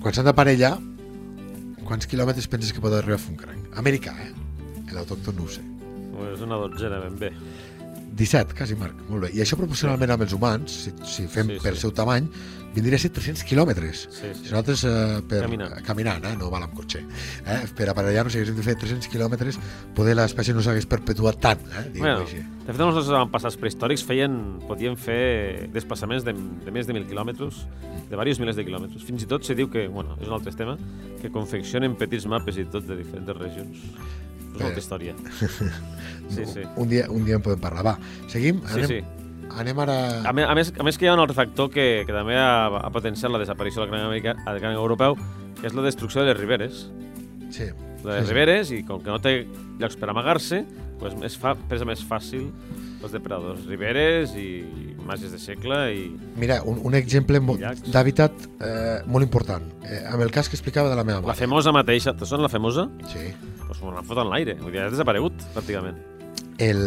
Quan 0.00 0.14
s'han 0.16 0.26
d'aparellar, 0.28 0.74
quants 1.90 2.06
quilòmetres 2.06 2.46
penses 2.46 2.70
que 2.70 2.82
pot 2.82 2.94
arribar 2.94 3.16
a 3.18 3.22
fer 3.22 3.32
un 3.32 3.38
cranc? 3.40 3.70
Americà, 3.80 4.12
eh? 4.22 4.30
L'autòcton 4.94 5.34
no 5.40 5.46
ho 5.46 5.50
sé. 5.50 5.62
Pues 6.14 6.42
una 6.46 6.58
dotzena 6.60 7.00
ben 7.02 7.16
bé. 7.18 7.30
17, 8.20 8.52
quasi, 8.54 8.76
Marc. 8.76 8.94
Molt 9.08 9.24
bé. 9.26 9.30
I 9.34 9.40
això 9.40 9.56
proporcionalment 9.56 10.12
amb 10.12 10.26
els 10.26 10.34
humans, 10.36 10.74
si, 10.84 10.90
si 11.08 11.24
fem 11.32 11.48
Sí, 11.54 11.56
sí, 11.56 11.62
per 11.64 11.72
sí. 11.74 11.80
seu 11.86 11.92
tamany, 11.96 12.26
vindria 12.74 12.98
a 13.00 13.02
ser 13.02 13.08
300 13.16 13.42
quilòmetres. 13.48 14.02
Sí, 14.12 14.28
Si 14.28 14.34
sí. 14.44 14.50
nosaltres 14.50 14.84
eh, 14.86 15.22
per, 15.26 15.40
Caminant. 15.46 15.72
caminant 15.86 16.26
eh, 16.28 16.34
no 16.38 16.50
val 16.52 16.62
amb 16.68 16.74
cotxe, 16.76 17.00
eh, 17.00 17.56
per 17.74 17.88
aparellar-nos 17.90 18.32
si 18.36 18.38
haguéssim 18.38 18.58
de 18.60 18.66
fer 18.68 18.76
300 18.78 19.08
quilòmetres, 19.10 19.58
poder 19.96 20.14
l'espècie 20.20 20.54
no 20.54 20.62
s'hagués 20.62 20.86
perpetuat 20.86 21.40
tant, 21.42 21.64
eh, 21.72 21.86
Bueno, 21.98 22.20
així. 22.28 22.38
de 22.44 22.70
fet, 22.70 22.76
els 22.76 22.94
nostres 22.94 23.08
avantpassats 23.10 23.56
prehistòrics 23.58 24.04
feien, 24.06 24.36
podien 24.68 24.94
fer 25.00 25.68
desplaçaments 25.74 26.22
de, 26.28 26.32
de 26.36 26.70
més 26.76 26.86
de 26.86 26.94
1.000 26.94 27.08
quilòmetres, 27.10 27.64
de 28.04 28.14
diversos 28.14 28.38
milers 28.44 28.56
de 28.60 28.64
quilòmetres. 28.68 29.02
Fins 29.02 29.24
i 29.24 29.26
tot 29.26 29.42
se 29.48 29.56
diu 29.58 29.70
que, 29.72 29.88
bueno, 29.88 30.14
és 30.20 30.28
un 30.28 30.34
altre 30.38 30.52
tema, 30.54 30.76
que 31.22 31.30
confeccionen 31.32 31.96
petits 31.96 32.26
mapes 32.30 32.56
i 32.60 32.68
tot 32.70 32.86
de 32.86 32.96
diferents 33.00 33.34
regions. 33.40 33.78
És 34.54 34.60
molta 34.62 34.78
història. 34.82 35.14
Sí, 36.30 36.44
sí. 36.46 36.62
Un, 36.78 36.86
dia, 36.88 37.08
un 37.10 37.24
dia 37.26 37.34
en 37.40 37.42
podem 37.42 37.58
parlar. 37.58 37.82
Va, 37.82 37.92
seguim? 38.30 38.60
Sí, 38.70 38.76
Anem, 38.84 38.86
sí. 38.86 39.48
anem 39.58 39.80
ara... 39.82 39.96
A 40.30 40.32
més, 40.32 40.44
a 40.46 40.54
més, 40.54 40.68
a 40.78 40.84
més 40.86 40.94
que 40.98 41.08
hi 41.08 41.08
ha 41.10 41.14
un 41.16 41.22
altre 41.24 41.34
factor 41.34 41.72
que, 41.74 42.04
que 42.06 42.14
també 42.14 42.36
ha, 42.38 42.68
ha 42.84 42.90
potenciat 42.94 43.32
la 43.34 43.40
desaparició 43.42 43.82
del 43.82 43.90
gran, 43.90 44.04
Amèrica, 44.06 44.36
del 44.46 44.60
gran 44.62 44.76
europeu, 44.78 45.16
que 45.58 45.66
és 45.66 45.74
la 45.74 45.82
destrucció 45.82 46.22
de 46.22 46.28
les 46.30 46.38
riberes. 46.38 46.84
Sí. 47.50 47.66
De 47.66 48.06
les 48.12 48.22
Sí, 48.22 48.28
sí. 48.28 48.30
riberes, 48.30 48.70
i 48.70 48.78
com 48.86 49.02
que 49.02 49.10
no 49.10 49.18
té 49.18 49.34
llocs 49.82 49.98
per 49.98 50.12
amagar-se, 50.14 50.62
pues, 51.00 51.16
es 51.26 51.36
fa 51.40 51.54
presa 51.68 51.86
més 51.88 52.02
fàcil 52.06 52.50
els 53.00 53.12
depredadors. 53.16 53.64
Riberes 53.66 54.34
i 54.38 54.46
marges 55.08 55.32
de 55.32 55.40
segle 55.40 55.78
i... 55.96 56.04
Mira, 56.38 56.60
un, 56.68 56.78
un 56.86 56.94
exemple 56.94 57.40
d'hàbitat 57.40 58.44
eh, 58.60 59.00
molt 59.10 59.24
important. 59.26 59.64
Eh, 59.88 60.02
amb 60.12 60.22
el 60.22 60.30
cas 60.34 60.48
que 60.48 60.58
explicava 60.58 60.92
de 60.92 60.98
la 60.98 61.04
meva 61.08 61.22
La 61.22 61.32
mare. 61.32 61.38
femosa 61.40 61.72
mateixa, 61.74 62.12
te 62.14 62.28
sona 62.28 62.44
la 62.46 62.52
femosa? 62.52 62.86
Sí. 63.10 63.30
Pues 63.66 63.80
me 63.82 63.94
l'han 63.96 64.06
fot 64.06 64.20
en 64.22 64.30
l'aire, 64.30 64.54
vull 64.60 64.72
dir, 64.76 64.84
ha 64.84 64.90
desaparegut, 64.92 65.40
pràcticament. 65.56 65.98
El... 66.60 66.84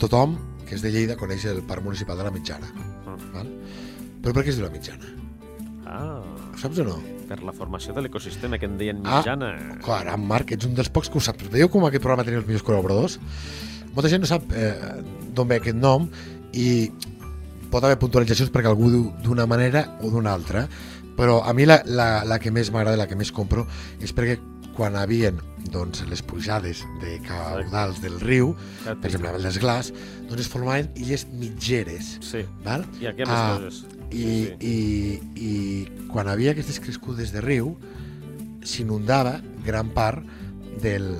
Tothom 0.00 0.36
que 0.68 0.76
és 0.78 0.84
de 0.84 0.92
Lleida 0.94 1.16
coneix 1.18 1.44
el 1.50 1.64
Parc 1.66 1.82
Municipal 1.82 2.16
de 2.20 2.24
la 2.28 2.30
Mitjana. 2.30 2.68
Mm. 2.76 3.32
Val? 3.34 3.48
Però 4.22 4.36
per 4.36 4.44
què 4.46 4.52
és 4.52 4.60
de 4.60 4.64
la 4.68 4.70
Mitjana? 4.72 5.08
Ah, 5.90 6.20
saps 6.60 6.78
o 6.78 6.84
no? 6.86 6.98
per 7.30 7.40
la 7.46 7.52
formació 7.54 7.92
de 7.94 8.02
l'ecosistema 8.02 8.58
que 8.58 8.66
en 8.66 8.76
deien 8.78 9.00
Ah. 9.04 9.18
mitjana. 9.18 9.50
Clar, 9.84 10.16
Marc, 10.18 10.52
ets 10.52 10.66
un 10.66 10.74
dels 10.74 10.88
pocs 10.90 11.08
que 11.10 11.18
ho 11.18 11.20
saps. 11.20 11.48
Veieu 11.50 11.68
com 11.70 11.84
aquest 11.86 12.02
programa 12.02 12.24
tenia 12.24 12.38
els 12.40 12.46
millors 12.48 12.64
col·laboradors? 12.66 13.18
Molta 13.94 14.08
gent 14.10 14.22
no 14.22 14.26
sap 14.30 14.42
eh, 14.52 14.74
d'on 15.34 15.48
ve 15.48 15.56
aquest 15.60 15.76
nom 15.76 16.08
i 16.52 16.90
pot 17.70 17.84
haver 17.84 17.98
puntualitzacions 18.02 18.50
perquè 18.50 18.66
algú 18.70 18.90
diu 18.90 19.12
d'una 19.22 19.46
manera 19.46 19.84
o 20.02 20.10
d'una 20.10 20.32
altra, 20.34 20.64
però 21.16 21.40
a 21.46 21.52
mi 21.54 21.66
la, 21.66 21.82
la, 21.86 22.24
la 22.24 22.38
que 22.42 22.50
més 22.50 22.70
m'agrada, 22.74 22.96
la 22.96 23.06
que 23.06 23.14
més 23.18 23.30
compro, 23.30 23.66
és 24.00 24.10
perquè 24.14 24.38
quan 24.74 24.96
havien 24.96 25.38
doncs, 25.70 26.02
les 26.08 26.22
pujades 26.22 26.84
de 27.02 27.20
caudals 27.26 28.00
del 28.02 28.18
riu, 28.20 28.54
per 28.84 29.06
exemple, 29.10 29.30
el 29.36 29.42
desglàs, 29.44 29.92
doncs 30.26 30.40
es 30.40 30.48
formaven 30.48 30.90
illes 30.96 31.26
mitgeres, 31.30 32.16
Sí, 32.24 32.42
val? 32.64 32.86
i 32.98 33.04
hi 33.04 33.06
ha 33.10 33.12
més 33.12 33.28
Ah, 33.28 33.58
coses. 33.60 33.84
I, 34.10 34.22
Sí. 34.22 34.54
i, 34.66 34.76
i 35.38 36.08
quan 36.10 36.28
havia 36.28 36.50
aquestes 36.52 36.80
crescudes 36.82 37.30
de 37.32 37.40
riu 37.44 37.76
s'inundava 38.66 39.40
gran 39.64 39.90
part 39.94 40.24
del, 40.82 41.14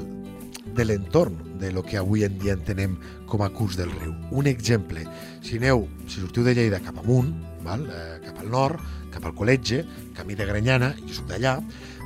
de 0.74 0.84
l'entorn 0.84 1.36
de 1.60 1.70
lo 1.72 1.82
que 1.84 1.98
avui 2.00 2.24
en 2.24 2.38
dia 2.40 2.54
entenem 2.56 2.96
com 3.28 3.42
a 3.44 3.50
curs 3.52 3.76
del 3.76 3.90
riu. 4.00 4.14
Un 4.32 4.46
exemple, 4.48 5.04
si 5.44 5.58
aneu, 5.60 5.86
si 6.08 6.20
sortiu 6.20 6.42
de 6.44 6.54
Lleida 6.56 6.80
cap 6.82 6.98
amunt, 7.02 7.30
val? 7.64 7.84
Eh, 7.86 8.18
cap 8.24 8.40
al 8.40 8.50
nord, 8.50 8.80
cap 9.12 9.24
al 9.28 9.34
col·legi, 9.36 9.82
camí 10.16 10.34
de 10.34 10.46
Granyana, 10.48 10.94
jo 11.04 11.14
soc 11.20 11.28
d'allà, 11.28 11.58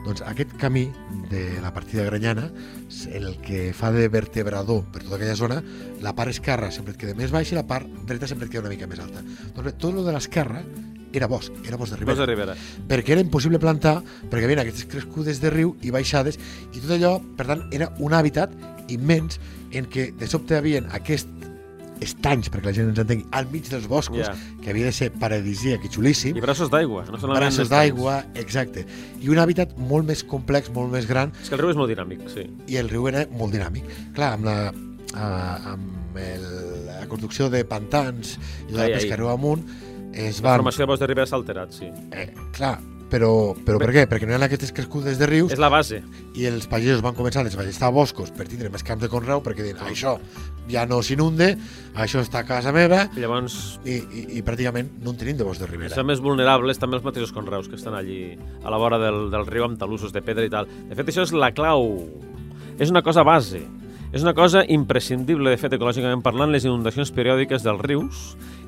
doncs 0.05 0.23
aquest 0.29 0.53
camí 0.61 0.89
de 1.31 1.61
la 1.63 1.73
partida 1.73 2.03
de 2.03 2.11
Granyana, 2.11 2.51
el 3.11 3.39
que 3.41 3.73
fa 3.75 3.91
de 3.93 4.09
vertebrador 4.13 4.85
per 4.93 5.03
tota 5.03 5.17
aquella 5.17 5.37
zona, 5.37 5.63
la 6.05 6.13
part 6.15 6.31
esquerra 6.35 6.71
sempre 6.75 6.95
et 6.95 7.01
queda 7.01 7.17
més 7.17 7.33
baixa 7.33 7.55
i 7.57 7.59
la 7.59 7.67
part 7.67 7.89
dreta 8.05 8.29
sempre 8.29 8.47
et 8.47 8.53
queda 8.53 8.67
una 8.67 8.75
mica 8.75 8.89
més 8.91 9.01
alta. 9.01 9.25
Doncs 9.25 9.65
bé, 9.65 9.73
tot 9.73 9.95
el 9.97 10.05
de 10.05 10.13
l'esquerra 10.15 10.61
era 11.15 11.29
bosc, 11.31 11.55
era 11.65 11.79
bosc 11.79 11.95
de 11.95 12.01
Ribes 12.01 12.19
de 12.19 12.27
ribera, 12.27 12.55
Ribera. 12.55 12.87
perquè 12.91 13.15
era 13.15 13.23
impossible 13.23 13.61
plantar, 13.63 14.01
perquè 14.31 14.49
havien 14.49 14.61
aquestes 14.65 14.89
crescudes 14.91 15.41
de 15.41 15.53
riu 15.55 15.77
i 15.83 15.93
baixades, 15.95 16.39
i 16.75 16.81
tot 16.81 16.97
allò, 16.99 17.17
per 17.39 17.47
tant, 17.53 17.65
era 17.73 17.93
un 18.03 18.13
hàbitat 18.13 18.53
immens 18.93 19.39
en 19.73 19.87
què 19.87 20.11
de 20.19 20.27
sobte 20.27 20.59
havien 20.59 20.91
aquest 20.93 21.31
estanys, 22.01 22.51
perquè 22.51 22.67
la 22.67 22.73
gent 22.77 22.89
ens 22.91 22.99
entengui, 22.99 23.27
al 23.33 23.47
mig 23.53 23.69
dels 23.71 23.87
boscos, 23.89 24.19
Ja. 24.27 24.35
que 24.63 24.71
havia 24.71 24.87
de 24.87 24.93
ser 24.93 25.11
paradisíac 25.13 25.85
i 25.85 25.89
xulíssim, 25.89 26.37
I 26.37 26.41
braços 26.41 26.71
d'aigua, 26.71 27.05
no 27.11 27.19
braços 27.35 27.69
d'aigua, 27.69 28.25
exacte, 28.35 28.87
i 29.21 29.29
un 29.29 29.39
hàbitat 29.39 29.77
molt 29.79 30.07
més 30.07 30.25
complex, 30.25 30.71
molt 30.75 30.91
més 30.93 31.07
gran, 31.07 31.33
És 31.43 31.49
que 31.49 31.55
el 31.55 31.61
riu 31.61 31.71
és 31.71 31.77
molt 31.77 31.91
dinàmic, 31.91 32.29
sí. 32.33 32.49
i 32.67 32.77
el 32.77 32.89
riu 32.89 33.07
era 33.09 33.27
molt 33.31 33.53
dinàmic. 33.53 33.85
Clar, 34.15 34.33
amb 34.35 34.45
la, 34.45 34.73
uh, 35.15 35.73
amb 35.75 36.17
el, 36.19 36.45
la 36.87 37.07
construcció 37.09 37.49
de 37.51 37.65
pantans 37.65 38.39
i 38.69 38.73
la 38.73 38.83
Ai, 38.83 38.89
de 38.89 38.95
ai. 38.95 39.01
pescareu 39.01 39.29
amunt, 39.29 39.65
es 40.13 40.41
La 40.43 40.51
van... 40.51 40.59
formació 40.61 40.85
de 40.85 40.87
bosc 40.93 41.01
de 41.01 41.07
Ribera 41.07 41.27
s'ha 41.27 41.37
alterat, 41.37 41.73
sí. 41.73 41.89
Eh, 42.13 42.33
clar, 42.53 42.79
però, 43.15 43.31
però 43.55 43.79
per 43.79 43.93
què? 43.95 44.05
Perquè 44.11 44.27
no 44.27 44.35
hi 44.35 44.39
ha 44.41 44.49
aquestes 44.49 44.73
crescudes 44.75 45.21
de 45.21 45.29
rius 45.31 45.55
És 45.55 45.63
la 45.63 45.71
base. 45.73 46.01
i 46.35 46.49
els 46.51 46.67
pagesos 46.71 47.05
van 47.05 47.15
començar 47.15 47.45
a 47.45 47.49
desballestar 47.49 47.93
boscos 47.95 48.33
per 48.35 48.49
tindre 48.51 48.73
més 48.75 48.83
camps 48.87 49.05
de 49.05 49.11
conreu 49.13 49.43
perquè 49.45 49.63
diuen, 49.69 49.79
això 49.87 50.17
ja 50.71 50.87
no 50.89 51.01
s'inunde, 51.05 51.53
això 51.95 52.23
està 52.25 52.43
a 52.43 52.49
casa 52.49 52.73
meva 52.75 53.05
I 53.15 53.23
llavors 53.23 53.79
i, 53.85 54.01
i, 54.01 54.25
i 54.41 54.45
pràcticament 54.47 54.91
no 55.05 55.13
en 55.15 55.21
tenim 55.21 55.39
de 55.39 55.47
bosc 55.47 55.63
de 55.63 55.69
ribera. 55.71 55.95
són 55.95 56.09
més 56.09 56.23
vulnerables 56.25 56.81
també 56.81 56.99
els 56.99 57.07
mateixos 57.07 57.35
conreus 57.37 57.69
que 57.71 57.79
estan 57.79 57.95
allí 57.95 58.35
a 58.65 58.73
la 58.73 58.81
vora 58.81 58.99
del, 58.99 59.29
del 59.31 59.47
riu 59.47 59.69
amb 59.69 59.79
talussos 59.79 60.13
de 60.15 60.23
pedra 60.25 60.45
i 60.47 60.51
tal. 60.53 60.67
De 60.89 60.97
fet, 60.97 61.13
això 61.13 61.23
és 61.29 61.35
la 61.37 61.53
clau. 61.55 61.85
És 62.81 62.91
una 62.91 63.05
cosa 63.07 63.23
base. 63.23 63.63
És 64.15 64.23
una 64.23 64.31
cosa 64.31 64.61
imprescindible, 64.71 65.51
de 65.51 65.59
fet, 65.59 65.73
ecològicament 65.75 66.21
parlant, 66.23 66.53
les 66.55 66.63
inundacions 66.63 67.11
periòdiques 67.11 67.65
dels 67.67 67.81
rius 67.83 68.21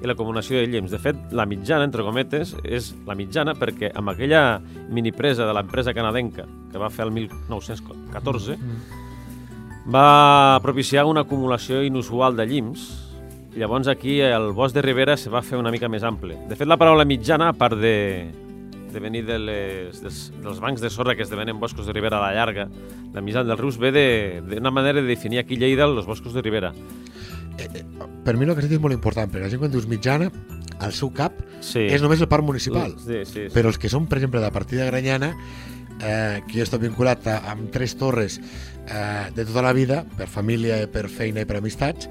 i 0.02 0.08
l'acumulació 0.10 0.58
de 0.58 0.66
llims. 0.66 0.90
De 0.90 0.98
fet, 0.98 1.20
la 1.30 1.46
mitjana, 1.46 1.86
entre 1.86 2.02
cometes, 2.02 2.56
és 2.66 2.90
la 3.06 3.14
mitjana 3.14 3.54
perquè 3.54 3.92
amb 3.94 4.10
aquella 4.10 4.58
minipresa 4.90 5.46
de 5.46 5.54
l'empresa 5.54 5.94
canadenca 5.94 6.48
que 6.72 6.82
va 6.82 6.90
fer 6.90 7.06
el 7.06 7.14
1914 7.14 8.58
va 9.86 10.58
propiciar 10.66 11.06
una 11.06 11.22
acumulació 11.22 11.84
inusual 11.86 12.34
de 12.34 12.48
llims 12.50 12.88
llavors 13.54 13.86
aquí 13.86 14.18
el 14.20 14.50
bosc 14.52 14.74
de 14.74 14.82
Ribera 14.82 15.16
se 15.16 15.30
va 15.30 15.42
fer 15.46 15.56
una 15.62 15.70
mica 15.70 15.88
més 15.88 16.02
ample. 16.04 16.36
De 16.50 16.58
fet, 16.58 16.68
la 16.68 16.76
paraula 16.76 17.06
mitjana, 17.08 17.52
a 17.52 17.56
part 17.56 17.78
de, 17.80 17.94
de 18.96 19.00
venir 19.04 19.22
de 19.28 19.36
les, 19.38 20.00
dels, 20.02 20.32
dels 20.42 20.58
bancs 20.64 20.80
de 20.80 20.88
sorra 20.90 21.14
que 21.14 21.22
esdevenen 21.26 21.60
boscos 21.60 21.86
de 21.86 21.92
Ribera 21.92 22.18
a 22.18 22.24
la 22.30 22.34
llarga, 22.34 22.64
la 23.14 23.20
mitjana 23.22 23.44
dels 23.50 23.60
rius 23.60 23.76
ve 23.78 23.92
de- 23.92 24.40
d'una 24.48 24.72
manera 24.72 25.02
de 25.02 25.06
definir 25.06 25.38
aquí 25.42 25.56
Lleida 25.60 25.84
els 25.84 26.06
boscos 26.08 26.32
de 26.34 26.42
Ribera. 26.42 26.72
Eh, 27.58 27.68
eh, 27.72 27.84
per 28.24 28.36
mi 28.36 28.44
el 28.44 28.52
que 28.54 28.60
has 28.64 28.68
dit 28.68 28.76
és 28.76 28.82
molt 28.82 28.94
important, 28.96 29.30
perquè 29.30 29.44
la 29.46 29.52
gent 29.52 29.60
quan 29.62 29.70
dius 29.72 29.86
mitjana, 29.88 30.30
al 30.80 30.92
seu 30.92 31.12
cap 31.12 31.32
Sí. 31.60 31.80
és 31.88 32.02
només 32.02 32.20
el 32.20 32.28
parc 32.28 32.44
municipal. 32.44 32.96
Sí, 33.00 33.22
sí, 33.24 33.32
sí. 33.32 33.44
Però 33.54 33.68
els 33.72 33.78
que 33.78 33.88
són, 33.88 34.06
per 34.08 34.18
exemple, 34.18 34.40
de 34.40 34.46
la 34.46 34.52
partida 34.52 34.84
de 34.84 34.90
Granyana, 34.90 35.30
eh, 36.02 36.42
que 36.48 36.58
jo 36.58 36.64
estat 36.66 36.80
vinculat 36.82 37.26
a, 37.32 37.38
amb 37.52 37.70
tres 37.72 37.96
torres 37.96 38.40
eh, 38.88 39.30
de 39.34 39.44
tota 39.44 39.62
la 39.62 39.72
vida, 39.72 40.04
per 40.16 40.28
família, 40.28 40.82
per 40.92 41.08
feina 41.08 41.40
i 41.40 41.44
per 41.48 41.56
amistats, 41.62 42.08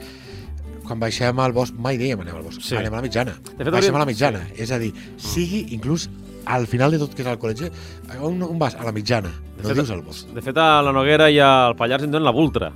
quan 0.85 0.99
baixem 0.99 1.39
al 1.41 1.53
bosc, 1.53 1.73
mai 1.81 1.97
dèiem 1.97 2.19
anem 2.21 2.35
al 2.35 2.43
bosc, 2.45 2.61
Sí. 2.61 2.75
anem 2.75 2.93
a 2.93 2.97
la 2.97 3.01
mitjana. 3.05 3.31
De 3.57 3.63
fet, 3.63 3.71
baixem 3.73 3.95
a 3.95 3.99
la 3.99 4.05
mitjana. 4.05 4.41
És 4.57 4.71
a 4.71 4.77
dir, 4.79 4.91
sigui 5.17 5.67
inclús 5.73 6.09
al 6.45 6.67
final 6.67 6.91
de 6.93 6.99
tot 7.01 7.13
que 7.15 7.23
és 7.23 7.27
al 7.29 7.39
col·legi, 7.41 7.69
on, 8.21 8.41
on 8.45 8.59
vas? 8.61 8.75
A 8.75 8.83
la 8.85 8.91
mitjana, 8.95 9.29
no 9.57 9.63
fet, 9.67 9.75
dius 9.77 9.91
al 9.91 10.03
bosc. 10.05 10.29
De 10.35 10.41
fet, 10.45 10.57
a 10.57 10.81
la 10.85 10.93
Noguera 10.95 11.29
i 11.33 11.39
al 11.41 11.75
Pallars 11.79 12.03
en 12.05 12.11
diuen 12.13 12.23
la 12.25 12.31
Vultra. 12.35 12.71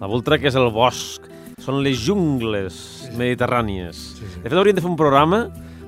La 0.00 0.06
Vultra, 0.08 0.38
que 0.38 0.48
és 0.48 0.56
el 0.56 0.70
bosc. 0.72 1.26
Són 1.60 1.82
les 1.84 1.98
jungles 2.00 2.76
mediterrànies. 3.18 3.98
Sí, 4.16 4.24
sí. 4.24 4.40
De 4.40 4.48
fet, 4.48 4.56
hauríem 4.56 4.78
de 4.78 4.80
fer 4.84 4.88
un 4.90 4.96
programa 4.96 5.42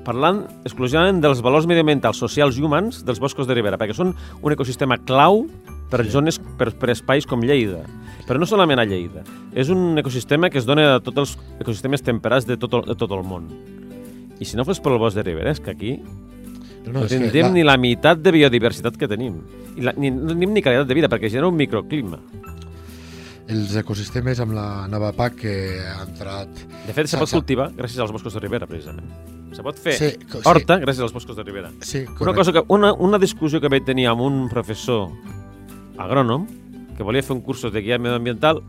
parlant 0.05 0.43
exclusivament 0.67 1.21
dels 1.23 1.41
valors 1.47 1.65
mediambientals, 1.71 2.19
socials 2.19 2.59
i 2.59 2.65
humans 2.67 3.05
dels 3.07 3.21
boscos 3.23 3.47
de 3.47 3.55
Ribera, 3.55 3.79
perquè 3.79 3.95
són 3.95 4.11
un 4.43 4.53
ecosistema 4.53 4.99
clau 4.99 5.45
per 5.93 6.03
zones, 6.11 6.41
per, 6.59 6.73
per 6.75 6.91
espais 6.91 7.25
com 7.29 7.41
Lleida. 7.47 7.85
Però 8.27 8.41
no 8.41 8.47
solament 8.49 8.83
a 8.83 8.87
Lleida. 8.89 9.23
És 9.55 9.71
un 9.71 9.97
ecosistema 10.01 10.51
que 10.51 10.59
es 10.59 10.67
dona 10.67 10.97
a 10.97 11.01
tots 11.01 11.23
els 11.23 11.33
ecosistemes 11.63 12.03
temperats 12.03 12.47
de 12.49 12.57
tot, 12.59 12.75
el- 12.81 12.89
de 12.91 12.97
tot 12.99 13.15
el 13.15 13.23
món. 13.23 13.47
I 14.41 14.45
si 14.45 14.57
no 14.59 14.65
fos 14.67 14.81
per 14.83 14.93
el 14.93 14.99
bosc 14.99 15.17
de 15.17 15.23
Ribera, 15.23 15.53
és 15.55 15.61
que 15.63 15.71
aquí 15.71 15.93
No, 16.87 16.93
no, 17.01 17.07
tindríem 17.07 17.47
la- 17.49 17.53
ni 17.55 17.63
la 17.63 17.77
meitat 17.79 18.19
de 18.19 18.33
biodiversitat 18.35 18.97
que 18.99 19.07
tenim. 19.09 19.37
I 19.77 19.83
la, 19.87 19.93
ni, 19.97 20.11
no 20.11 20.29
tenim 20.35 20.53
ni 20.53 20.63
qualitat 20.63 20.89
de 20.89 20.95
vida, 20.95 21.09
perquè 21.09 21.29
genera 21.31 21.49
un 21.49 21.57
microclima. 21.57 22.19
els 23.53 23.75
ecosistemes 23.77 24.39
amb 24.41 24.55
la 24.57 24.87
nova 24.89 25.11
PAC 25.13 25.35
que 25.43 25.55
ha 25.85 26.03
entrat... 26.07 26.49
De 26.87 26.93
fet, 26.95 27.09
se 27.11 27.19
pot 27.21 27.29
cultivar 27.35 27.67
gràcies 27.77 27.99
als 28.01 28.13
boscos 28.15 28.33
de 28.33 28.41
Ribera, 28.41 28.67
precisament. 28.71 29.09
Se 29.53 29.63
pot 29.67 29.77
fer 29.83 29.93
Sí, 29.99 30.11
co- 30.31 30.39
sí. 30.41 30.47
horta 30.49 30.79
gràcies 30.81 31.03
als 31.05 31.13
boscos 31.13 31.37
de 31.37 31.43
Ribera. 31.45 31.71
Sí, 31.85 32.05
Una, 32.21 32.33
cosa 32.33 32.53
que, 32.55 32.63
una, 32.73 32.93
una 32.95 33.19
discussió 33.19 33.61
que 33.61 33.69
vaig 33.69 33.85
tenir 33.85 34.07
amb 34.09 34.23
un 34.25 34.47
professor 34.49 35.11
agrònom 36.01 36.47
que 36.97 37.03
volia 37.05 37.23
fer 37.23 37.35
un 37.37 37.43
cursos 37.43 37.73
de 37.75 37.83
guia 37.83 37.99
medioambiental 37.99 38.63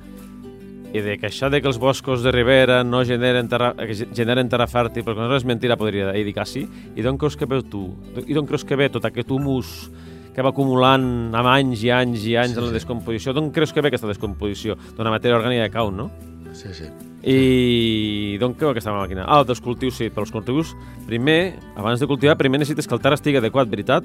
i 0.94 1.02
de 1.02 1.16
que 1.18 1.26
això 1.28 1.50
de 1.50 1.60
que 1.62 1.68
els 1.68 1.80
boscos 1.82 2.22
de 2.22 2.32
Ribera 2.32 2.84
no 2.86 3.04
generen 3.04 3.48
terra, 3.50 3.72
ge- 3.90 4.08
generen 4.14 4.48
terra 4.50 4.68
fèrtil, 4.70 5.04
perquè 5.04 5.26
no 5.26 5.36
és 5.36 5.46
mentira, 5.46 5.76
podria 5.78 6.12
dir 6.14 6.34
que 6.34 6.46
sí. 6.46 6.68
I 6.96 7.02
d'on 7.02 7.18
creus 7.18 7.36
que 7.36 7.48
ve 7.50 7.64
tu? 7.66 7.88
I 8.28 8.34
d'on 8.38 8.46
creus 8.46 8.64
que 8.64 8.76
ve 8.78 8.90
tot 8.94 9.06
aquest 9.10 9.32
humus 9.34 9.90
que 10.34 10.42
va 10.42 10.50
acumulant 10.54 11.34
amb 11.34 11.50
anys 11.50 11.84
i 11.86 11.90
anys 11.94 12.24
i 12.26 12.36
anys 12.38 12.54
Sí, 12.54 12.58
en 12.60 12.64
la 12.66 12.70
sí. 12.72 12.78
descomposició? 12.78 13.34
D'on 13.34 13.52
creus 13.54 13.74
que 13.74 13.82
ve 13.82 13.90
aquesta 13.90 14.08
descomposició? 14.10 14.78
D'una 14.98 15.12
matèria 15.14 15.38
orgànica 15.38 15.66
que 15.68 15.74
cau, 15.76 15.90
no? 15.92 16.12
Sí, 16.54 16.70
sí. 16.78 16.86
I 17.26 18.38
d'on 18.42 18.54
creu 18.58 18.70
aquesta 18.74 18.92
màquina? 18.94 19.26
Ah, 19.26 19.44
dels 19.48 19.62
cultius, 19.64 19.96
sí, 19.98 20.10
però 20.14 20.26
els 20.28 20.32
cultius, 20.34 20.76
primer, 21.08 21.56
abans 21.76 22.00
de 22.02 22.08
cultivar, 22.10 22.36
primer 22.38 22.60
necessites 22.62 22.86
que 22.88 22.94
el 22.98 23.02
terra 23.02 23.16
estigui 23.18 23.40
adequat, 23.40 23.70
veritat? 23.72 24.04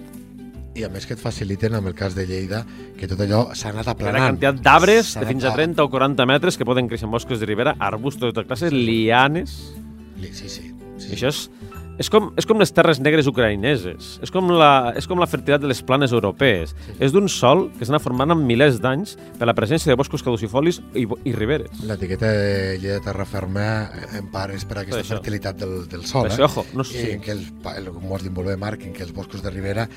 I 0.76 0.84
a 0.84 0.88
més 0.92 1.06
que 1.06 1.14
et 1.14 1.20
faciliten, 1.20 1.74
en 1.74 1.86
el 1.86 1.94
cas 1.94 2.14
de 2.14 2.26
Lleida, 2.26 2.64
que 2.98 3.08
tot 3.08 3.18
allò 3.24 3.48
s'ha 3.56 3.70
anat 3.70 3.88
aplanant. 3.88 4.16
una 4.20 4.28
quantitat 4.28 4.60
d'arbres 4.62 5.14
de 5.18 5.26
fins 5.26 5.44
a 5.44 5.48
anat 5.48 5.56
30 5.56 5.82
o 5.82 5.90
40 5.90 6.26
metres 6.26 6.58
que 6.58 6.64
poden 6.64 6.86
créixer 6.88 7.06
en 7.06 7.10
boscos 7.12 7.40
de 7.40 7.46
ribera, 7.46 7.74
arbustos 7.78 8.28
de 8.28 8.32
tota 8.32 8.46
classe, 8.46 8.70
lianes... 8.70 9.74
Li- 10.20 10.32
Sí, 10.34 10.48
sí. 10.48 10.74
sí. 10.98 11.08
I 11.10 11.14
això 11.14 11.28
és 11.28 11.50
és 11.98 12.08
com, 12.10 12.30
és 12.38 12.46
com 12.46 12.60
les 12.62 12.70
terres 12.74 13.00
negres 13.02 13.26
ucraïneses, 13.26 14.18
és 14.22 14.30
com 14.34 14.48
la, 14.54 14.92
és 14.98 15.06
com 15.10 15.18
la 15.18 15.26
fertilitat 15.26 15.64
de 15.64 15.70
les 15.70 15.80
planes 15.82 16.12
europees. 16.14 16.74
És 17.02 17.12
d'un 17.14 17.26
sol 17.28 17.66
que 17.78 17.84
s'ha 17.84 17.92
anat 17.96 18.04
formant 18.04 18.30
en 18.34 18.44
milers 18.46 18.78
d'anys 18.80 19.16
per 19.38 19.48
la 19.50 19.54
presència 19.58 19.90
de 19.90 19.96
boscos 19.98 20.22
caducifolis 20.22 20.80
i, 20.94 21.06
i 21.26 21.32
riberes. 21.34 21.82
L'etiqueta 21.88 22.30
de 22.30 22.78
llei 22.78 22.94
de 22.96 23.00
terra 23.04 23.26
ferma 23.28 23.66
eh, 23.90 24.06
en 24.20 24.30
part 24.32 24.54
és 24.54 24.64
per 24.64 24.80
aquesta 24.84 25.00
Per 25.00 25.04
això. 25.04 25.18
fertilitat 25.18 25.58
del, 25.58 25.76
del 25.90 26.06
sol. 26.06 26.28
Per 26.28 26.32
eh? 26.32 26.38
això, 26.38 26.48
ojo, 26.52 26.66
no 26.78 26.86
sé 26.86 27.02
si- 27.02 27.12
en 27.16 27.22
què 27.24 27.34
els, 27.34 27.50
el, 27.76 27.90
com 27.94 28.06
ho 28.12 28.16
has 28.16 28.22
dit 28.26 28.32
molt 28.34 28.48
bé, 28.52 28.56
Marc, 28.56 28.86
en 28.86 28.94
què 28.94 29.02
els 29.06 29.12
boscos 29.16 29.42
de 29.42 29.50
ribera 29.50 29.88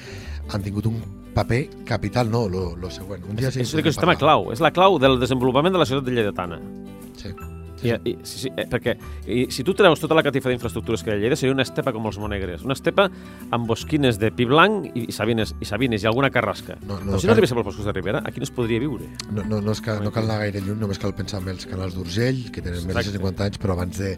han 0.51 0.65
tingut 0.65 0.89
un 0.89 0.97
paper 1.35 1.61
capital, 1.87 2.29
no, 2.33 2.47
lo, 2.49 2.75
lo 2.75 2.89
següent. 2.91 3.23
Un 3.29 3.37
dia 3.39 3.51
sí, 3.53 3.61
És 3.63 3.71
l'ecosistema 3.77 4.17
clau, 4.19 4.49
és 4.51 4.59
la 4.59 4.73
clau 4.75 4.97
del 4.99 5.19
desenvolupament 5.21 5.71
de 5.71 5.79
la 5.79 5.87
ciutat 5.87 6.09
de 6.09 6.17
Lleidatana. 6.17 6.59
Sí. 7.15 7.29
I, 7.83 7.93
i, 8.11 8.15
sí, 8.23 8.39
sí, 8.45 8.51
eh, 8.55 8.67
perquè 8.69 8.95
i, 9.25 9.47
si 9.53 9.63
tu 9.65 9.73
treus 9.77 9.99
tota 9.99 10.13
la 10.17 10.23
catifa 10.23 10.49
d'infraestructures 10.51 11.01
que 11.03 11.11
hi 11.11 11.13
ha 11.13 11.17
a 11.17 11.21
Lleida, 11.21 11.35
seria 11.39 11.53
una 11.55 11.63
estepa 11.65 11.93
com 11.95 12.05
els 12.09 12.19
monegres. 12.21 12.61
Una 12.67 12.75
estepa 12.77 13.07
amb 13.51 13.67
bosquines 13.69 14.19
de 14.21 14.29
pi 14.31 14.45
blanc 14.49 14.89
i, 14.91 15.07
i, 15.07 15.11
sabines, 15.15 15.55
i 15.59 15.65
sabines 15.65 16.03
i 16.03 16.09
alguna 16.09 16.29
carrasca. 16.33 16.77
No, 16.85 16.99
no, 16.99 17.11
Però 17.13 17.19
si 17.19 17.25
cal- 17.27 17.31
no 17.31 17.37
arribéssim 17.37 17.57
als 17.61 17.69
boscos 17.71 17.85
de 17.89 17.95
Ribera, 17.97 18.21
aquí 18.25 18.39
no 18.39 18.47
es 18.49 18.53
podria 18.53 18.79
viure. 18.83 19.09
No, 19.31 19.43
no, 19.43 19.61
no, 19.61 19.71
és 19.73 19.81
que, 19.81 19.97
no 20.03 20.11
cal 20.13 20.25
anar 20.29 20.39
gaire 20.45 20.61
lluny, 20.61 20.79
només 20.81 20.99
cal 21.01 21.15
pensar 21.17 21.41
en 21.41 21.49
els 21.55 21.65
canals 21.65 21.95
d'Urgell, 21.97 22.51
que 22.51 22.61
tenen 22.61 22.81
més 22.85 22.93
de 22.95 22.99
Exacte. 23.01 23.17
50 23.17 23.47
anys, 23.49 23.59
però 23.61 23.73
abans 23.77 23.97
de, 23.97 24.15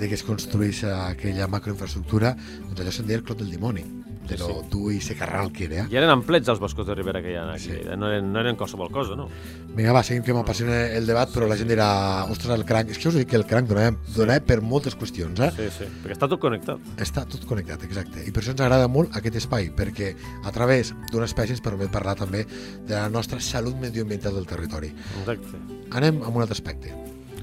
de 0.00 0.08
que 0.08 0.16
es 0.18 0.24
construís 0.26 0.82
aquella 0.88 1.46
macroinfraestructura, 1.52 2.34
doncs 2.70 2.80
allò 2.80 2.92
se'n 2.94 3.06
deia 3.10 3.20
el 3.20 3.24
clot 3.28 3.38
del 3.42 3.50
dimoni, 3.52 3.84
de 4.28 4.38
lo 4.38 4.48
sí. 4.48 4.68
dur 4.72 4.92
i 4.94 5.00
secarrar 5.00 5.44
el 5.44 5.52
que 5.52 5.66
era. 5.66 5.84
I 5.90 5.98
eren 6.00 6.10
amplets 6.12 6.48
els 6.52 6.60
boscos 6.62 6.86
de 6.88 6.96
Ribera 6.96 7.20
que 7.22 7.32
hi 7.32 7.36
ha 7.38 7.44
aquí. 7.52 7.66
Sí. 7.66 7.76
Sí. 7.82 7.96
No, 7.98 8.08
eren, 8.10 8.30
no 8.32 8.40
eren 8.40 8.56
qualsevol 8.56 8.90
cosa, 8.92 9.16
no? 9.18 9.28
Vinga, 9.74 9.92
va, 9.96 10.04
seguim 10.06 10.24
que 10.24 10.34
m'apassiona 10.36 10.80
el 10.96 11.08
debat, 11.08 11.30
però 11.34 11.48
la 11.50 11.58
gent 11.60 11.70
dirà, 11.70 11.88
ostres, 12.30 12.52
el 12.56 12.64
cranc... 12.68 12.92
És 12.94 13.00
que 13.00 13.10
us 13.10 13.18
dic 13.18 13.30
que 13.32 13.38
el 13.40 13.46
cranc 13.48 13.68
donava, 13.70 13.94
donava 14.16 14.44
per 14.46 14.60
moltes 14.64 14.96
qüestions, 14.98 15.40
eh? 15.44 15.50
Sí, 15.56 15.68
sí. 15.78 15.88
Perquè 16.04 16.16
està 16.16 16.28
tot 16.30 16.42
connectat. 16.42 16.92
Està 17.04 17.26
tot 17.30 17.44
connectat, 17.48 17.84
exacte. 17.88 18.24
I 18.24 18.34
per 18.34 18.42
això 18.42 18.54
ens 18.54 18.64
agrada 18.64 18.88
molt 18.88 19.16
aquest 19.18 19.40
espai, 19.42 19.70
perquè 19.76 20.14
a 20.44 20.54
través 20.54 20.94
d'una 21.12 21.28
espècie 21.28 21.56
ens 21.56 21.64
permet 21.64 21.92
parlar 21.92 22.16
també 22.20 22.44
de 22.46 22.94
la 22.94 23.08
nostra 23.12 23.40
salut 23.44 23.76
medioambiental 23.82 24.36
del 24.38 24.48
territori. 24.48 24.94
Exacte. 25.20 25.60
Anem 25.94 26.22
amb 26.22 26.32
un 26.34 26.46
altre 26.46 26.56
aspecte. 26.56 26.94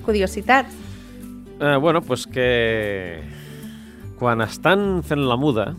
Curiositats. 0.05 0.89
Eh, 1.61 1.75
bueno, 1.77 2.01
pues 2.01 2.25
que 2.25 3.21
quan 4.17 4.41
estan 4.41 5.03
fent 5.05 5.21
la 5.29 5.37
muda, 5.37 5.71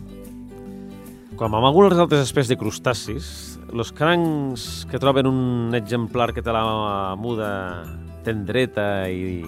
com 1.39 1.55
amb 1.57 1.65
algunes 1.65 1.97
altres 1.97 2.21
espècies 2.27 2.51
de 2.53 2.57
crustacis, 2.61 3.27
els 3.73 3.91
crancs 3.95 4.85
que 4.91 4.99
troben 5.01 5.25
un 5.29 5.73
exemplar 5.77 6.31
que 6.33 6.43
té 6.45 6.53
la 6.53 7.15
muda 7.17 7.49
tendreta 8.23 9.09
i, 9.09 9.41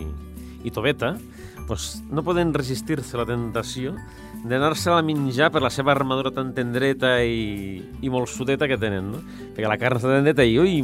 i 0.66 0.72
toveta, 0.74 1.14
pues 1.68 2.02
no 2.12 2.22
poden 2.26 2.54
resistir-se 2.54 3.16
a 3.18 3.22
la 3.24 3.28
tentació 3.30 3.96
d'anar-se-la 4.46 5.00
a 5.02 5.06
menjar 5.06 5.48
per 5.54 5.62
la 5.64 5.72
seva 5.74 5.94
armadura 5.96 6.30
tan 6.34 6.52
tendreta 6.54 7.16
i, 7.26 7.82
i 8.06 8.10
molt 8.14 8.30
sudeta 8.30 8.68
que 8.70 8.78
tenen, 8.78 9.08
no? 9.16 9.22
Perquè 9.56 9.70
la 9.72 9.78
carn 9.82 9.98
està 9.98 10.12
tendreta 10.12 10.46
i, 10.46 10.58
ui, 10.62 10.76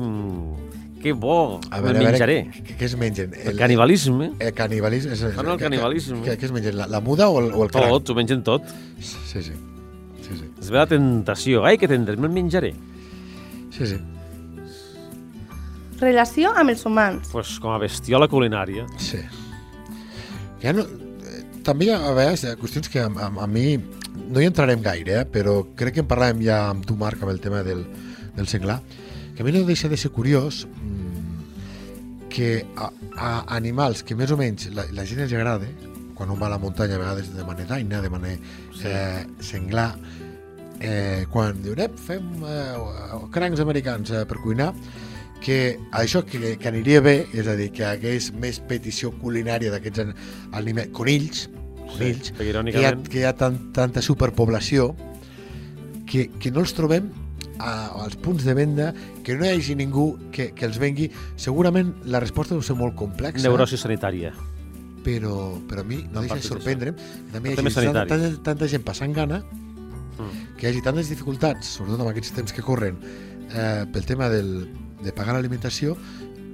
que 1.02 1.14
bo, 1.18 1.60
A 1.70 1.82
veure, 1.82 1.98
a 2.02 2.08
menjaré. 2.12 2.38
veure, 2.48 2.64
què, 2.78 2.86
es 2.88 2.96
mengen? 2.98 3.34
El 3.38 3.58
canibalisme, 3.58 4.32
El 4.42 4.54
canibalisme. 4.58 5.14
És, 5.18 5.22
Fan 5.36 5.46
el 5.50 5.58
què- 5.58 5.66
canibalisme. 5.68 6.22
Què, 6.26 6.38
què 6.42 6.50
es 6.50 6.54
mengen? 6.54 6.78
La, 6.78 6.88
la 6.90 7.02
muda 7.02 7.30
o 7.30 7.38
el, 7.42 7.52
o 7.54 7.66
el 7.66 7.74
cranc? 7.74 7.90
tot, 8.00 8.10
ho 8.14 8.18
mengen 8.18 8.42
tot. 8.46 8.66
Sí, 9.02 9.42
sí. 9.46 9.54
Sí, 10.32 10.40
sí. 10.40 10.50
Es 10.60 10.72
ve 10.72 10.80
la 10.80 10.88
tentació. 10.88 11.66
Ai, 11.68 11.78
que 11.78 11.90
tendré, 11.92 12.18
me'l 12.18 12.32
menjaré. 12.34 12.74
sí, 13.72 13.88
sí. 13.94 14.00
Relació 16.02 16.50
amb 16.58 16.72
els 16.74 16.82
humans. 16.86 17.30
pues 17.32 17.60
com 17.62 17.72
a 17.76 17.78
bestiola 17.78 18.28
culinària. 18.28 18.88
sí. 18.98 19.20
Ja 20.62 20.74
no, 20.74 20.82
eh, 20.82 21.44
també 21.66 21.86
hi 21.86 21.90
ha 21.90 21.98
a 22.10 22.14
vegades 22.14 22.44
eh, 22.46 22.56
qüestions 22.58 22.90
que 22.90 23.00
a, 23.02 23.08
a, 23.10 23.30
a 23.44 23.48
mi 23.48 23.78
no 23.78 24.42
hi 24.42 24.46
entrarem 24.46 24.82
gaire, 24.82 25.22
eh, 25.22 25.26
però 25.26 25.62
crec 25.76 25.96
que 25.96 26.04
en 26.04 26.10
parlàvem 26.10 26.42
ja 26.46 26.70
amb 26.70 26.86
tu, 26.86 26.96
Marc, 26.96 27.22
amb 27.22 27.32
el 27.34 27.40
tema 27.42 27.64
del, 27.66 27.86
del 28.36 28.48
senglar, 28.48 28.80
que 29.36 29.42
a 29.42 29.46
mi 29.46 29.54
no 29.56 29.64
deixa 29.66 29.90
de 29.90 29.98
ser 29.98 30.12
curiós 30.14 30.68
mm, 30.68 32.30
que 32.30 32.66
a, 32.78 32.92
a 33.18 33.32
animals 33.58 34.04
que 34.04 34.16
més 34.16 34.32
o 34.32 34.38
menys 34.38 34.70
la, 34.76 34.86
la 34.94 35.06
gent 35.06 35.24
els 35.26 35.34
agrada, 35.34 35.70
quan 36.16 36.30
un 36.30 36.38
va 36.42 36.46
a 36.46 36.54
la 36.54 36.62
muntanya 36.62 37.00
a 37.00 37.02
vegades 37.02 37.34
de 37.34 37.44
manera 37.44 37.76
daina, 37.76 38.02
de 38.02 38.10
manera 38.14 38.38
eh, 38.86 39.26
senglar, 39.42 39.96
eh, 40.82 41.24
quan 41.32 41.62
diuen, 41.64 41.80
ep, 41.86 41.96
fem 42.02 42.28
eh, 42.44 42.76
crancs 43.32 43.62
americans 43.64 44.12
eh, 44.12 44.26
per 44.28 44.40
cuinar, 44.44 44.74
que 45.42 45.78
això 45.98 46.22
que, 46.26 46.58
que 46.62 46.68
aniria 46.70 47.00
bé, 47.02 47.16
és 47.34 47.48
a 47.50 47.56
dir, 47.58 47.72
que 47.74 47.86
hagués 47.88 48.32
més 48.38 48.60
petició 48.62 49.10
culinària 49.22 49.72
d'aquests 49.74 50.04
an- 50.04 50.14
aliments, 50.58 50.92
conills, 50.94 51.48
conills, 51.96 52.34
perquè 52.38 52.52
que 52.74 52.82
hi 52.82 52.86
ha, 52.86 52.92
que 53.10 53.20
hi 53.24 53.26
ha 53.26 53.34
tant, 53.38 53.58
tanta 53.74 54.02
superpoblació 54.06 54.92
que, 56.06 56.28
que 56.40 56.52
no 56.52 56.62
els 56.66 56.74
trobem 56.78 57.10
a, 57.58 57.72
als 58.04 58.16
punts 58.22 58.44
de 58.46 58.54
venda, 58.58 58.92
que 59.26 59.36
no 59.38 59.46
hi 59.48 59.56
hagi 59.56 59.76
ningú 59.80 60.12
que, 60.34 60.52
que 60.58 60.66
els 60.68 60.78
vengui. 60.82 61.10
Segurament 61.40 61.94
la 62.06 62.20
resposta 62.22 62.54
deu 62.58 62.62
ser 62.66 62.76
molt 62.78 62.96
complexa, 63.00 63.42
Neurosi 63.48 63.78
sanitària. 63.82 64.34
però, 65.06 65.58
però 65.68 65.82
a 65.82 65.84
mi 65.88 66.04
no, 66.04 66.20
No 66.20 66.28
deixa 66.28 66.38
sorprendre'm 66.46 66.96
també 67.34 67.56
hi 67.56 67.58
hagi 67.58 67.74
tanta, 67.88 68.06
tanta, 68.06 68.32
tanta 68.52 68.68
gent 68.70 68.84
passant 68.86 69.14
gana 69.18 69.42
Mm. 70.22 70.51
Que 70.62 70.68
hi 70.68 70.76
hagi 70.76 70.84
tantes 70.86 71.10
dificultats, 71.10 71.72
sobretot 71.80 72.04
amb 72.04 72.12
aquests 72.12 72.36
temps 72.38 72.54
que 72.54 72.62
corren, 72.62 73.00
eh, 73.50 73.86
pel 73.92 74.06
tema 74.06 74.28
del, 74.30 74.68
de 75.02 75.12
pagar 75.18 75.34
l'alimentació 75.34 75.96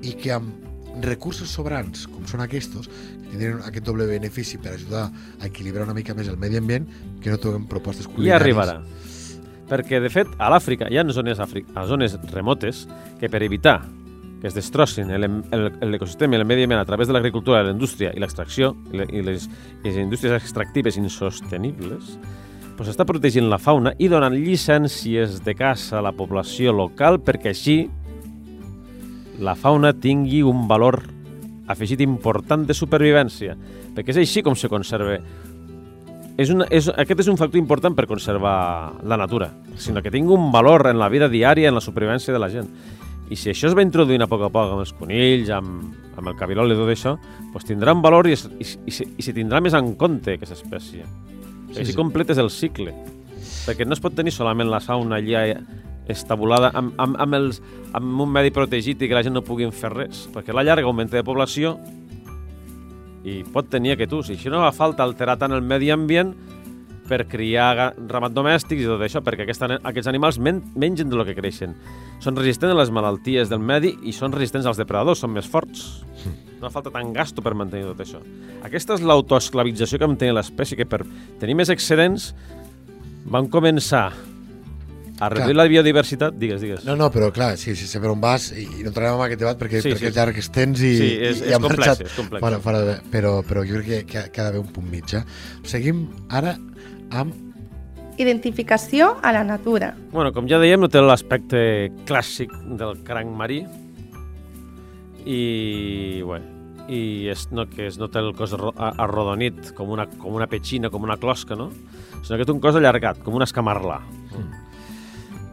i 0.08 0.14
que 0.16 0.32
amb 0.32 1.03
recursos 1.03 1.51
sobrants, 1.51 2.05
com 2.08 2.24
són 2.26 2.39
aquests, 2.45 2.88
que 2.88 3.34
tindrien 3.34 3.60
aquest 3.68 3.84
doble 3.86 4.08
benefici 4.08 4.58
per 4.64 4.72
ajudar 4.78 5.10
a 5.12 5.45
equilibrar 5.49 5.84
una 5.84 5.93
mica 5.93 6.16
més 6.16 6.30
el 6.32 6.39
medi 6.39 6.55
ambient, 6.58 6.88
que 7.22 7.30
no 7.30 7.38
trobem 7.38 7.68
propostes 7.68 8.08
I 8.08 8.14
culinàries. 8.16 8.39
arribarà. 8.39 8.80
Perquè, 9.68 9.99
de 9.99 10.10
fet, 10.10 10.32
a 10.39 10.47
l'Àfrica 10.49 10.88
hi 10.89 10.95
ha 10.97 11.03
zones, 11.12 11.41
Àfrica, 11.43 11.76
a 11.76 11.84
zones 11.86 12.16
remotes 12.32 12.86
que 13.20 13.28
per 13.30 13.43
evitar 13.43 13.82
que 14.39 14.47
es 14.47 14.53
destrossin 14.55 15.10
l'ecosistema 15.12 16.38
i 16.38 16.39
el 16.39 16.45
medi 16.47 16.64
ambient 16.64 16.80
a 16.80 16.86
través 16.86 17.10
de 17.10 17.14
l'agricultura, 17.18 17.64
la 17.66 17.72
indústria 17.76 18.14
i 18.16 18.20
l'extracció 18.22 18.76
i 18.93 18.97
le- 19.01 19.08
i 19.12 19.22
les, 19.26 19.49
i 19.84 19.88
les 19.89 19.97
indústries 19.97 20.34
extractives 20.39 20.95
insostenibles, 20.95 22.18
doncs 22.78 22.91
està 22.93 23.07
protegint 23.09 23.47
la 23.49 23.57
fauna 23.57 23.95
i 23.97 24.09
donant 24.11 24.36
llicències 24.38 25.39
de 25.41 25.55
caça 25.57 25.97
a 25.97 26.03
la 26.05 26.13
població 26.13 26.75
local 26.78 27.17
perquè 27.25 27.49
així 27.49 27.78
la 29.41 29.55
fauna 29.57 29.95
tingui 29.97 30.43
un 30.45 30.67
valor 30.69 31.01
afegit 31.67 32.01
important 32.05 32.63
de 32.69 32.75
supervivència. 32.78 33.57
Perquè 33.97 34.13
és 34.13 34.21
així 34.21 34.43
com 34.45 34.55
se 34.55 34.69
conserva 34.69 35.17
és 36.38 36.51
una, 36.53 36.67
és, 36.69 36.86
aquest 36.93 37.23
és 37.23 37.30
un 37.32 37.38
factor 37.39 37.57
important 37.57 37.95
per 37.97 38.05
conservar 38.05 38.57
la 39.09 39.17
natura, 39.17 39.49
sinó 39.82 40.03
que 40.05 40.13
tingui 40.13 40.36
un 40.36 40.51
valor 40.53 40.86
en 40.86 40.99
la 41.01 41.09
vida 41.09 41.32
diària, 41.34 41.71
en 41.71 41.73
la 41.73 41.82
supervivència 41.82 42.36
de 42.36 42.41
la 42.41 42.51
gent. 42.53 42.69
I 43.34 43.36
si 43.36 43.49
això 43.49 43.67
es 43.67 43.75
va 43.75 43.82
introduint 43.82 44.21
a 44.21 44.30
poc 44.30 44.45
a 44.45 44.51
poc 44.53 44.75
amb 44.75 44.84
els 44.86 44.93
conills, 44.99 45.49
amb, 45.49 45.95
amb 46.13 46.30
el 46.30 46.38
cabirol 46.38 46.71
i 46.71 46.78
tot 46.78 46.93
això, 46.93 47.15
doncs 47.55 47.65
tindrà 47.65 47.97
un 47.97 48.05
valor 48.05 48.30
i, 48.30 48.38
es, 48.38 48.45
i, 48.53 48.69
i, 48.86 49.09
i 49.17 49.25
se 49.25 49.34
tindrà 49.34 49.63
més 49.65 49.73
en 49.75 49.95
compte 49.97 50.38
aquesta 50.38 50.55
espècie. 50.55 51.09
Sí, 51.72 51.82
Així 51.82 51.91
sí. 51.91 51.97
completes 51.97 52.39
el 52.41 52.49
cicle. 52.53 52.93
Perquè 53.68 53.86
no 53.86 53.95
es 53.95 54.01
pot 54.03 54.15
tenir 54.15 54.32
solament 54.32 54.70
la 54.72 54.80
fauna 54.84 55.20
allà 55.20 55.43
estabulada 56.07 56.72
amb, 56.78 56.93
amb, 57.01 57.18
amb, 57.20 57.36
els, 57.36 57.61
amb 57.97 58.22
un 58.24 58.32
medi 58.32 58.53
protegit 58.55 59.01
i 59.03 59.09
que 59.09 59.18
la 59.18 59.24
gent 59.26 59.36
no 59.36 59.43
pugui 59.43 59.68
fer 59.76 59.91
res, 59.91 60.26
perquè 60.32 60.55
la 60.55 60.63
llarga 60.63 60.88
augmenta 60.88 61.20
de 61.20 61.26
població 61.28 61.76
i 63.28 63.41
pot 63.51 63.68
tenir 63.68 63.95
aquest 63.95 64.13
ús. 64.15 64.30
I 64.32 64.38
això 64.38 64.53
no 64.53 64.63
fa 64.63 64.72
falta 64.76 65.03
alterar 65.03 65.36
tant 65.41 65.55
el 65.55 65.65
medi 65.65 65.91
ambient 65.91 66.32
per 67.08 67.24
criar 67.30 67.93
ramat 68.10 68.34
domèstics 68.36 68.84
i 68.84 68.88
tot 68.89 69.01
això, 69.05 69.22
perquè 69.24 69.45
aquest, 69.45 69.64
aquests 69.82 70.10
animals 70.12 70.38
men 70.43 70.62
mengen 70.76 71.10
del 71.10 71.24
que 71.26 71.36
creixen. 71.38 71.74
Són 72.20 72.36
resistents 72.36 72.74
a 72.74 72.78
les 72.80 72.91
malalties 72.91 73.49
del 73.49 73.60
medi 73.64 73.93
i 74.03 74.14
són 74.16 74.34
resistents 74.36 74.66
als 74.68 74.78
depredadors, 74.82 75.20
són 75.24 75.32
més 75.36 75.47
forts. 75.47 76.03
No 76.58 76.68
fa 76.68 76.80
falta 76.80 76.89
tant 76.91 77.12
gasto 77.14 77.43
per 77.45 77.53
mantenir 77.53 77.86
tot 77.91 77.99
això. 78.01 78.20
Aquesta 78.66 78.95
és 78.97 79.03
l'autoesclavització 79.05 79.99
que 80.01 80.08
manté 80.10 80.32
l'espècie, 80.34 80.76
que 80.80 80.88
per 80.89 81.03
tenir 81.39 81.53
més 81.60 81.70
excedents 81.70 82.32
van 83.30 83.47
començar 83.51 84.08
a 85.20 85.30
reduir 85.30 85.55
Clar. 85.55 85.64
la 85.64 85.70
biodiversitat. 85.70 86.36
Digues, 86.38 86.62
digues. 86.62 86.84
No, 86.86 86.95
no, 86.95 87.08
però 87.14 87.32
clar, 87.34 87.55
sí, 87.58 87.74
sí, 87.76 87.88
sé 87.89 87.97
per 88.01 88.12
on 88.14 88.20
vas 88.22 88.51
i, 88.53 88.68
no 88.84 88.91
entrarem 88.91 89.16
en 89.18 89.24
aquest 89.26 89.39
debat 89.41 89.58
perquè, 89.58 89.80
Sí, 89.82 89.89
perquè 89.89 90.03
sí. 90.03 90.10
és 90.12 90.16
llarg 90.18 90.36
que 90.38 90.43
tens 90.53 90.82
i, 90.82 90.91
Sí, 90.97 91.08
és- 91.30 91.41
i, 91.41 91.47
és 91.49 91.58
complex, 91.58 91.78
marxat 91.78 92.01
és 92.05 92.14
complex. 92.20 92.41
Fora, 92.45 92.60
fora 92.62 92.82
de, 92.86 92.95
però, 93.14 93.32
però 93.47 93.64
jo 93.66 93.80
crec 93.82 93.88
que, 93.88 94.01
que, 94.12 94.26
que 94.32 94.41
ha 94.41 94.45
d'haver 94.45 94.62
un 94.62 94.68
punt 94.76 94.89
mig. 94.91 95.14
Eh? 95.18 95.24
Seguim 95.66 96.03
ara 96.30 96.53
amb 97.12 97.47
Identificació 98.18 99.12
a 99.22 99.30
la 99.32 99.43
natura. 99.45 99.91
Bueno, 100.10 100.32
com 100.34 100.47
ja 100.49 100.58
dèiem, 100.58 100.82
no 100.82 100.89
té 100.89 101.03
l'aspecte 101.03 101.60
clàssic 102.10 102.49
del 102.80 102.95
cranc 103.05 103.30
marí 103.38 103.60
i, 105.22 106.24
bé, 106.26 106.39
i 106.89 107.01
és, 107.30 107.45
no, 107.53 107.68
que 107.70 107.86
és, 107.91 107.99
no 108.01 108.10
té 108.10 108.24
el 108.24 108.32
cos 108.34 108.55
arrodonit 108.58 109.70
com 109.78 109.93
una, 109.93 110.08
com 110.18 110.34
una 110.34 110.49
petxina, 110.49 110.89
com 110.89 111.05
una 111.05 111.20
closca, 111.22 111.53
no? 111.60 111.70
sinó 112.24 112.39
que 112.39 112.47
té 112.47 112.55
un 112.55 112.64
cos 112.64 112.80
allargat, 112.80 113.22
com 113.22 113.38
un 113.38 113.45
escamarlà. 113.45 113.99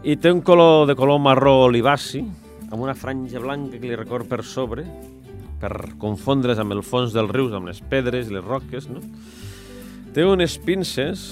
I 0.05 0.17
té 0.17 0.33
un 0.33 0.41
color 0.45 0.89
de 0.89 0.97
color 0.97 1.21
marró 1.21 1.59
olivaci, 1.67 2.25
amb 2.71 2.81
una 2.81 2.97
franja 2.97 3.45
blanca 3.45 3.77
que 3.77 3.93
li 3.93 4.01
recorre 4.01 4.29
per 4.31 4.41
sobre, 4.45 4.87
per 5.61 5.75
confondre's 6.01 6.65
amb 6.65 6.73
el 6.73 6.81
fons 6.85 7.13
dels 7.13 7.31
rius, 7.33 7.53
amb 7.53 7.69
les 7.69 7.85
pedres 7.93 8.33
i 8.33 8.39
les 8.39 8.45
roques, 8.45 8.89
no? 8.89 9.05
Té 10.15 10.23
unes 10.23 10.55
pinces 10.63 11.25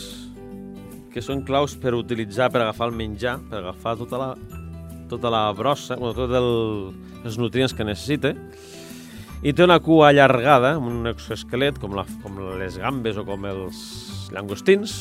que 1.13 1.23
són 1.23 1.45
claus 1.47 1.77
per 1.79 1.93
utilitzar, 1.95 2.49
per 2.51 2.65
agafar 2.65 2.89
el 2.91 2.97
menjar, 2.99 3.37
per 3.47 3.61
agafar 3.61 3.93
tota 4.01 4.19
la, 4.19 4.31
tota 5.11 5.31
la 5.31 5.43
brossa, 5.55 5.95
bueno, 6.01 6.17
tots 6.17 6.35
el, 6.35 6.49
els 7.23 7.39
nutrients 7.39 7.77
que 7.79 7.87
necessita, 7.87 8.33
i 9.43 9.53
té 9.55 9.63
una 9.63 9.79
cua 9.83 10.09
allargada, 10.11 10.73
amb 10.81 10.89
un 10.91 11.11
exoesquelet, 11.13 11.79
com, 11.83 11.95
la, 11.95 12.07
com 12.25 12.41
les 12.59 12.81
gambes 12.83 13.21
o 13.21 13.27
com 13.29 13.47
els 13.53 13.85
llangostins, 14.35 14.97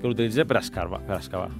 que 0.00 0.10
l'utilitza 0.10 0.46
per 0.48 0.58
escarbar, 0.64 1.02
per 1.06 1.20
excavar 1.20 1.50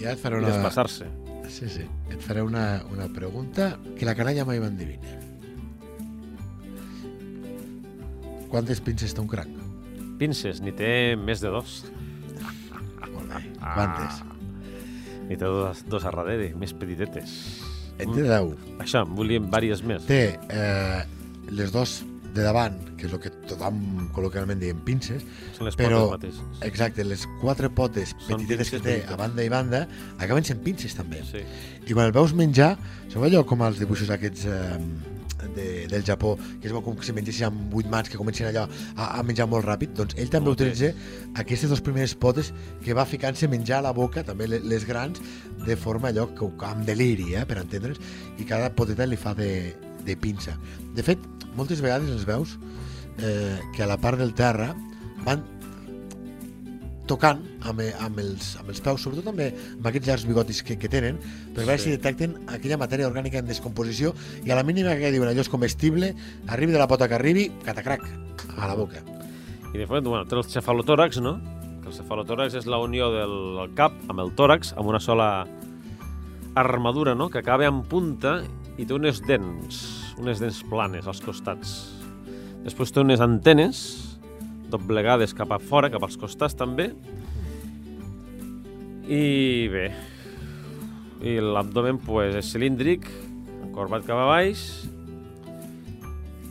Ja 0.00 0.12
et 0.12 0.20
faré 0.20 0.40
i 0.40 0.44
una... 0.44 0.48
desplaçar-se. 0.48 1.10
Sí, 1.52 1.68
sí. 1.72 1.84
Et 2.12 2.24
faré 2.24 2.40
una, 2.44 2.82
una 2.92 3.10
pregunta 3.12 3.74
que 3.96 4.08
la 4.08 4.16
canalla 4.16 4.48
mai 4.48 4.64
va 4.64 4.72
endevinar. 4.72 5.20
Quantes 8.48 8.80
pinces 8.80 9.12
té 9.12 9.20
un 9.20 9.28
cranc? 9.30 9.65
Pinces, 10.18 10.60
ni 10.64 10.72
té 10.72 11.14
més 11.20 11.42
de 11.44 11.50
dos. 11.52 11.82
Molt 13.12 13.28
bé. 13.30 13.42
Quantes? 13.60 14.22
Ni 15.28 15.36
té 15.36 15.44
dos, 15.44 15.82
dos 15.90 16.04
a 16.06 16.12
darrere, 16.14 16.52
més 16.58 16.72
petitetes. 16.76 17.32
En 17.98 18.12
té 18.14 18.22
10. 18.28 18.52
Això, 18.84 19.02
en 19.06 19.14
volíem 19.16 19.48
vàries 19.52 19.82
més. 19.86 20.04
Té 20.08 20.36
eh, 20.52 21.00
les 21.50 21.72
dos 21.74 22.02
de 22.36 22.44
davant, 22.44 22.74
que 23.00 23.06
és 23.08 23.12
el 23.16 23.20
que 23.22 23.30
tothom 23.48 23.78
col·loquialment 24.12 24.60
diem 24.60 24.82
pinces, 24.84 25.22
Són 25.56 25.64
les 25.70 25.76
però- 25.78 26.02
potes 26.10 26.36
mateixes. 26.36 26.62
exacte, 26.68 27.04
les 27.08 27.22
quatre 27.40 27.70
potes 27.72 28.12
Són 28.26 28.42
petitetes 28.42 28.70
que 28.74 28.80
té 28.84 28.96
petites. 28.98 29.12
a 29.14 29.16
banda 29.16 29.44
i 29.44 29.48
banda, 29.48 29.86
acaben 30.18 30.44
sent 30.44 30.60
pinces 30.62 30.92
també. 30.94 31.22
Sí. 31.24 31.40
I 31.86 31.94
quan 31.96 32.04
el 32.10 32.12
veus 32.12 32.34
menjar, 32.36 32.74
sabeu 33.08 33.30
allò 33.30 33.44
com 33.48 33.62
els 33.64 33.80
dibuixos 33.80 34.10
aquests 34.12 34.44
eh, 34.52 34.76
de, 35.54 35.86
del 35.90 36.04
Japó, 36.04 36.34
que 36.60 36.66
es 36.68 36.72
veu 36.74 36.82
com 36.82 36.96
si 37.02 37.12
mengessin 37.16 37.46
amb 37.48 37.72
vuit 37.72 37.86
mans, 37.90 38.08
que 38.10 38.18
comencen 38.18 38.48
allò 38.48 38.66
a, 38.96 39.18
a 39.18 39.22
menjar 39.22 39.46
molt 39.50 39.66
ràpid, 39.66 39.92
doncs 39.96 40.16
ell 40.18 40.30
també 40.32 40.50
Potes. 40.50 40.72
utilitza 40.72 41.40
aquestes 41.42 41.68
dues 41.70 41.80
primeres 41.84 42.14
potes 42.14 42.52
que 42.84 42.94
va 42.96 43.04
ficant-se 43.06 43.48
menjar 43.48 43.78
a 43.78 43.86
la 43.88 43.92
boca, 43.96 44.24
també 44.24 44.48
le- 44.48 44.60
les 44.64 44.84
grans, 44.86 45.20
de 45.66 45.76
forma 45.76 46.08
allò 46.10 46.28
que 46.34 46.50
amb 46.66 46.84
deliri, 46.86 47.34
eh, 47.34 47.44
per 47.46 47.58
entendre's, 47.62 47.98
i 48.38 48.44
cada 48.44 48.70
poteta 48.74 49.06
li 49.06 49.16
fa 49.16 49.34
de, 49.34 49.74
de 50.04 50.16
pinça. 50.16 50.56
De 50.94 51.02
fet, 51.02 51.18
moltes 51.56 51.80
vegades 51.80 52.10
els 52.10 52.24
veus 52.28 52.58
eh, 53.18 53.58
que 53.74 53.82
a 53.82 53.86
la 53.86 53.96
part 53.96 54.18
del 54.18 54.34
terra 54.34 54.74
van 55.24 55.42
tocant 57.06 57.40
amb, 57.66 57.80
eh, 57.80 57.92
amb, 58.02 58.18
els, 58.22 58.54
amb 58.60 58.70
els 58.72 58.80
peus, 58.82 59.02
sobretot 59.02 59.24
també 59.30 59.50
amb 59.76 59.86
aquests 59.88 60.08
llargs 60.08 60.26
bigotis 60.28 60.62
que, 60.66 60.76
que 60.78 60.88
tenen, 60.92 61.18
per 61.54 61.64
veure 61.64 61.78
Sí. 61.78 61.84
si 61.90 61.96
detecten 61.96 62.36
aquella 62.46 62.78
matèria 62.78 63.08
orgànica 63.08 63.38
en 63.38 63.46
descomposició 63.46 64.14
i 64.44 64.50
a 64.50 64.56
la 64.58 64.62
mínima 64.66 64.96
que 64.96 65.10
diuen 65.14 65.28
allò 65.30 65.40
és 65.40 65.48
comestible, 65.52 66.14
arribi 66.48 66.72
de 66.72 66.78
la 66.78 66.88
pota 66.88 67.08
que 67.08 67.14
arribi, 67.14 67.50
catacrac, 67.64 68.02
a 68.56 68.66
la 68.66 68.74
boca. 68.74 69.02
I 69.72 69.78
de 69.78 69.86
fet, 69.86 70.04
bueno, 70.04 70.24
té 70.26 70.36
el 70.36 70.44
cefalotòrax, 70.44 71.20
no? 71.20 71.38
Que 71.82 71.88
el 71.90 71.94
cefalotòrax 71.94 72.54
és 72.54 72.66
la 72.66 72.78
unió 72.78 73.10
del, 73.12 73.34
del 73.58 73.74
cap 73.74 73.92
amb 74.08 74.20
el 74.20 74.32
tòrax, 74.34 74.72
amb 74.76 74.88
una 74.88 75.00
sola 75.00 75.46
armadura, 76.54 77.14
no? 77.14 77.28
Que 77.28 77.38
acaba 77.38 77.66
en 77.66 77.82
punta 77.84 78.40
i 78.78 78.86
té 78.86 78.94
unes 78.94 79.20
dents, 79.26 79.82
unes 80.18 80.40
dents 80.40 80.62
planes 80.70 81.06
als 81.06 81.20
costats. 81.20 81.76
Després 82.64 82.92
té 82.92 83.00
unes 83.00 83.20
antenes 83.20 83.82
doblegades 84.70 85.34
cap 85.36 85.52
a 85.54 85.58
fora, 85.62 85.90
cap 85.92 86.02
als 86.06 86.16
costats 86.20 86.56
també. 86.58 86.90
I 89.06 89.68
bé, 89.70 89.86
i 91.22 91.36
l'abdomen 91.38 92.00
pues, 92.02 92.34
és 92.40 92.48
cilíndric, 92.52 93.06
encorbat 93.68 94.06
cap 94.08 94.18
a 94.18 94.26
baix, 94.32 94.64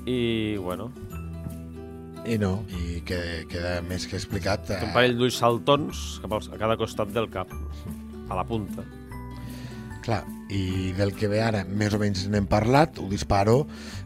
i 0.08 0.56
bueno, 0.62 0.92
I 2.26 2.40
no, 2.42 2.64
i 2.74 3.02
que 3.06 3.20
queda 3.52 3.82
més 3.86 4.08
que 4.10 4.16
explicat. 4.18 4.64
Té 4.66 4.80
un 4.80 4.90
Eh, 4.90 4.94
parell 4.96 5.18
d'ulls 5.20 5.36
saltons 5.38 6.20
cap 6.24 6.34
a 6.34 6.40
cada 6.58 6.78
costat 6.80 7.12
del 7.14 7.28
cap, 7.30 7.52
a 8.30 8.38
la 8.40 8.44
punta. 8.48 8.82
Clar, 10.06 10.22
i 10.54 10.94
del 10.96 11.16
que 11.18 11.28
ve 11.32 11.42
ara 11.42 11.64
més 11.66 11.94
o 11.96 12.00
menys 12.02 12.28
n'hem 12.30 12.46
parlat, 12.50 13.00
ho 13.02 13.08
disparo, 13.10 13.64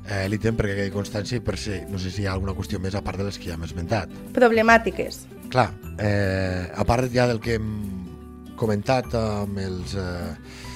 eh, 0.07 0.25
l'item 0.31 0.57
perquè 0.57 0.77
quedi 0.77 0.93
constància 0.93 1.39
i 1.39 1.43
per 1.43 1.57
ser, 1.59 1.81
no 1.91 1.99
sé 1.99 2.13
si 2.13 2.23
hi 2.23 2.29
ha 2.29 2.33
alguna 2.37 2.55
qüestió 2.57 2.79
més 2.79 2.95
a 2.95 3.03
part 3.05 3.19
de 3.19 3.27
les 3.27 3.37
que 3.37 3.51
ja 3.51 3.57
hem 3.57 3.67
esmentat. 3.67 4.13
Problemàtiques. 4.35 5.25
Clar, 5.51 5.69
eh, 5.99 6.69
a 6.71 6.87
part 6.87 7.11
ja 7.13 7.27
del 7.27 7.43
que 7.43 7.59
hem 7.59 7.69
comentat 8.59 9.13
amb 9.19 9.61
els... 9.65 9.95
Eh, 9.99 10.67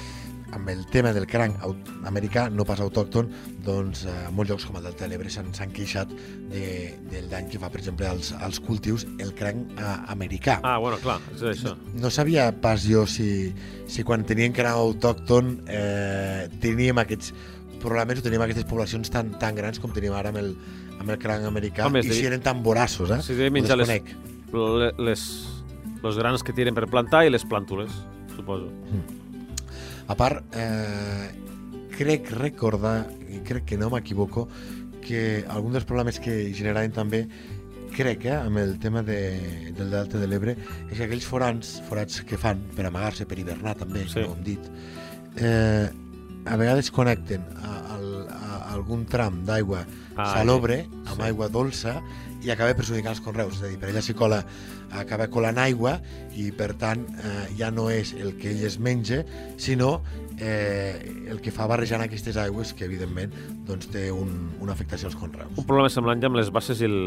amb 0.54 0.70
el 0.70 0.86
tema 0.94 1.12
del 1.16 1.26
cranc 1.28 1.58
americà, 2.06 2.48
no 2.54 2.66
pas 2.66 2.80
autòcton, 2.84 3.30
doncs 3.66 4.04
eh, 4.06 4.14
molts 4.32 4.52
llocs 4.52 4.66
com 4.70 4.78
el 4.80 4.84
del 4.88 4.96
Telebre 5.00 5.30
s'han 5.34 5.50
s'han 5.56 5.72
queixat 5.74 6.12
de, 6.52 6.94
del 7.12 7.30
dany 7.32 7.48
que 7.52 7.60
fa, 7.62 7.70
per 7.74 7.82
exemple, 7.82 8.08
als, 8.08 8.32
als 8.40 8.60
cultius 8.64 9.08
el 9.20 9.34
cranc 9.38 9.74
eh, 9.78 9.96
americà. 10.14 10.60
Ah, 10.64 10.78
bueno, 10.84 10.98
clar, 11.04 11.20
és 11.36 11.42
això. 11.56 11.76
No 11.98 12.12
sabia 12.14 12.52
pas 12.62 12.86
jo 12.88 13.06
si, 13.10 13.54
si 13.90 14.04
quan 14.08 14.24
tenien 14.30 14.54
cranc 14.54 14.78
autòcton 14.78 15.56
eh, 15.68 16.48
teníem 16.62 17.02
aquests 17.04 17.34
problemes 17.84 18.20
o 18.20 18.24
teníem 18.24 18.46
aquestes 18.46 18.64
poblacions 18.70 19.10
tan, 19.12 19.34
tan 19.42 19.56
grans 19.58 19.82
com 19.84 19.92
tenim 19.92 20.14
ara 20.16 20.30
amb 20.32 20.40
el, 20.40 20.54
amb 21.02 21.10
el 21.10 21.18
cranc 21.20 21.44
americà 21.50 21.88
Home, 21.90 22.00
i 22.00 22.08
de- 22.08 22.16
si 22.16 22.26
eren 22.30 22.40
tan 22.46 22.62
voraços, 22.64 23.10
eh? 23.12 23.20
Si 23.26 23.36
de 23.36 23.50
menjar 23.52 23.76
les, 23.82 23.90
desconec. 23.90 24.16
le- 24.54 24.94
les, 25.10 25.26
les 26.04 26.18
grans 26.22 26.44
que 26.48 26.54
tiren 26.56 26.76
per 26.78 26.88
plantar 26.88 27.26
i 27.28 27.34
les 27.34 27.44
plàntules, 27.44 27.92
suposo. 28.38 28.70
A 30.08 30.16
part, 30.20 30.44
eh, 30.56 31.30
crec 31.98 32.32
recordar, 32.32 33.08
i 33.30 33.40
crec 33.46 33.66
que 33.66 33.78
no 33.78 33.90
m'equivoco, 33.94 34.48
que 35.04 35.44
algun 35.52 35.74
dels 35.76 35.86
problemes 35.86 36.20
que 36.20 36.54
generaven 36.56 36.92
també, 36.96 37.28
crec, 37.94 38.26
eh, 38.26 38.36
amb 38.36 38.58
el 38.58 38.78
tema 38.80 39.04
de, 39.06 39.72
del 39.78 39.92
Delta 39.92 40.18
de 40.18 40.28
l'Ebre, 40.28 40.56
és 40.90 40.98
que 40.98 41.06
aquells 41.06 41.26
forans, 41.30 41.76
forats 41.90 42.22
que 42.28 42.38
fan 42.38 42.64
per 42.76 42.88
amagar-se, 42.90 43.26
per 43.30 43.38
hivernar 43.40 43.76
també, 43.78 44.04
Sí. 44.08 44.20
sí. 44.20 44.24
com 44.24 44.38
hem 44.38 44.44
dit, 44.44 44.72
eh, 45.38 45.90
a 46.46 46.56
vegades 46.58 46.90
connecten 46.92 47.44
a, 47.64 47.76
a, 47.96 47.98
a 48.34 48.74
algun 48.74 49.06
tram 49.06 49.44
d'aigua 49.46 49.86
Ah, 50.16 50.28
salobre 50.36 50.84
amb 51.14 51.24
sí. 51.24 51.30
aigua 51.30 51.50
dolça 51.54 52.00
i 52.44 52.52
acaba 52.52 52.76
perjudicant 52.76 53.14
els 53.14 53.24
conreus, 53.24 53.60
és 53.60 53.64
a 53.64 53.72
dir, 53.72 53.80
per 53.80 53.90
allà 53.92 54.02
s'hi 54.04 54.16
cola, 54.18 54.42
acaba 55.00 55.30
colant 55.32 55.62
aigua 55.62 55.98
i 56.38 56.50
per 56.56 56.74
tant 56.80 57.06
eh, 57.16 57.48
ja 57.58 57.72
no 57.72 57.88
és 57.94 58.14
el 58.20 58.36
que 58.40 58.52
ell 58.52 58.66
es 58.68 58.78
menja, 58.84 59.24
sinó 59.58 60.02
eh, 60.40 61.28
el 61.30 61.40
que 61.42 61.54
fa 61.54 61.68
barrejant 61.70 62.04
aquestes 62.04 62.38
aigües 62.42 62.74
que 62.78 62.86
evidentment 62.86 63.34
doncs, 63.68 63.88
té 63.94 64.10
un, 64.12 64.52
una 64.64 64.74
afectació 64.76 65.10
als 65.10 65.18
conreus. 65.18 65.54
Un 65.56 65.68
problema 65.68 65.92
semblant 65.94 66.22
ja 66.22 66.30
amb 66.32 66.40
les 66.40 66.52
basses 66.54 66.82
i, 66.84 66.90
el, 66.90 66.98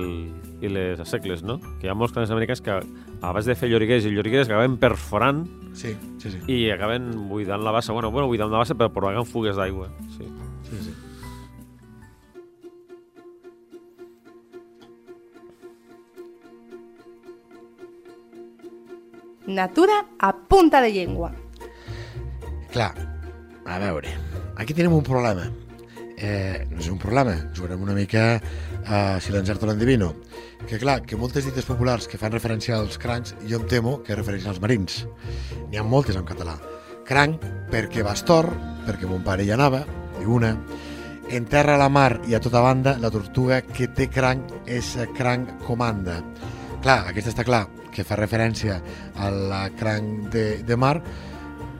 i 0.65 0.73
les 0.73 1.03
assecles, 1.03 1.45
no? 1.47 1.59
Que 1.81 1.89
hi 1.89 1.93
ha 1.93 1.99
molts 1.99 2.15
crancs 2.17 2.33
americans 2.35 2.63
que 2.65 2.77
a 2.77 3.33
base 3.33 3.53
de 3.53 3.59
fer 3.59 3.71
lloriguers 3.73 4.07
i 4.07 4.15
lloriguers 4.15 4.51
acaben 4.51 4.79
perforant 4.81 5.45
Sí, 5.77 5.93
sí, 6.23 6.33
sí. 6.33 6.39
i 6.49 6.71
acaben 6.73 7.11
buidant 7.29 7.65
la 7.65 7.75
bassa. 7.75 7.93
Bueno, 7.93 8.11
bueno 8.11 8.31
buidant 8.31 8.53
la 8.53 8.63
bassa 8.65 8.77
però 8.79 8.89
provocant 8.93 9.29
fugues 9.29 9.59
d'aigua. 9.59 9.91
Sí. 10.17 10.31
sí, 10.71 10.85
sí. 10.89 10.95
Natura 19.47 20.05
a 20.19 20.33
punta 20.37 20.81
de 20.81 20.93
llengua. 20.93 21.31
Clar, 22.73 22.95
a 23.65 23.79
veure, 23.79 24.11
aquí 24.57 24.75
tenim 24.75 24.93
un 24.93 25.05
problema. 25.07 25.47
Eh, 26.17 26.67
no 26.73 26.81
és 26.81 26.89
un 26.91 26.99
problema, 26.99 27.37
jugarem 27.55 27.83
una 27.85 27.95
mica 27.95 28.41
a 28.89 29.21
si 29.21 29.31
l'encerto 29.31 29.69
l'endivino. 29.69 30.15
Que 30.67 30.81
clar, 30.83 31.03
que 31.07 31.19
moltes 31.21 31.47
dites 31.47 31.69
populars 31.69 32.09
que 32.11 32.19
fan 32.19 32.35
referència 32.35 32.75
als 32.75 32.99
crancs, 32.99 33.37
jo 33.47 33.61
em 33.61 33.69
temo 33.71 34.01
que 34.03 34.19
refereixen 34.19 34.51
als 34.51 34.61
marins. 34.61 35.05
N'hi 35.69 35.79
ha 35.79 35.87
moltes 35.87 36.19
en 36.19 36.27
català. 36.27 36.57
Cranc, 37.07 37.45
perquè 37.71 38.03
bastor, 38.03 38.51
perquè 38.89 39.07
mon 39.07 39.23
pare 39.23 39.47
hi 39.47 39.55
anava, 39.55 39.85
i 40.19 40.27
una. 40.27 40.57
En 41.31 41.47
terra 41.47 41.77
a 41.77 41.83
la 41.85 41.91
mar 41.93 42.19
i 42.27 42.35
a 42.35 42.43
tota 42.43 42.65
banda, 42.65 42.99
la 42.99 43.15
tortuga 43.15 43.61
que 43.63 43.87
té 43.95 44.11
cranc 44.11 44.67
és 44.67 44.97
cranc 45.15 45.55
comanda. 45.69 46.19
Clar, 46.83 47.05
aquesta 47.13 47.31
està 47.31 47.47
clar, 47.47 47.67
que 47.97 48.05
fa 48.05 48.19
referència 48.21 48.77
a 49.17 49.31
la 49.33 49.63
cranc 49.73 50.29
de, 50.35 50.47
de 50.69 50.77
mar, 50.77 50.99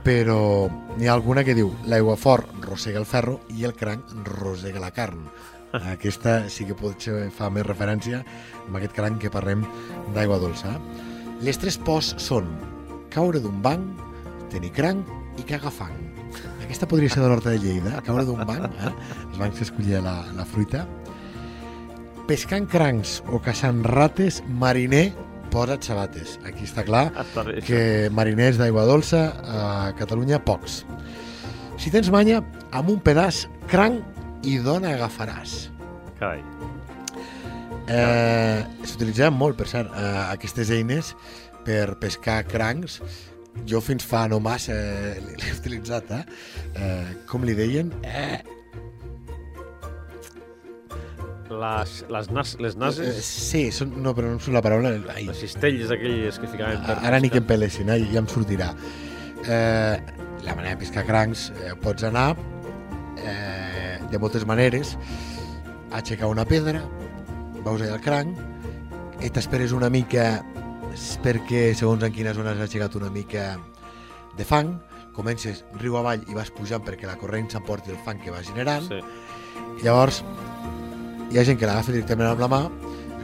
però 0.07 0.71
n'hi 0.97 1.11
ha 1.11 1.17
alguna 1.17 1.45
que 1.45 1.57
diu 1.59 1.73
l'aigua 1.91 2.17
fort 2.17 2.49
rosega 2.65 3.03
el 3.03 3.09
ferro 3.09 3.41
i 3.53 3.67
el 3.69 3.75
cranc 3.77 4.15
rosega 4.31 4.81
la 4.81 4.93
carn. 4.97 5.27
Aquesta 5.97 6.39
sí 6.53 6.65
que 6.65 6.79
potser 6.79 7.27
fa 7.35 7.51
més 7.53 7.67
referència 7.67 8.23
amb 8.65 8.79
aquest 8.79 8.97
cranc 8.97 9.21
que 9.21 9.33
parlem 9.35 9.67
d'aigua 10.15 10.41
dolça. 10.41 10.77
Les 11.45 11.59
tres 11.61 11.77
pors 11.77 12.15
són 12.23 12.49
caure 13.13 13.43
d'un 13.43 13.61
banc, 13.63 14.01
tenir 14.53 14.73
cranc 14.77 15.11
i 15.37 15.45
cagar 15.45 15.75
fang. 15.75 15.97
Aquesta 16.65 16.89
podria 16.89 17.13
ser 17.13 17.23
de 17.23 17.29
l'Horta 17.29 17.53
de 17.53 17.61
Lleida, 17.63 18.01
caure 18.07 18.25
d'un 18.27 18.41
banc, 18.49 18.71
eh? 18.83 18.93
els 19.29 19.39
bancs 19.41 19.61
s'escollia 19.61 20.01
la, 20.05 20.17
la 20.39 20.47
fruita. 20.49 20.87
Pescant 22.27 22.67
crancs 22.67 23.21
o 23.31 23.39
caçant 23.43 23.85
rates, 23.87 24.41
mariner, 24.63 25.11
posa't 25.53 25.85
sabates. 25.87 26.37
Aquí 26.47 26.65
està 26.67 26.85
clar 26.87 27.09
Està 27.15 27.45
bé, 27.47 27.59
això. 27.61 27.67
que 27.69 28.11
mariners 28.15 28.59
d'aigua 28.61 28.85
dolça 28.89 29.23
a 29.45 29.93
Catalunya 29.99 30.41
pocs. 30.45 30.85
Si 31.79 31.91
tens 31.93 32.11
manya, 32.11 32.43
amb 32.73 32.91
un 32.91 33.01
pedaç 33.05 33.45
cranc 33.69 34.03
i 34.47 34.59
dona 34.65 34.95
agafaràs. 34.97 35.69
Carai. 36.21 36.41
Eh, 37.87 38.65
S'utilitzaven 38.87 39.37
molt, 39.39 39.57
per 39.59 39.69
cert, 39.71 39.93
eh, 39.95 40.33
aquestes 40.33 40.71
eines 40.75 41.13
per 41.67 41.97
pescar 42.03 42.41
crancs, 42.49 43.01
jo 43.67 43.81
fins 43.81 44.05
fa 44.07 44.27
no 44.29 44.41
massa 44.43 44.75
eh, 44.75 45.21
l'he 45.23 45.53
utilitzat, 45.55 46.11
eh? 46.11 46.25
eh? 46.75 47.05
Com 47.31 47.45
li 47.47 47.55
deien? 47.59 47.93
Eh, 48.03 48.41
Les, 51.51 51.93
les, 52.11 52.31
nas, 52.35 52.57
les 52.59 52.75
eh, 52.75 52.79
nases, 52.81 53.19
sí, 53.25 53.67
són, 53.75 53.93
no, 54.03 54.13
però 54.17 54.31
no 54.31 54.37
em 54.37 54.43
surt 54.43 54.57
la 54.57 54.63
paraula. 54.65 54.93
Ai, 55.15 55.27
les 55.29 55.43
cistelles 55.45 55.93
aquelles 55.95 56.41
que 56.43 56.51
ficaven 56.51 56.83
per 56.87 56.97
ara 57.07 57.21
ni 57.23 57.31
que 57.31 57.39
em 57.43 57.47
pelessin, 57.47 57.93
eh? 57.95 58.01
ja 58.13 58.23
em 58.23 58.29
sortirà. 58.31 58.73
Eh, 59.47 59.95
la 60.47 60.57
manera 60.59 60.75
de 60.75 60.81
pescar 60.83 61.07
crancs, 61.07 61.51
eh, 61.63 61.75
pots 61.83 62.07
anar 62.07 62.33
eh, 63.23 63.99
de 64.11 64.19
moltes 64.23 64.47
maneres, 64.49 64.97
aixecar 65.95 66.31
una 66.33 66.47
pedra, 66.49 66.83
veus 67.63 67.81
allà 67.81 67.95
el 67.95 68.03
cranc, 68.03 68.43
i 69.23 69.31
t'esperes 69.33 69.73
una 69.77 69.91
mica 69.93 70.27
perquè 71.23 71.71
segons 71.77 72.05
en 72.07 72.13
quina 72.13 72.35
zona 72.37 72.55
has 72.55 72.67
aixecat 72.67 72.97
una 72.99 73.11
mica 73.13 73.55
de 74.37 74.45
fang, 74.45 74.75
comences 75.17 75.63
riu 75.81 75.97
avall 75.97 76.27
i 76.29 76.37
vas 76.37 76.51
pujant 76.53 76.85
perquè 76.85 77.09
la 77.09 77.17
corrent 77.21 77.49
s'emporti 77.53 77.95
el 77.95 78.01
fang 78.05 78.21
que 78.21 78.35
va 78.35 78.43
generant, 78.45 78.91
Sí. 78.91 79.01
Llavors, 79.83 80.23
hi 81.31 81.39
ha 81.39 81.45
gent 81.47 81.59
que 81.61 81.69
l'agafa 81.69 81.95
directament 81.95 82.31
amb 82.31 82.43
la 82.45 82.51
mà, 82.51 82.63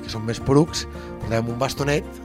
que 0.03 0.11
són 0.12 0.26
més 0.26 0.40
porucs, 0.42 0.86
portàvem 1.22 1.53
un 1.55 1.59
bastonet 1.61 2.22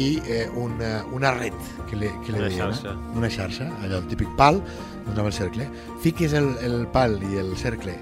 i 0.00 0.08
eh, 0.26 0.46
una, 0.58 1.04
una 1.14 1.32
red, 1.36 1.56
que 1.88 1.98
li, 2.00 2.10
que 2.24 2.34
li 2.34 2.40
Una 2.40 2.48
deien, 2.48 2.60
xarxa. 2.72 2.92
Eh? 2.94 3.16
Una 3.20 3.30
xarxa, 3.30 3.70
allò, 3.84 4.00
el 4.00 4.10
típic 4.10 4.30
pal, 4.38 4.60
doncs 5.06 5.18
amb 5.18 5.28
el 5.28 5.36
cercle. 5.36 5.68
Fiques 6.02 6.34
el, 6.34 6.50
el 6.66 6.86
pal 6.94 7.18
i 7.30 7.38
el 7.42 7.54
cercle 7.60 7.94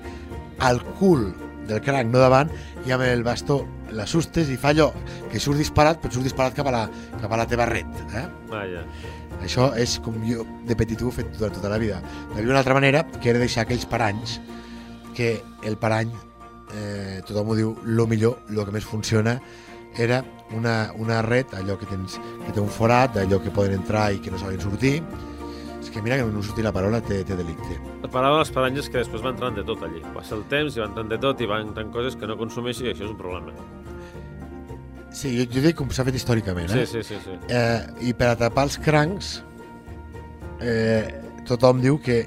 al 0.62 0.80
cul 1.00 1.32
del 1.68 1.80
cranc, 1.82 2.11
no 2.11 2.22
davant, 2.22 2.50
i 2.86 2.94
amb 2.94 3.05
el 3.07 3.22
bastó 3.26 3.61
l'assustes 3.92 4.48
i 4.50 4.57
fa 4.59 4.72
allò 4.72 4.88
que 5.30 5.40
surt 5.42 5.61
disparat, 5.61 6.00
però 6.00 6.14
surt 6.14 6.26
disparat 6.26 6.57
cap 6.57 6.70
a 6.70 6.74
la, 6.74 6.86
cap 7.20 7.32
a 7.32 7.42
la 7.42 7.46
teva 7.50 7.66
red. 7.68 7.90
Eh? 8.16 8.24
Vaja. 8.50 8.86
Això 9.42 9.72
és 9.78 9.98
com 10.03 10.16
jo 10.26 10.46
de 10.68 10.76
petit 10.78 11.00
ho 11.03 11.11
he 11.11 11.16
fet 11.18 11.32
durant 11.36 11.55
tota 11.59 11.70
la 11.72 11.80
vida. 11.82 12.00
Hi 12.32 12.38
havia 12.38 12.55
una 12.55 12.62
altra 12.62 12.78
manera, 12.78 13.05
que 13.18 13.32
era 13.32 13.42
deixar 13.42 13.66
aquells 13.66 13.86
paranys, 13.90 14.38
que 15.16 15.34
el 15.66 15.76
parany, 15.76 16.12
eh, 16.75 17.20
tothom 17.27 17.53
ho 17.53 17.59
diu, 17.59 17.77
lo 17.85 18.07
millor, 18.07 18.41
el 18.51 18.64
que 18.64 18.75
més 18.75 18.87
funciona, 18.89 19.37
era 19.97 20.23
una, 20.57 20.93
una 20.97 21.20
red, 21.23 21.53
allò 21.59 21.77
que, 21.79 21.87
tens, 21.87 22.18
que 22.47 22.53
té 22.53 22.61
un 22.61 22.70
forat, 22.73 23.18
allò 23.20 23.41
que 23.43 23.53
poden 23.53 23.77
entrar 23.81 24.11
i 24.12 24.20
que 24.23 24.33
no 24.33 24.41
saben 24.41 24.61
sortir. 24.61 24.99
És 25.83 25.91
que 25.91 26.01
mira 26.01 26.16
que 26.16 26.25
no 26.25 26.43
sortir 26.47 26.64
la 26.64 26.73
paraula 26.73 27.03
té, 27.05 27.23
té 27.27 27.37
delicte. 27.37 27.77
La 28.05 28.11
paraula 28.11 28.41
les 28.45 28.53
paranges 28.55 28.89
que 28.89 29.01
després 29.01 29.25
van 29.25 29.35
entrant 29.35 29.57
de 29.59 29.64
tot 29.66 29.83
allí. 29.83 30.01
Passa 30.14 30.37
el 30.39 30.45
temps 30.53 30.77
i 30.77 30.83
van 30.83 30.93
entrant 30.93 31.11
de 31.11 31.18
tot 31.20 31.41
i 31.43 31.49
van 31.51 31.66
entrant 31.68 31.91
coses 31.95 32.16
que 32.16 32.29
no 32.31 32.39
consumeixi 32.41 32.87
i 32.87 32.93
això 32.93 33.09
és 33.09 33.11
un 33.11 33.18
problema. 33.18 33.55
Sí, 35.12 35.35
jo, 35.37 35.45
jo 35.53 35.61
dic 35.64 35.77
com 35.77 35.91
s'ha 35.93 36.07
fet 36.09 36.16
històricament, 36.16 36.70
eh? 36.73 36.87
Sí, 36.87 37.03
sí, 37.03 37.18
sí. 37.18 37.18
sí. 37.27 37.35
Eh, 37.53 38.09
I 38.09 38.14
per 38.16 38.31
atrapar 38.33 38.64
els 38.68 38.79
crancs, 38.81 39.33
eh, 40.62 41.11
tothom 41.49 41.83
diu 41.83 41.99
que, 42.01 42.23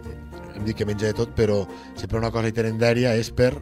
em 0.53 0.67
dic 0.67 0.77
que 0.81 0.85
menja 0.85 1.09
de 1.09 1.17
tot, 1.17 1.31
però 1.37 1.63
sempre 1.95 2.19
una 2.19 2.29
cosa 2.35 2.51
dèria 2.51 3.15
és 3.17 3.31
per 3.33 3.55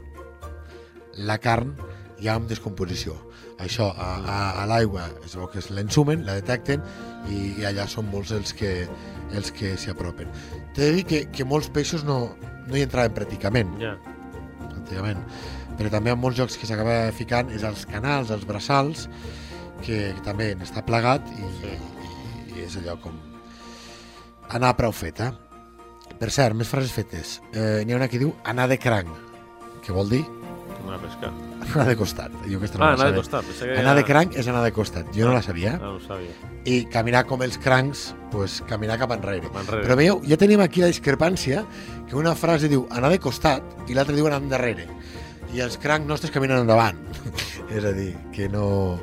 la 1.18 1.38
carn 1.38 1.76
ja 2.22 2.36
amb 2.38 2.48
descomposició. 2.50 3.16
Això, 3.64 3.92
a, 3.96 4.10
a, 4.26 4.38
a 4.64 4.66
l'aigua 4.68 5.06
es 5.26 5.36
veu 5.38 5.48
que 5.52 5.62
l'ensumen, 5.76 6.24
la 6.26 6.40
detecten 6.40 6.82
i, 7.30 7.54
i 7.62 7.66
allà 7.70 7.86
són 7.88 8.10
molts 8.12 8.32
els 8.36 8.54
que 8.58 8.88
els 9.34 9.50
que 9.56 9.74
s'hi 9.78 9.90
apropen. 9.90 10.28
T'he 10.76 10.90
de 10.90 10.92
dir 11.00 11.04
que, 11.10 11.20
que 11.34 11.46
molts 11.46 11.70
peixos 11.74 12.04
no, 12.06 12.36
no 12.68 12.76
hi 12.78 12.84
entraven 12.86 13.14
pràcticament, 13.16 13.72
Ja. 13.82 13.96
pràcticament. 14.68 15.22
Però 15.78 15.90
també 15.90 16.12
en 16.14 16.20
molts 16.22 16.38
jocs 16.38 16.58
que 16.60 16.68
s'acaba 16.70 17.12
ficant 17.18 17.50
és 17.50 17.64
als 17.66 17.86
canals, 17.90 18.30
als 18.30 18.46
braçals, 18.46 19.08
que, 19.82 20.14
que 20.14 20.22
també 20.26 20.52
n'està 20.56 20.84
plagat 20.86 21.26
i, 21.34 21.48
Sí. 21.62 21.72
i, 21.74 22.60
i 22.60 22.66
és 22.68 22.78
allò 22.78 22.98
com 23.02 23.18
anar 24.54 24.76
prou 24.78 24.92
fet, 24.94 25.20
eh? 25.24 25.32
Per 26.20 26.30
cert, 26.32 26.54
més 26.56 26.70
frases 26.70 26.92
fetes. 26.94 27.40
Eh, 27.54 27.82
N'hi 27.86 27.94
ha 27.96 27.98
una 27.98 28.08
que 28.12 28.20
diu 28.22 28.36
anar 28.46 28.68
de 28.70 28.78
cranc, 28.78 29.10
que 29.84 29.92
vol 29.96 30.10
dir 30.14 30.22
Anar 30.84 30.96
a 30.96 31.02
pescar. 31.02 31.32
anar 31.74 31.86
de 31.88 31.96
costat. 31.96 32.32
Jo 32.46 32.58
aquesta 32.58 32.78
no 32.78 32.86
Ah, 32.86 32.94
anar 32.94 33.12
de 33.12 33.16
costat. 33.18 33.46
Que 33.60 33.78
Anar 33.80 33.96
de 33.96 34.04
cranc 34.04 34.36
és 34.36 34.48
anar 34.48 34.64
de 34.64 34.72
costat. 34.76 35.08
Jo 35.16 35.28
no 35.28 35.34
la 35.34 35.42
sabia. 35.42 35.76
Ah, 35.76 35.86
no 35.86 35.94
ho 35.96 36.00
sabia. 36.00 36.34
I 36.66 36.86
caminar 36.92 37.26
com 37.26 37.42
els 37.42 37.58
crancs, 37.58 38.14
pues, 38.32 38.62
caminar 38.68 38.98
cap 39.00 39.12
enrere. 39.12 39.50
Va 39.54 39.62
enrere. 39.62 39.86
Però 39.88 39.96
veieu, 39.96 40.22
ja 40.28 40.38
tenim 40.38 40.62
aquí 40.62 40.82
la 40.82 40.88
discrepància 40.92 41.66
que 42.10 42.16
una 42.16 42.36
frase 42.36 42.68
diu 42.68 42.88
anar 42.92 43.10
de 43.10 43.20
costat 43.20 43.64
i 43.88 43.94
l'altra 43.94 44.16
diu 44.16 44.28
anar 44.28 44.42
endarrere. 44.42 44.88
I 45.54 45.62
els 45.62 45.78
crancs 45.78 46.08
nostres 46.08 46.32
caminen 46.32 46.60
endavant. 46.66 46.98
és 47.70 47.84
a 47.86 47.92
dir, 47.94 48.16
que 48.34 48.50
no 48.50 49.00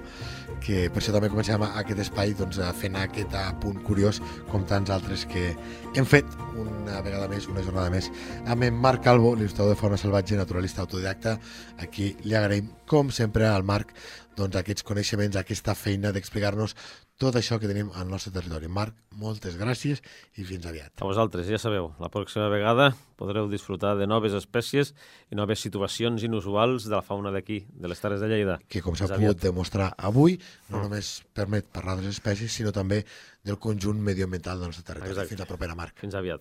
que 0.61 0.87
per 0.93 1.01
això 1.01 1.15
també 1.15 1.31
comencem 1.33 1.63
aquest 1.67 2.03
espai 2.07 2.35
doncs, 2.39 2.61
anar 2.61 3.05
aquest 3.07 3.37
punt 3.63 3.81
curiós 3.87 4.21
com 4.51 4.65
tants 4.69 4.93
altres 4.93 5.27
que 5.31 5.51
hem 5.97 6.07
fet 6.09 6.27
una 6.61 7.01
vegada 7.05 7.29
més, 7.29 7.49
una 7.51 7.65
jornada 7.65 7.91
més 7.93 8.11
amb 8.47 8.67
en 8.67 8.77
Marc 8.77 9.05
Calvo, 9.05 9.35
l'il·lustrador 9.35 9.75
de 9.75 9.81
fauna 9.81 9.99
salvatge 10.01 10.39
naturalista 10.39 10.83
autodidacta. 10.85 11.37
Aquí 11.79 12.15
li 12.25 12.37
agraïm 12.37 12.71
com 12.91 13.11
sempre 13.15 13.49
al 13.49 13.65
Marc 13.65 13.95
doncs, 14.37 14.57
aquests 14.57 14.87
coneixements, 14.87 15.37
aquesta 15.37 15.75
feina 15.75 16.13
d'explicar-nos 16.13 16.77
tot 17.21 17.37
això 17.37 17.59
que 17.61 17.69
tenim 17.69 17.91
al 18.01 18.09
nostre 18.09 18.33
territori. 18.33 18.69
Marc, 18.73 18.95
moltes 19.21 19.59
gràcies 19.61 20.01
i 20.41 20.45
fins 20.49 20.65
aviat. 20.67 20.95
A 21.03 21.05
vosaltres, 21.05 21.47
ja 21.53 21.59
sabeu, 21.61 21.91
la 22.01 22.09
pròxima 22.09 22.47
vegada 22.49 22.95
podreu 23.21 23.51
disfrutar 23.53 23.93
de 24.01 24.07
noves 24.09 24.33
espècies 24.39 24.95
i 25.31 25.37
noves 25.37 25.61
situacions 25.61 26.25
inusuals 26.25 26.89
de 26.89 26.95
la 26.97 27.03
fauna 27.05 27.31
d'aquí, 27.35 27.67
de 27.71 27.89
les 27.93 28.01
Terres 28.01 28.21
de 28.25 28.29
Lleida. 28.33 28.59
que 28.69 28.81
com 28.81 28.97
s'ha 28.97 29.09
pogut 29.13 29.41
demostrar 29.43 29.93
avui, 29.99 30.39
no 30.71 30.79
Mm. 30.79 30.83
només 30.89 31.23
permet 31.35 31.67
parlar 31.71 31.97
de 31.97 32.07
les 32.09 32.17
espècies, 32.19 32.49
sinó 32.51 32.73
també 32.73 33.05
del 33.45 33.59
conjunt 33.59 34.01
medioambiental 34.01 34.59
del 34.59 34.69
nostre 34.69 34.85
territori. 34.85 35.11
Exacte. 35.13 35.29
Fins 35.29 35.41
la 35.41 35.47
propera, 35.47 35.75
Marc. 35.75 35.99
Fins 36.01 36.15
aviat. 36.15 36.41